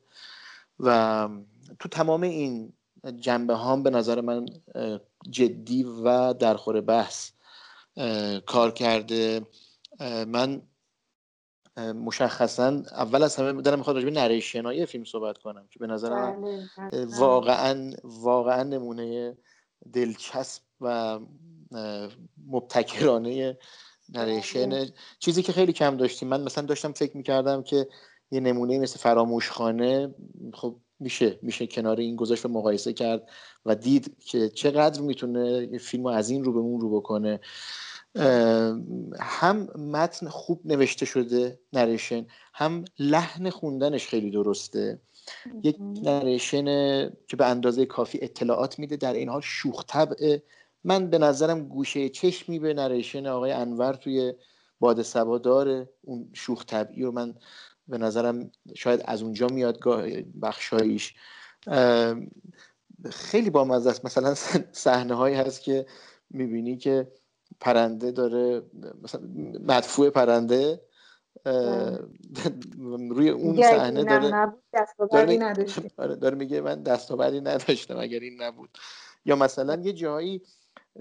و 0.80 1.28
تو 1.78 1.89
تمام 1.89 2.22
این 2.22 2.72
جنبه 3.20 3.55
هام 3.55 3.82
به 3.82 3.91
نظر 3.91 4.20
من 4.20 4.47
جدی 5.30 5.82
و 6.05 6.32
درخور 6.32 6.80
بحث 6.80 7.30
کار 8.47 8.70
کرده. 8.70 9.47
من 10.26 10.62
مشخصا 11.78 12.82
اول 12.93 13.22
از 13.22 13.37
همه 13.37 13.62
دارم 13.62 13.78
می‌خواد 13.78 13.97
راجع 13.97 14.09
به 14.09 14.14
نریشنای 14.20 14.87
فیلم 14.87 15.05
صحبت 15.05 15.39
کنم 15.39 15.66
که 15.70 15.78
به 15.78 15.87
نظر 15.87 16.11
من 16.11 16.41
بله، 16.41 17.07
واقعا 17.18 17.93
واقعا 18.05 18.62
نمونه 18.62 19.37
دلچسب 19.93 20.62
و 20.80 21.20
مبتکرانه 22.47 23.59
نریشن 24.09 24.69
بله. 24.69 24.93
چیزی 25.19 25.43
که 25.43 25.53
خیلی 25.53 25.73
کم 25.73 25.97
داشتیم. 25.97 26.29
من 26.29 26.43
مثلا 26.43 26.67
داشتم 26.67 26.93
فکر 26.93 27.17
می‌کردم 27.17 27.63
که 27.63 27.89
یه 28.31 28.41
نمونه 28.41 28.79
مثل 28.79 28.99
فراموشخانه 28.99 30.15
خب 30.55 30.77
میشه 31.01 31.39
میشه 31.43 31.67
کنار 31.67 31.97
این 31.97 32.17
گذاشت 32.17 32.47
و 32.47 32.49
مقایسه 32.49 32.93
کرد 32.93 33.29
و 33.67 33.75
دید 33.75 34.17
که 34.19 34.49
چقدر 34.49 35.01
می‌تونه 35.01 35.79
فیلم 35.79 36.07
از 36.07 36.31
این 36.31 36.45
رو 36.45 36.53
به 36.53 36.59
اون 36.59 36.81
رو 36.81 37.01
بکنه. 37.01 37.41
هم 39.21 39.69
متن 39.77 40.29
خوب 40.29 40.61
نوشته 40.65 41.07
شده 41.07 41.59
نریشن 41.73 42.27
هم 42.55 42.85
لحن 42.99 43.51
خوندنش 43.51 44.07
خیلی 44.09 44.31
درسته. 44.31 45.01
یک 45.63 45.77
نریشن 45.81 46.65
که 47.11 47.37
به 47.39 47.47
اندازه 47.47 47.87
کافی 47.87 48.19
اطلاعات 48.23 48.79
میده 48.79 48.97
در 48.97 49.13
این 49.13 49.29
حال 49.29 49.41
شوخ 49.45 49.85
طبعه 49.89 50.43
من 50.85 51.11
به 51.11 51.18
نظرم 51.18 51.68
گوشه 51.68 52.09
چشمی 52.09 52.59
به 52.59 52.74
نریشن 52.74 53.26
آقای 53.26 53.53
انور 53.53 53.95
توی 53.95 54.35
باد 54.80 55.03
سبا 55.03 55.39
داره 55.39 55.89
اون 56.03 56.30
شوخ 56.32 56.64
طبعی 56.66 57.03
رو 57.03 57.12
من 57.12 57.35
به 57.89 57.99
نظرم 57.99 58.51
شاید 58.74 59.03
از 59.05 59.22
اونجا 59.22 59.47
میاد 59.47 59.78
بخشاییش. 60.43 61.14
خیلی 63.11 63.51
با 63.51 63.76
است. 63.76 64.05
مثلا 64.05 64.35
صحنه 64.72 65.14
هایی 65.14 65.35
هست 65.35 65.62
که 65.62 65.87
می‌بینی 66.30 66.76
که 66.76 67.12
پرنده 67.61 68.11
داره 68.11 68.62
مثلا 69.03 69.20
مدفوع 69.61 70.11
پرنده 70.11 70.80
روی 73.11 73.28
اون 73.28 73.62
صحنه 73.62 74.05
داره 74.05 74.30
داره, 75.11 75.45
آره، 75.97 76.16
داره 76.16 76.37
میگه 76.37 76.61
من 76.61 76.82
دستاوردی 76.82 77.41
نداشتم 77.41 77.99
اگر 77.99 78.20
این 78.20 78.43
نبود. 78.43 78.78
یا 79.24 79.37
مثلا 79.37 79.82
یه 79.82 79.93
جایی 79.93 80.43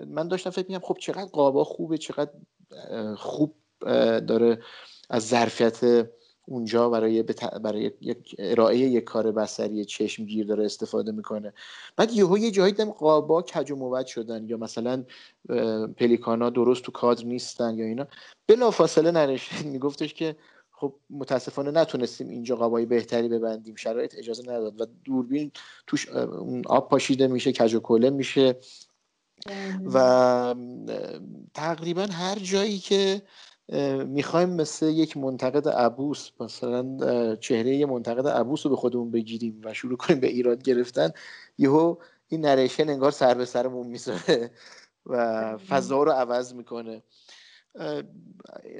من 0.07 0.27
داشتم 0.27 0.49
فکر 0.49 0.65
می‌کنم 0.67 0.87
خب 0.87 0.97
چقدر 0.99 1.25
قابا 1.25 1.63
خوبه 1.63 1.97
چقدر 1.97 2.31
خوب 3.17 3.55
داره 4.27 4.59
از 5.09 5.27
ظرفیت 5.27 6.09
اونجا 6.45 6.89
برای 6.89 7.23
برای 7.63 7.91
یک 8.01 8.35
ارائه 8.39 8.77
یک 8.77 9.03
کار 9.03 9.31
بصری 9.31 9.85
چشمگیر 9.85 10.45
داره 10.45 10.65
استفاده 10.65 11.11
می‌کنه. 11.11 11.53
بعد 11.95 12.11
یهو 12.11 12.37
یه 12.37 12.51
جایی 12.51 12.73
دم 12.73 12.91
قابا 12.91 13.41
کج 13.41 13.71
و 13.71 13.75
موج 13.75 14.05
شدن 14.05 14.49
یا 14.49 14.57
مثلا 14.57 15.03
پلیکانا 15.97 16.49
درست 16.49 16.83
تو 16.83 16.91
کادر 16.91 17.23
نیستن 17.23 17.77
یا 17.77 17.85
اینا. 17.85 18.07
بلا 18.47 18.71
فاصله 18.71 19.39
میگفتش 19.65 20.13
که 20.13 20.35
خب 20.71 20.95
متاسفانه 21.09 21.71
نتونستیم 21.71 22.29
اینجا 22.29 22.55
قابای 22.55 22.85
بهتری 22.85 23.27
ببندیم 23.27 23.75
شرایط 23.75 24.15
اجازه 24.17 24.43
نداد. 24.43 24.81
و 24.81 24.85
دوربین 25.05 25.51
توش 25.87 26.09
آب 26.65 26.89
پاشیده 26.89 27.27
میشه 27.27 27.51
کج 27.51 27.73
و 27.75 27.79
کله 27.79 28.09
میشه. 28.09 28.55
و 29.93 30.55
تقریبا 31.53 32.05
هر 32.11 32.39
جایی 32.39 32.79
که 32.79 33.21
می‌خوایم 34.07 34.49
مثل 34.49 34.85
یک 34.85 35.17
منتقد 35.17 35.69
عبوس 35.69 36.29
مثلا 36.39 37.35
چهره 37.35 37.75
یه 37.75 37.85
منتقد 37.85 38.27
عبوس 38.27 38.65
رو 38.65 38.69
به 38.69 38.75
خودمون 38.75 39.11
بگیریم 39.11 39.61
و 39.63 39.73
شروع 39.73 39.97
کنیم 39.97 40.19
به 40.19 40.27
ایراد 40.27 40.63
گرفتن 40.63 41.09
یهو 41.57 41.95
این 42.27 42.45
نریشن 42.45 42.89
انگار 42.89 43.11
سر 43.11 43.33
به 43.33 43.45
سرمون 43.45 43.87
می‌ذاره 43.87 44.51
و 45.05 45.57
فضا 45.57 46.03
رو 46.03 46.11
عوض 46.11 46.53
می‌کنه. 46.53 47.03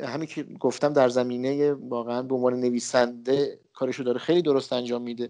همین 0.03 0.27
که 0.27 0.43
گفتم 0.43 0.93
در 0.93 1.09
زمینه 1.09 1.73
واقعا 1.73 2.21
به 2.21 2.35
عنوان 2.35 2.59
نویسنده 2.59 3.59
کارشو 3.73 4.03
داره 4.03 4.19
خیلی 4.19 4.41
درست 4.41 4.73
انجام 4.73 5.01
میده 5.01 5.29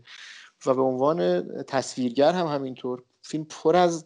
و 0.65 0.73
به 0.73 0.81
عنوان 0.81 1.47
تصویرگر 1.63 2.31
هم 2.31 2.47
همینطور 2.47 3.03
فیلم 3.21 3.45
پر 3.49 3.75
از 3.75 4.05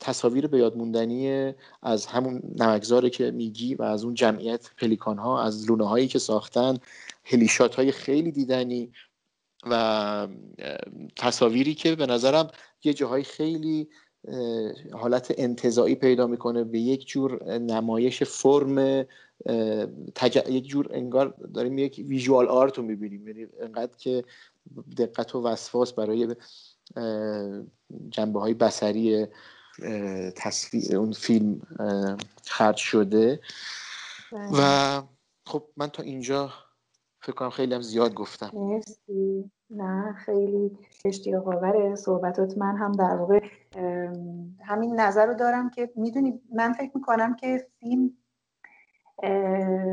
تصاویر 0.00 0.46
به 0.46 0.58
یادموندنی 0.58 1.52
از 1.82 2.06
همون 2.06 2.42
نمکزاره 2.56 3.10
که 3.10 3.30
میگی 3.30 3.74
و 3.74 3.82
از 3.82 4.04
اون 4.04 4.14
جمعیت 4.14 4.70
پلیکان 4.78 5.18
ها 5.18 5.42
از 5.42 5.70
لونه 5.70 5.88
هایی 5.88 6.08
که 6.08 6.18
ساختن 6.18 6.78
هلیشات 7.24 7.74
های 7.74 7.92
خیلی 7.92 8.32
دیدنی 8.32 8.92
و 9.70 10.28
تصاویری 11.16 11.74
که 11.74 11.94
به 11.94 12.06
نظرم 12.06 12.50
یه 12.84 12.94
جاهای 12.94 13.22
خیلی 13.22 13.88
حالت 14.92 15.34
انتظایی 15.38 15.94
پیدا 15.94 16.26
می‌کنه 16.26 16.64
به 16.64 16.78
یک 16.78 17.06
جور 17.06 17.58
نمایش 17.58 18.22
فرم 18.22 19.06
یک 20.48 20.66
جور 20.66 20.88
انگار 20.90 21.34
داریم 21.54 21.78
یک 21.78 22.04
ویژوال 22.08 22.48
آرت 22.48 22.78
رو 22.78 22.84
می‌بینیم. 22.84 23.28
یعنی 23.28 23.46
انقدر 23.60 23.96
که 23.98 24.24
دقت 24.98 25.34
و 25.34 25.42
وسواس 25.42 25.92
برای 25.92 26.36
جنبه 28.08 28.40
های 28.40 28.54
بسری 28.54 29.26
تصویر 30.36 30.96
اون 30.96 31.12
فیلم 31.12 31.60
خرج 32.44 32.76
شده. 32.76 33.40
بله. 34.32 34.50
و 34.98 35.02
خب 35.46 35.68
من 35.76 35.86
تا 35.86 36.02
اینجا 36.02 36.52
فکر 37.20 37.32
کنم 37.32 37.50
خیلی 37.50 37.74
هم 37.74 37.80
زیاد 37.80 38.14
گفتم. 38.14 38.50
مرسی. 38.54 39.50
نه 39.70 40.12
خیلی 40.12 40.78
اشتیاق 41.04 41.48
آور 41.48 41.94
صحبتات. 41.94 42.58
من 42.58 42.76
هم 42.76 42.92
در 42.92 43.16
واقع 43.16 43.40
همین 44.64 45.00
نظر 45.00 45.26
رو 45.26 45.34
دارم 45.34 45.70
که 45.70 45.92
می‌دونی 45.96 46.40
من 46.54 46.72
فکر 46.72 46.90
می‌کنم 46.94 47.36
که 47.36 47.66
فیلم 47.80 48.10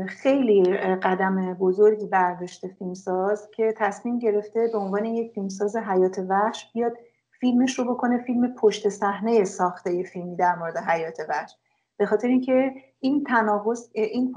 خیلی 0.08 0.76
قدم 1.02 1.54
بزرگی 1.54 2.06
برداشته 2.06 2.68
فیلمساز 2.68 3.50
که 3.50 3.74
تصمیم 3.76 4.18
گرفته 4.18 4.68
به 4.72 4.78
عنوان 4.78 5.04
یک 5.04 5.32
فیلمساز 5.32 5.76
حیات 5.76 6.18
وحش 6.28 6.72
بیاد 6.74 6.92
فیلمش 7.40 7.78
رو 7.78 7.94
بکنه 7.94 8.18
فیلم 8.18 8.54
پشت 8.54 8.88
صحنه 8.88 9.44
ساخته 9.44 10.02
فیلمی 10.02 10.36
در 10.36 10.54
مورد 10.54 10.76
حیات 10.76 11.20
وحش. 11.28 11.56
به 11.96 12.06
خاطر 12.06 12.28
اینکه 12.28 12.72
این 13.00 13.24
تناقض 13.24 13.90
این 13.94 14.34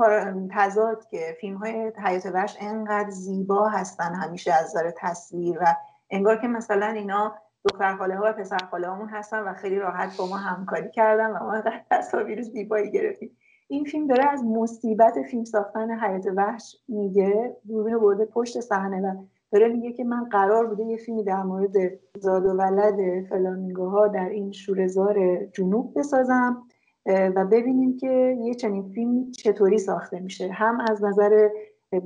تضاد 0.51 1.05
که 1.05 1.37
فیلم 1.41 1.57
های 1.57 1.91
حیات 2.05 2.25
وحش 2.25 2.57
انقدر 2.59 3.09
زیبا 3.09 3.69
هستن 3.69 4.15
همیشه 4.15 4.53
از 4.53 4.65
نظر 4.65 4.91
تصویر 4.97 5.59
و 5.61 5.65
انگار 6.09 6.37
که 6.37 6.47
مثلا 6.47 6.87
اینا 6.87 7.35
دختر 7.69 7.95
خاله 7.95 8.17
ها 8.17 8.23
و 8.25 8.33
پسر 8.33 8.57
خاله 8.71 9.07
هستن 9.11 9.43
و 9.43 9.53
خیلی 9.53 9.79
راحت 9.79 10.17
با 10.17 10.27
ما 10.27 10.37
همکاری 10.37 10.91
کردن 10.91 11.31
و 11.31 11.39
ما 11.43 11.63
تصاویر 11.91 12.41
زیبایی 12.41 12.91
گرفتیم. 12.91 13.37
این 13.67 13.83
فیلم 13.83 14.07
داره 14.07 14.25
از 14.31 14.43
مصیبت 14.43 15.21
فیلم 15.31 15.43
ساختن 15.43 15.91
حیات 15.91 16.27
وحش 16.35 16.77
میگه 16.87 17.57
دوربین 17.67 17.97
برده 17.97 18.25
پشت 18.25 18.59
صحنه 18.59 19.01
و 19.01 19.23
داره 19.51 19.67
میگه 19.67 19.91
که 19.91 20.03
من 20.03 20.23
قرار 20.23 20.67
بوده 20.67 20.83
یه 20.83 20.97
فیلمی 20.97 21.23
در 21.23 21.43
مورد 21.43 21.73
زاد 22.19 22.45
و 22.45 22.49
ولد 22.49 23.25
فلامینگوها 23.29 24.07
در 24.07 24.29
این 24.29 24.51
شورزار 24.51 25.45
جنوب 25.45 25.99
بسازم 25.99 26.63
و 27.05 27.45
ببینیم 27.45 27.97
که 27.97 28.37
یه 28.41 28.53
چنین 28.53 28.89
فیلم 28.89 29.31
چطوری 29.31 29.77
ساخته 29.77 30.19
میشه. 30.19 30.51
هم 30.51 30.79
از 30.89 31.03
نظر 31.03 31.49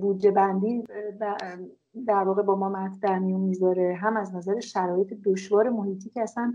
بودجه 0.01 0.31
بندی 0.31 0.83
در 2.07 2.23
واقع 2.23 2.41
با 2.41 2.55
ما 2.55 2.89
میون 3.19 3.41
می‌ذاره 3.41 3.97
هم 4.01 4.17
از 4.17 4.35
نظر 4.35 4.59
شرایط 4.59 5.13
دشوار 5.23 5.69
محیطی 5.69 6.09
که 6.09 6.21
اصلا 6.21 6.53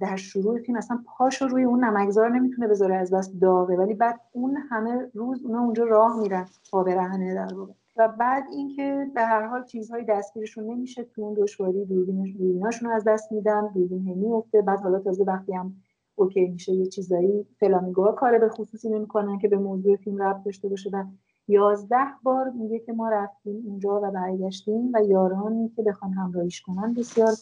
در 0.00 0.16
شروع 0.16 0.58
فیلم 0.58 0.78
اصلا 0.78 0.98
پاشو 1.06 1.48
روی 1.48 1.64
اون 1.64 1.84
نمکزار 1.84 2.30
نمی‌تونه 2.30 2.68
بذاره 2.68 2.96
از 2.96 3.14
دست 3.14 3.40
داغه. 3.40 3.76
ولی 3.76 3.94
بعد 3.94 4.20
اون 4.32 4.56
همه 4.70 5.10
روز 5.14 5.44
اونا 5.44 5.60
اونجا 5.60 5.84
راه 5.84 6.20
میرن 6.20 6.46
پا 6.70 6.82
برهنه 6.82 7.34
در 7.34 7.54
واقع. 7.54 7.72
و 7.96 8.08
بعد 8.08 8.44
اینکه 8.52 9.10
به 9.14 9.22
هر 9.22 9.46
حال 9.46 9.64
چیزهای 9.64 10.04
دستگیرشون 10.04 10.64
نمیشه 10.64 11.04
تو 11.04 11.22
اون 11.22 11.34
دشواری 11.34 11.84
دوربینش 11.84 12.36
دوربیناشون 12.36 12.90
از 12.90 13.04
دست 13.04 13.32
میدن 13.32 13.70
دوربین 13.74 14.08
همی 14.08 14.32
افته 14.32 14.62
بعد 14.62 14.80
حالا 14.80 14.98
تازه 14.98 15.24
وقتی 15.24 15.52
هم 15.52 15.74
اوکی 16.14 16.48
میشه 16.48 16.72
یه 16.72 16.86
چیزایی 16.86 17.46
فلامینگوها 17.60 18.12
کار 18.12 18.38
به 18.38 18.48
خصوصی 18.48 18.88
نمی‌کنن 18.88 19.38
که 19.38 19.48
به 19.48 19.58
موضوع 19.58 19.96
فیلم 19.96 20.22
ربط 20.22 20.44
داشته 20.44 20.68
باشه. 20.68 20.90
و 20.92 21.04
یازده 21.48 22.06
بار 22.22 22.50
میگه 22.50 22.78
که 22.78 22.92
ما 22.92 23.08
رفتیم 23.08 23.62
اونجا 23.66 24.00
و 24.02 24.10
برگشتیم 24.10 24.90
و 24.94 25.02
یارانی 25.04 25.68
که 25.68 25.82
بخوان 25.82 26.12
همراهیش 26.12 26.60
کنن 26.60 26.94
بسیار 26.94 27.32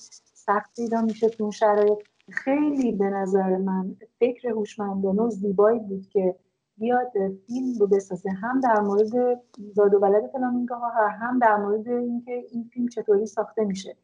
سخت 0.48 0.76
پیدا 0.76 1.02
میشه 1.02 1.28
تو 1.28 1.42
اون 1.42 1.50
شرایط. 1.50 1.98
خیلی 2.30 2.92
به 2.92 3.04
نظر 3.04 3.56
من 3.56 3.96
فکر 4.18 4.48
هوشمندانه 4.48 5.22
و 5.22 5.30
زیبایی 5.30 5.78
بود 5.78 6.08
که 6.08 6.34
بیاد 6.76 7.12
فیلم 7.46 7.78
رو 7.80 7.86
بسازه. 7.86 8.30
هم 8.30 8.60
در 8.60 8.80
مورد 8.80 9.40
زاد 9.74 9.94
و 9.94 9.98
ولد 9.98 10.26
فلامینگوها 10.32 11.08
هم 11.08 11.38
در 11.38 11.56
مورد 11.56 11.88
اینکه 11.88 12.32
این 12.50 12.70
فیلم 12.72 12.88
چطوری 12.88 13.26
ساخته 13.26 13.64
میشه. 13.64 13.96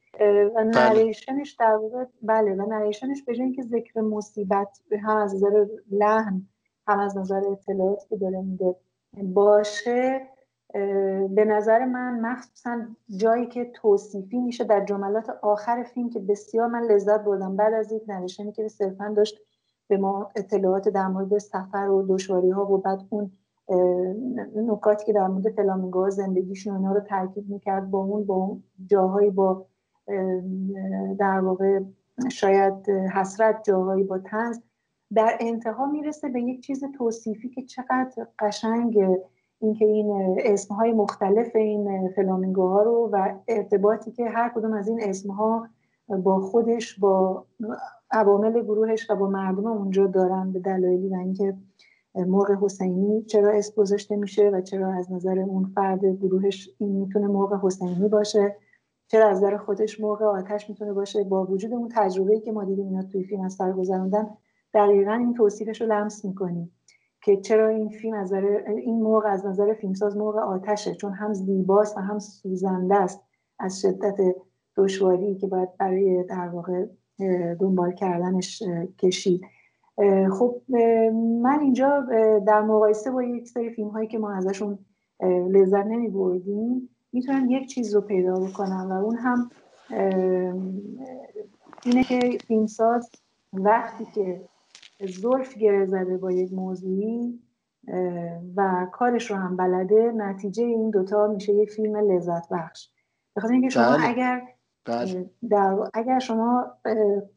و 0.57 0.65
نریشنش 0.65 1.53
در 1.53 1.77
واقع 1.77 2.05
بله 2.23 2.55
و 2.55 2.67
نریشنش 2.67 3.23
به 3.23 3.33
اینکه 3.33 3.63
ذکر 3.63 4.01
مصیبت 4.01 4.81
هم 5.03 5.17
از 5.17 5.35
نظر 5.35 5.67
لحن 5.91 6.49
هم 6.89 6.99
از 6.99 7.17
نظر 7.17 7.43
اطلاعات 7.53 8.09
که 8.09 8.17
داره 8.17 8.43
میده 8.43 8.77
باشه 9.23 10.29
به 11.31 11.45
نظر 11.45 11.85
من 11.85 12.21
مخصوصا 12.21 12.79
جایی 13.17 13.47
که 13.47 13.71
توصیفی 13.75 14.39
میشه 14.39 14.65
در 14.65 14.85
جملات 14.85 15.31
آخر 15.43 15.83
فیلم 15.83 16.11
که 16.11 16.21
بسیار 16.21 16.67
من 16.67 16.83
لذت 16.83 17.25
بردم. 17.25 17.57
بعد 17.57 17.75
از 17.75 17.93
یک 17.93 18.03
نوشتنی 18.09 18.53
که 18.53 18.69
صرفا 18.69 19.15
داشت 19.17 19.41
به 19.89 19.97
ما 19.97 20.31
اطلاعات 20.37 20.89
در 20.89 21.07
مورد 21.07 21.39
سفر 21.39 21.89
و 21.89 22.07
دشواری 22.09 22.51
ها 22.51 22.73
و 22.73 22.79
بعد 22.79 23.03
اون 23.11 23.31
نکاتی 24.57 25.07
که 25.07 25.13
در 25.13 25.27
مورد 25.27 25.51
فلامینگوها 25.51 26.11
زندگیشون 26.11 26.77
اونا 26.77 26.93
رو 26.93 27.01
ترکیب 27.01 27.49
می‌کرد 27.49 27.91
با 27.91 27.99
اون 27.99 28.25
با 28.25 28.35
اون 28.35 28.63
جاهایی 28.87 29.31
با 29.31 29.67
در 31.19 31.41
واقع 31.41 31.81
شاید 32.31 32.91
حسرت 32.91 33.63
جاهایی 33.65 34.05
با 34.05 34.19
تنز 34.19 34.59
در 35.15 35.37
انتها 35.41 35.87
می‌رسه 35.87 36.29
به 36.29 36.43
یک 36.43 36.61
چیز 36.61 36.85
توصیفی 36.99 37.49
که 37.49 37.63
چقدر 37.63 38.27
قشنگ 38.39 38.99
اینکه 39.59 39.85
این 39.85 40.37
اسمهای 40.45 40.93
مختلف 40.93 41.57
این 41.57 42.09
فلامینگوها 42.09 42.83
رو 42.83 43.11
و 43.13 43.35
ارتباطی 43.49 44.11
که 44.11 44.25
هر 44.29 44.53
کدوم 44.55 44.73
از 44.73 44.89
این 44.89 44.99
اسمها 45.03 45.69
با 46.09 46.41
خودش 46.41 46.99
با 46.99 47.45
عوامل 48.11 48.63
گروهش 48.63 49.11
و 49.11 49.17
با 49.17 49.29
مردم 49.29 49.67
اونجا 49.67 50.07
دارن 50.07 50.53
به 50.53 50.61
دلایلی 50.61 51.09
و 51.09 51.15
اینکه 51.15 51.55
مرغ 52.15 52.63
حسینی 52.63 53.23
چرا 53.23 53.51
اسم 53.51 53.73
گذاشته 53.77 54.17
میشه 54.17 54.51
و 54.51 54.61
چرا 54.61 54.93
از 54.93 55.13
نظر 55.13 55.39
اون 55.39 55.65
فرد 55.65 56.05
گروهش 56.05 56.71
این 56.79 56.91
می‌تونه 56.91 57.27
مرغ 57.27 57.65
حسینی 57.65 58.09
باشه 58.09 58.57
چرا 59.09 59.29
از 59.29 59.37
نظر 59.37 59.57
خودش 59.57 60.01
مرغ 60.01 60.23
آتش 60.23 60.71
می‌تونه 60.71 60.93
باشه. 60.93 61.25
با 61.25 61.45
وجود 61.45 61.73
اون 61.73 61.89
تجربه‌ای 61.95 62.41
که 62.41 62.53
ما 62.53 62.65
دیدیم 62.65 62.87
اینا 62.87 63.03
توی 63.03 63.25
فیلم 63.25 63.43
از 63.43 63.53
سر 63.53 63.73
گذروندن 63.73 64.29
دقیقا 64.75 65.13
این 65.13 65.35
توصیفش 65.35 65.81
رو 65.81 65.87
لمس 65.87 66.25
می‌کنیم. 66.25 66.74
که 67.25 67.37
چرا 67.37 67.69
این 67.69 67.89
فیلم 67.89 68.15
از 68.15 68.33
این 68.33 69.03
مرغ 69.03 69.25
از 69.27 69.47
نظر 69.47 69.75
فیلمساز 69.75 70.17
مرغ 70.17 70.37
آتشه؟ 70.37 70.95
چون 70.95 71.13
هم 71.13 71.33
زیباست 71.35 71.97
و 71.97 72.01
هم 72.01 72.19
سوزنده 72.19 72.95
است 72.95 73.21
از 73.59 73.81
شدت 73.81 74.17
دشواری 74.77 75.35
که 75.35 75.47
باید 75.47 75.77
برای 75.79 76.25
در 76.25 76.49
واقع 76.49 76.87
دنبال 77.61 77.93
کردنش 77.93 78.63
کشید. 78.99 79.41
خب 80.33 80.61
من 81.43 81.61
اینجا 81.61 82.07
در 82.47 82.63
مقایسه 82.63 83.11
با 83.11 83.23
یک 83.23 83.49
سری 83.49 83.71
فیلم 83.71 83.89
هایی 83.89 84.09
که 84.09 84.19
ما 84.19 84.33
ازشون 84.33 84.79
لذت 85.51 85.87
نمی 85.87 86.09
بردیم 86.09 86.89
می‌تونم 87.13 87.51
یک 87.51 87.69
چیز 87.69 87.95
رو 87.95 88.01
پیدا 88.01 88.35
بکنم 88.35 88.89
و 88.91 89.05
اون 89.05 89.17
هم 89.17 89.51
اینه 91.85 92.05
که 92.05 92.39
فیلمساز 92.47 93.11
وقتی 93.53 94.05
که 94.15 94.41
زلف 95.01 95.59
گره 95.59 95.87
زده 95.87 96.17
با 96.17 96.33
یک 96.33 96.53
موضوعی 96.53 97.41
و 98.57 98.87
کارش 98.93 99.31
رو 99.31 99.37
هم 99.37 99.57
بلده 99.57 100.13
نتیجه 100.17 100.65
این 100.65 100.91
دوتا 100.91 101.27
میشه 101.27 101.53
یک 101.53 101.71
فیلم 101.71 101.97
لذت 101.97 102.49
بخش 102.51 102.91
بخاطر 103.37 103.53
اینکه 103.53 103.69
شما 103.69 103.97
بله. 103.97 104.09
اگر 104.09 104.43
بله. 104.85 105.31
در 105.51 105.77
اگر 105.95 106.19
شما 106.19 106.67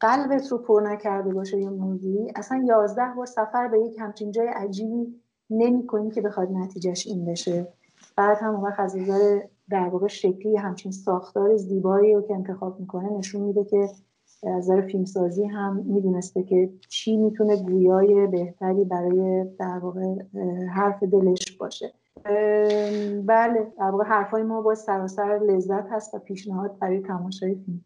قلبت 0.00 0.52
رو 0.52 0.58
پر 0.58 0.82
نکرده 0.84 1.34
باشه 1.34 1.58
یه 1.58 1.70
موضوعی 1.70 2.32
اصلا 2.36 2.64
یازده 2.66 3.14
بار 3.16 3.26
سفر 3.26 3.68
به 3.68 3.80
یک 3.80 3.96
همچین 3.98 4.30
جای 4.30 4.48
عجیبی 4.48 5.20
نمی 5.50 5.86
کنی 5.86 6.10
که 6.10 6.20
بخواد 6.20 6.48
نتیجهش 6.50 7.06
این 7.06 7.24
بشه 7.24 7.68
بعد 8.16 8.38
هم 8.40 8.54
وقت 8.54 8.80
از 8.80 8.96
در 9.70 9.88
واقع 9.88 10.06
شکلی 10.06 10.56
همچین 10.56 10.92
ساختار 10.92 11.56
زیبایی 11.56 12.14
رو 12.14 12.22
که 12.22 12.34
انتخاب 12.34 12.80
می‌کنه 12.80 13.10
نشون 13.10 13.42
میده 13.42 13.64
که 13.64 13.88
از 14.42 14.70
نظر 14.70 14.80
فیلمسازی 14.80 15.44
هم 15.44 15.76
می‌دونسته 15.86 16.42
که 16.42 16.70
چی 16.88 17.16
می‌تونه 17.16 17.56
گویای 17.56 18.26
بهتری 18.26 18.84
برای 18.84 19.44
در 19.58 19.78
واقع 19.78 20.14
حرف 20.74 21.02
دلش 21.02 21.56
باشه. 21.58 21.92
بله 23.26 23.72
در 23.78 23.90
واقع 23.90 24.04
حرفای 24.04 24.42
ما 24.42 24.62
با 24.62 24.74
سراسر 24.74 25.40
لذت 25.48 25.86
هست 25.90 26.14
و 26.14 26.18
پیشنهاد 26.18 26.78
برای 26.78 27.00
تماشای 27.00 27.54
فیلم. 27.54 27.84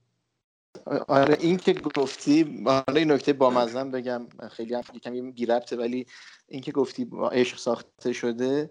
آره 1.08 1.36
این 1.40 1.56
که 1.56 1.74
گفتی 1.96 2.64
حالا 2.66 2.98
این 2.98 3.12
نکته 3.12 3.32
با 3.32 3.50
مزن 3.50 3.90
بگم 3.90 4.26
خیلی 4.50 4.74
هم 4.74 4.82
کمی 4.82 5.32
بی 5.32 5.46
ربطه 5.46 5.76
ولی 5.76 6.06
این 6.48 6.60
که 6.60 6.72
گفتی 6.72 7.04
با 7.04 7.30
عشق 7.30 7.58
ساخته 7.58 8.12
شده 8.12 8.70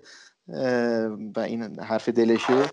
و 1.35 1.39
این 1.39 1.79
حرف 1.79 2.09
دلشه 2.09 2.65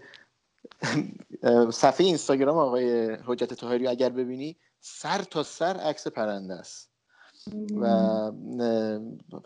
صفحه 1.71 2.07
اینستاگرام 2.07 2.57
آقای 2.57 3.17
حجت 3.27 3.55
طاهری 3.55 3.87
اگر 3.87 4.09
ببینی 4.09 4.57
سر 4.89 5.23
تا 5.23 5.43
سر 5.43 5.77
عکس 5.77 6.07
پرنده 6.07 6.55
است. 6.55 6.89
و 7.81 7.87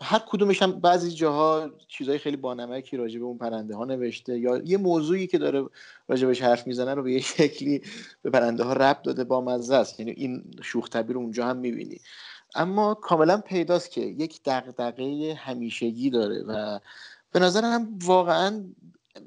هر 0.01 0.23
کدومش 0.27 0.61
هم 0.61 0.71
بعضی 0.71 1.11
جاها 1.11 1.69
چیزهای 1.87 2.17
خیلی 2.17 2.37
بانمکی 2.37 2.97
راجع 2.97 3.19
به 3.19 3.25
اون 3.25 3.37
پرنده 3.37 3.75
ها 3.75 3.85
نوشته 3.85 4.39
یا 4.39 4.57
یه 4.57 4.77
موضوعی 4.77 5.27
که 5.27 5.37
داره 5.37 5.65
راجع 6.07 6.27
بهش 6.27 6.41
حرف 6.41 6.67
می‌زنه 6.67 6.93
رو 6.93 7.03
به 7.03 7.13
یه 7.13 7.19
شکلی 7.37 7.81
به 8.21 8.29
پرنده 8.29 8.63
ها 8.63 8.73
ربط 8.73 9.01
داده 9.01 9.23
با 9.23 9.41
مزه 9.41 9.75
است. 9.75 9.99
یعنی 9.99 10.11
این 10.11 10.43
شوخ 10.61 10.87
رو 10.95 11.17
اونجا 11.17 11.45
هم 11.45 11.57
می‌بینی. 11.57 11.99
اما 12.55 12.93
کاملا 12.93 13.37
پیداست 13.37 13.91
که 13.91 14.01
یک 14.01 14.41
دغدغه 14.45 15.33
همیشگی 15.33 16.09
داره 16.09 16.43
و 16.47 16.79
به 17.31 17.39
نظرم 17.39 17.99
واقعا 18.03 18.63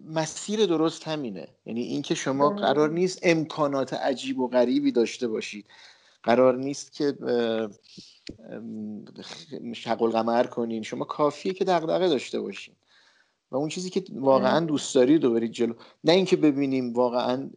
مسیر 0.08 0.66
درست 0.66 1.08
همینه. 1.08 1.48
یعنی 1.66 1.82
اینکه 1.82 2.14
شما 2.14 2.50
قرار 2.50 2.90
نیست 2.90 3.18
امکانات 3.22 3.92
عجیب 3.92 4.38
و 4.38 4.48
غریبی 4.48 4.92
داشته 4.92 5.28
باشید. 5.28 5.66
قرار 6.26 6.56
نیست 6.56 6.92
که 6.92 7.16
شقل 9.74 10.10
قمر 10.10 10.46
کنین. 10.46 10.82
شما 10.82 11.04
کافیه 11.04 11.52
که 11.52 11.64
دغدغه 11.64 12.08
داشته 12.08 12.40
باشین. 12.40 12.74
و 13.50 13.56
اون 13.56 13.68
چیزی 13.68 13.90
که 13.90 14.04
واقعا 14.12 14.60
دوست 14.60 14.94
دارید 14.94 15.24
و 15.24 15.32
برید 15.32 15.52
جلو. 15.52 15.74
نه 16.04 16.12
اینکه 16.12 16.36
ببینیم 16.36 16.92
واقعا 16.92 17.50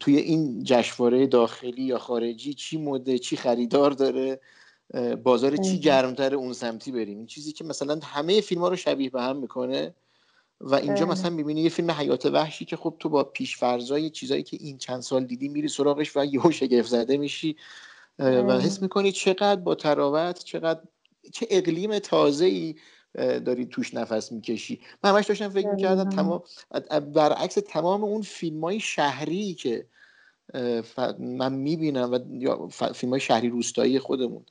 توی 0.00 0.16
این 0.16 0.62
جشنواره 0.64 1.26
داخلی 1.26 1.82
یا 1.82 1.98
خارجی 1.98 2.54
چی 2.54 2.78
مده 2.78 3.18
چی 3.18 3.36
خریدار 3.36 3.90
داره 3.90 4.40
بازار 5.22 5.56
چی 5.56 5.80
گرمتر 5.80 6.34
اون 6.34 6.52
سمتی 6.52 6.92
بریم. 6.92 7.18
این 7.18 7.26
چیزی 7.26 7.52
که 7.52 7.64
مثلا 7.64 8.00
همه 8.02 8.40
فیلم 8.40 8.60
ها 8.60 8.68
رو 8.68 8.76
شبیه 8.76 9.10
به 9.10 9.22
هم 9.22 9.36
می‌کنه 9.36 9.94
و 10.60 10.74
اینجا 10.74 11.06
مثلا 11.06 11.30
می‌بینی 11.30 11.60
یه 11.60 11.68
فیلم 11.68 11.90
حیات 11.90 12.26
وحشی 12.26 12.64
که 12.64 12.76
خب 12.76 12.96
تو 12.98 13.08
با 13.08 13.24
پیشفرزای 13.24 14.10
چیزایی 14.10 14.42
که 14.42 14.56
این 14.60 14.78
چند 14.78 15.00
سال 15.00 15.24
دیدی 15.24 15.48
میری 15.48 15.68
سراغش 15.68 16.16
و 16.16 16.24
یهو 16.24 16.50
شگفت 16.50 16.88
زده 16.88 17.16
میشی. 17.16 17.56
و 18.18 18.60
حس 18.60 18.82
می‌کنی 18.82 19.12
چقدر 19.12 19.60
با 19.60 19.74
تراوت 19.74 20.44
چقدر 20.44 20.80
چه 21.32 21.46
اقلیم 21.50 21.98
تازه 21.98 22.44
ای 22.44 22.74
داری 23.14 23.66
توش 23.66 23.94
نفس 23.94 24.32
می‌کشی. 24.32 24.80
من 25.04 25.10
همش 25.10 25.26
داشتم 25.26 25.48
فکر 25.48 25.70
می‌کردم 25.70 26.08
تمام 26.08 26.42
برعکس 27.14 27.54
تمام 27.54 28.04
اون 28.04 28.22
فیلم 28.22 28.64
های 28.64 28.80
شهری 28.80 29.54
که 29.54 29.86
من 31.18 31.52
می‌بینم 31.52 32.12
و 32.12 32.18
یا 32.30 32.68
فیلم 32.68 33.10
های 33.10 33.20
شهری 33.20 33.48
روستایی 33.48 33.98
خودمون. 33.98 34.44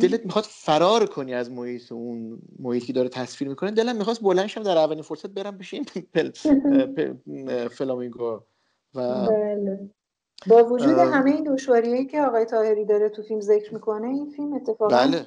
دلت 0.00 0.24
می‌خواد 0.24 0.44
فرار 0.44 1.06
کنی 1.06 1.34
از 1.34 1.50
محیط 1.50 1.92
اون 1.92 2.38
محیطی 2.58 2.92
داره 2.92 3.08
تصویر 3.08 3.48
می‌کنه 3.50 3.70
دلم 3.70 3.96
می‌خواست 3.96 4.22
بلنشم 4.22 4.62
در 4.62 4.78
اولین 4.78 5.02
فرصت 5.02 5.26
برم 5.30 5.58
بشین 5.58 5.84
فلامینگو 7.78 8.40
و 8.94 9.26
بله. 9.26 9.90
با 10.46 10.64
وجود 10.64 10.98
همه 10.98 11.30
این 11.30 11.44
دشواریایی 11.44 12.06
که 12.06 12.22
آقای 12.22 12.44
تاهری 12.44 12.84
داره 12.84 13.08
تو 13.08 13.22
فیلم 13.22 13.40
ذکر 13.40 13.74
می‌کنه 13.74 14.08
این 14.08 14.30
فیلم 14.30 14.52
اتفاقا 14.52 14.88
بله. 14.88 15.26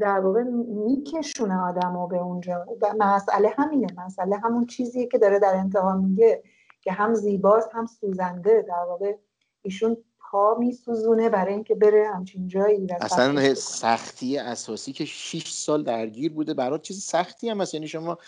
در 0.00 0.20
واقع 0.20 0.42
میکشونه 0.86 1.60
آدم 1.60 2.08
به 2.10 2.16
اونجا 2.16 2.66
مسئله 2.98 3.48
همینه 3.56 3.86
مسئله 4.06 4.36
همون 4.36 4.66
چیزیه 4.66 5.06
که 5.06 5.18
داره 5.18 5.38
در 5.38 5.54
انتها 5.54 5.96
میگه 5.96 6.42
که 6.80 6.92
هم 6.92 7.14
زیباست 7.14 7.68
هم 7.72 7.86
سوزنده 7.86 8.64
در 8.68 8.84
واقع 8.88 9.16
ایشون 9.62 9.96
پا 10.30 10.56
میسوزونه 10.58 11.28
برای 11.28 11.54
اینکه 11.54 11.74
بره 11.74 12.10
همچین 12.14 12.48
جایی 12.48 12.86
اصلا 13.00 13.54
سختی 13.54 14.38
اساسی 14.38 14.92
که 14.92 15.04
6 15.04 15.50
سال 15.50 15.82
درگیر 15.82 16.32
بوده 16.32 16.54
برای 16.54 16.78
چیز 16.78 17.04
سختی 17.04 17.48
هم 17.48 17.60
هست. 17.60 17.74
یعنی 17.74 17.88
شما 17.88 18.18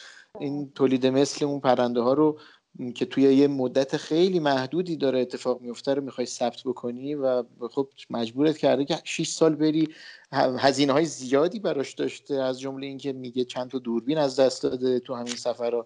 این 0.40 0.72
تولید 0.74 1.06
مثل 1.06 1.44
اون 1.44 1.60
پرنده 1.60 2.00
ها 2.00 2.12
رو 2.12 2.38
که 2.94 3.04
توی 3.04 3.22
یه 3.22 3.48
مدت 3.48 3.96
خیلی 3.96 4.40
محدودی 4.40 4.96
داره 4.96 5.20
اتفاق 5.20 5.60
میفته 5.60 5.94
رو 5.94 6.02
می‌خوای 6.02 6.26
ثبت 6.26 6.62
بکنی 6.64 7.14
و 7.14 7.42
خب 7.70 7.88
مجبورت 8.10 8.58
کرده 8.58 8.84
که 8.84 8.98
6 9.04 9.28
سال 9.28 9.54
بری 9.54 9.88
هزینه 10.32 10.92
های 10.92 11.04
زیادی 11.04 11.60
براش 11.60 11.94
داشته 11.94 12.34
از 12.34 12.60
جمله 12.60 12.86
اینکه 12.86 13.12
میگه 13.12 13.44
چند 13.44 13.70
تا 13.70 13.78
دوربین 13.78 14.18
از 14.18 14.40
دست 14.40 14.62
داده 14.62 15.00
تو 15.00 15.14
همین 15.14 15.36
سفر 15.36 15.70
بله. 15.70 15.84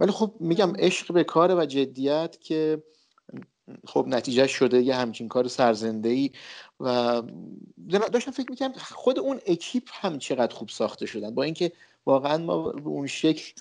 ولی 0.00 0.12
خب 0.12 0.34
میگم 0.40 0.72
عشق 0.78 1.12
به 1.12 1.24
کار 1.24 1.54
و 1.56 1.66
جدیت 1.66 2.36
که 2.40 2.82
خب 3.86 4.04
نتیجه 4.08 4.46
شده 4.46 4.82
یه 4.82 4.94
همچین 4.94 5.28
کار 5.28 5.48
سرزنده 5.48 6.08
ای 6.08 6.30
و 6.80 7.22
داشتم 8.12 8.30
فکر 8.30 8.50
می‌کنم 8.50 8.72
خود 8.72 9.18
اون 9.18 9.40
اکیپ 9.46 9.88
هم 9.92 10.18
چقدر 10.18 10.54
خوب 10.54 10.68
ساخته 10.68 11.06
شدن. 11.06 11.34
با 11.34 11.42
اینکه 11.42 11.72
واقعا 12.06 12.38
ما 12.38 12.72
به 12.72 12.88
اون 12.88 13.06
شکل 13.06 13.52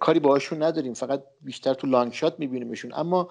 کاری 0.00 0.20
باهاشون 0.20 0.62
نداریم. 0.62 0.94
فقط 0.94 1.22
بیشتر 1.40 1.74
تو 1.74 1.86
لانگ 1.86 2.12
شات 2.12 2.38
میبینیمشون. 2.38 2.94
اما 2.94 3.28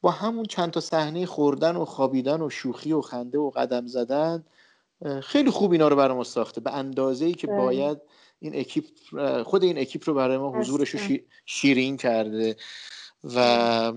با 0.00 0.10
همون 0.10 0.44
چند 0.44 0.70
تا 0.70 0.80
صحنه 0.80 1.26
خوردن 1.26 1.76
و 1.76 1.84
خوابیدن 1.84 2.40
و 2.40 2.50
شوخی 2.50 2.92
و 2.92 3.00
خنده 3.00 3.38
و 3.38 3.50
قدم 3.50 3.86
زدن 3.86 4.44
خیلی 5.22 5.50
خوب 5.50 5.72
اینا 5.72 5.88
رو 5.88 5.96
برای 5.96 6.16
ما 6.16 6.24
ساخته. 6.24 6.60
به 6.60 6.74
اندازه 6.74 7.24
ای 7.24 7.34
که 7.34 7.46
بله. 7.46 7.56
باید 7.56 7.98
این 8.38 8.58
اکیپ 8.58 8.84
خود 9.42 9.64
این 9.64 9.78
اکیپ 9.78 10.08
رو 10.08 10.14
برای 10.14 10.36
ما 10.36 10.50
حضورش 10.60 10.90
رو 10.90 10.98
شی- 10.98 11.24
شیرین 11.46 11.96
کرده. 11.96 12.56
و 13.24 13.92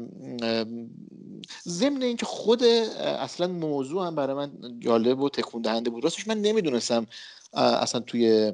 ضمن 1.67 2.01
اینکه 2.01 2.25
خود 2.25 2.63
اصلا 2.63 3.47
موضوع 3.47 4.07
هم 4.07 4.15
برای 4.15 4.35
من 4.35 4.51
جالب 4.79 5.19
و 5.19 5.29
تکون 5.29 5.61
دهنده 5.61 5.89
بود. 5.89 6.03
راستش 6.03 6.27
من 6.27 6.37
نمی‌دونستم 6.37 7.07
اصلا 7.53 8.01
توی 8.01 8.53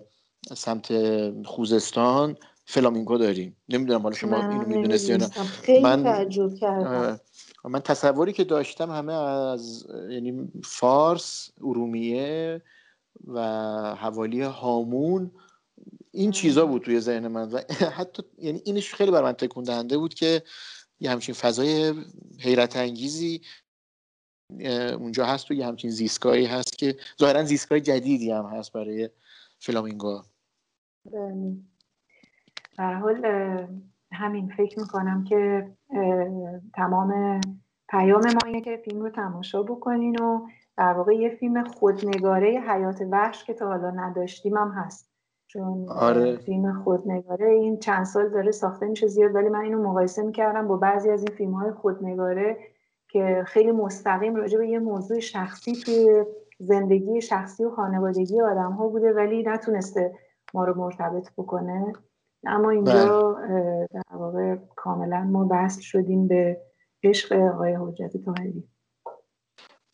سمت 0.55 0.93
خوزستان 1.45 2.37
فلامینگو 2.65 3.17
داریم. 3.17 3.55
نمی‌دونم 3.69 4.01
حالا 4.01 4.15
شما 4.15 4.49
اینو 4.49 4.67
می‌دونستی 4.67 5.11
یا 5.11 5.17
نه. 5.17 5.29
من- 5.81 6.03
تعجب 6.03 6.55
کردم. 6.55 7.19
من 7.63 7.79
تصوری 7.79 8.33
که 8.33 8.43
داشتم 8.43 8.91
همه 8.91 9.13
از 9.13 9.87
یعنی 10.09 10.51
فارس 10.63 11.49
ارومیه 11.61 12.61
و 13.27 13.39
حوالی 13.95 14.41
هامون 14.41 15.31
این 16.15 16.31
چیزا 16.31 16.65
بود 16.65 16.81
توی 16.81 16.99
ذهن 16.99 17.27
من 17.27 17.49
و 17.51 17.59
حتی 17.97 18.23
یعنی 18.37 18.61
اینش 18.65 18.93
خیلی 18.93 19.11
بر 19.11 19.23
من 19.23 19.33
تکون 19.33 19.63
دهنده 19.63 19.97
بود 19.97 20.13
که 20.13 20.43
یه 20.99 21.11
همچین 21.11 21.35
فضای 21.35 21.93
حیرت 22.39 22.77
انگیزی 22.77 23.41
اونجا 24.99 25.25
هست 25.25 25.51
و 25.51 25.53
یه 25.53 25.65
همچین 25.65 25.89
زیستگاهی 25.89 26.45
هست 26.45 26.77
که 26.77 26.97
ظاهرا 27.19 27.43
زیستگاه 27.43 27.79
جدیدی 27.79 28.31
هم 28.31 28.45
هست 28.45 28.73
برای 28.73 29.09
فلامینگو 29.59 30.21
بله. 31.11 31.55
به 32.77 32.83
هر 32.83 32.93
حال 32.93 33.25
همین 34.11 34.49
فکر 34.57 34.79
می‌کنم 34.79 35.23
که 35.23 35.71
تمام 36.73 37.41
پیام 37.89 38.21
ما 38.21 38.39
اینه 38.45 38.61
که 38.61 38.81
فیلم 38.85 39.01
رو 39.01 39.09
تماشا 39.09 39.63
بکنین 39.63 40.21
و 40.21 40.47
در 40.77 40.93
واقع 40.93 41.13
یه 41.13 41.29
فیلم 41.29 41.63
خودنگاره 41.63 42.63
حیات 42.67 43.01
وحش 43.11 43.43
که 43.43 43.53
تا 43.53 43.67
حالا 43.67 43.91
نداشتیم 43.91 44.57
هم 44.57 44.71
هست 44.71 45.14
چون 45.55 45.89
اه، 45.89 45.97
آره. 45.99 46.37
فیلم 46.37 46.83
خودنگاره. 46.83 47.49
این 47.49 47.79
چند 47.79 48.05
سال 48.05 48.29
داره 48.29 48.51
ساخته 48.51 48.85
میشه 48.85 49.07
زیاد 49.07 49.35
ولی 49.35 49.49
من 49.49 49.59
اینو 49.59 49.89
مقایسه 49.89 50.21
می‌کردم 50.21 50.67
با 50.67 50.77
بعضی 50.77 51.09
از 51.09 51.23
این 51.23 51.35
فیلم 51.37 51.53
های 51.53 51.71
خودنگاره 51.71 52.57
که 53.09 53.43
خیلی 53.47 53.71
مستقیم 53.71 54.35
راجع 54.35 54.57
به 54.57 54.67
یه 54.67 54.79
موضوع 54.79 55.19
شخصی 55.19 55.73
توی 55.75 56.25
زندگی 56.59 57.21
شخصی 57.21 57.63
و 57.63 57.69
خانوادگی 57.69 58.41
آدم 58.41 58.71
ها 58.71 58.87
بوده 58.87 59.13
ولی 59.13 59.43
نتونسته 59.43 60.13
ما 60.53 60.65
رو 60.65 60.73
مرتبط 60.77 61.29
بکنه. 61.37 61.93
اما 62.47 62.69
اینجا 62.69 63.37
اه، 63.37 63.87
در 63.87 64.17
واقع 64.17 64.55
کاملا 64.75 65.23
ما 65.23 65.47
وصل 65.51 65.81
شدیم 65.81 66.27
به 66.27 66.61
عشق 67.03 67.33
آقای 67.33 67.73
حجت 67.73 68.17
طاهری. 68.17 68.63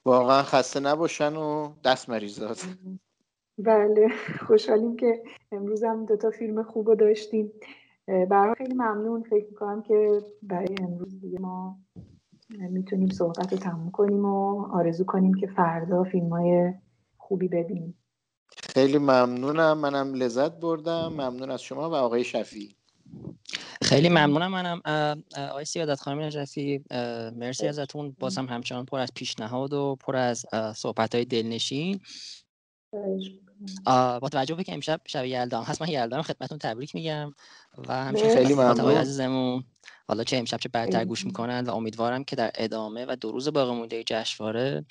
واقعا 0.06 0.44
خسته 0.44 0.80
نباشن 0.80 1.36
و 1.36 1.70
دست 1.86 2.10
مریضات. 2.10 2.66
بله 3.66 4.08
خوشحالیم 4.48 4.96
که 4.96 5.24
امروز 5.52 5.84
هم 5.84 6.06
دوتا 6.06 6.32
فیلم 6.32 6.64
خوب 6.64 6.88
رو 6.88 6.96
داشتیم 6.96 7.52
حال 8.30 8.54
خیلی 8.58 8.74
ممنون. 8.74 9.24
فکر 9.24 9.46
می‌کنم 9.50 9.82
که 9.82 10.22
برای 10.44 10.76
امروز 10.82 11.22
دیگه 11.22 11.40
ما 11.40 11.80
می‌تونیم 12.50 13.10
صحبت 13.10 13.54
رو 13.54 13.60
تموم 13.60 13.92
کنیم 13.92 14.26
و 14.26 14.66
آرزو 14.66 15.04
کنیم 15.04 15.34
که 15.34 15.48
فردا 15.48 16.04
فیلم 16.04 16.30
های 16.30 16.74
خوبی 17.18 17.48
ببینیم. 17.48 17.98
خیلی 18.64 18.98
ممنونم. 18.98 19.78
منم 19.78 20.14
لذت 20.14 20.60
بردم. 20.60 21.08
ممنون 21.08 21.52
از 21.52 21.62
شما 21.62 21.90
و 21.90 21.94
آقای 21.94 22.24
شفیع. 22.24 22.70
خیلی 23.84 24.10
ممنونم. 24.10 24.52
منم 24.52 24.82
آقای 25.50 25.66
سیادت 25.66 26.00
خانم 26.00 26.20
نجفی 26.20 26.84
مرسی 27.36 27.68
ازتون. 27.68 28.16
بازم 28.20 28.46
همچنان 28.46 28.86
پر 28.86 29.00
از 29.00 29.10
پیشنهاد 29.16 29.74
و 29.74 29.98
پر 30.00 30.16
از 30.16 30.46
صحبت 30.76 31.16
های 31.16 31.26
دلنشین. 31.26 32.00
با 33.86 34.30
توجه 34.32 34.56
به 34.56 34.64
که 34.64 34.74
امشب 34.74 35.02
شب 35.06 35.26
یلدا 35.26 35.62
هست 35.62 35.82
من 35.82 35.88
یلدا 35.88 36.22
خدمتتون 36.22 36.58
تبریک 36.58 36.96
میگم 36.96 37.34
و 37.88 38.06
همچنین. 38.06 38.36
خیلی 38.36 38.54
ممنون. 38.54 38.98
عزیزمون 38.98 39.64
حالا 40.08 40.24
چه 40.24 40.38
امشب 40.38 40.58
چه 40.58 40.70
بعدتر 40.70 41.06
گوش. 41.06 41.26
می‌کنن 41.26 41.64
و 41.66 41.76
امیدوارم 41.76 42.24
که 42.24 42.36
در 42.36 42.52
ادامه 42.56 43.06
و 43.10 43.16
دو 43.22 43.32
روز 43.32 43.48
باقی 43.48 43.76
مونده 43.76 44.04
جشنواره 44.04 44.86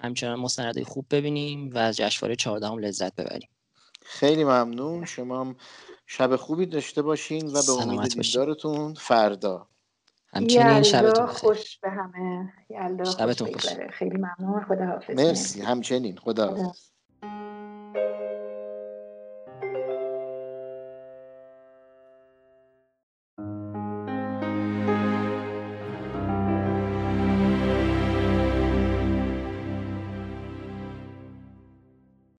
همچنان 0.00 0.38
مستندهای 0.38 0.84
خوب 0.84 1.06
ببینیم 1.10 1.70
و 1.74 1.78
از 1.78 1.96
جشنواره 1.96 2.36
14 2.36 2.66
هم 2.66 2.78
لذت 2.78 3.14
ببریم 3.14 3.48
خیلی 4.02 4.44
ممنون 4.44 5.04
شما 5.04 5.40
هم 5.40 5.56
شب 6.06 6.36
خوبی 6.36 6.66
داشته 6.66 7.02
باشین 7.02 7.46
و 7.46 7.52
به 7.52 7.72
امید. 7.72 8.22
دیدارتون 8.22 8.94
فردا 8.94 9.68
همچنین 10.34 10.82
شبتون 10.82 11.26
خوش 11.26 11.78
به 11.78 11.90
همه 11.90 12.52
شبتون 13.18 13.52
خوش. 13.52 13.66
خیلی 13.92 14.16
ممنون 14.16 14.64
خدا 14.68 14.84
حافظ 14.84 15.14
مرسی 15.14 15.62
همچنین 15.62 16.16
خدا 16.16 16.54
خدا. 16.54 16.72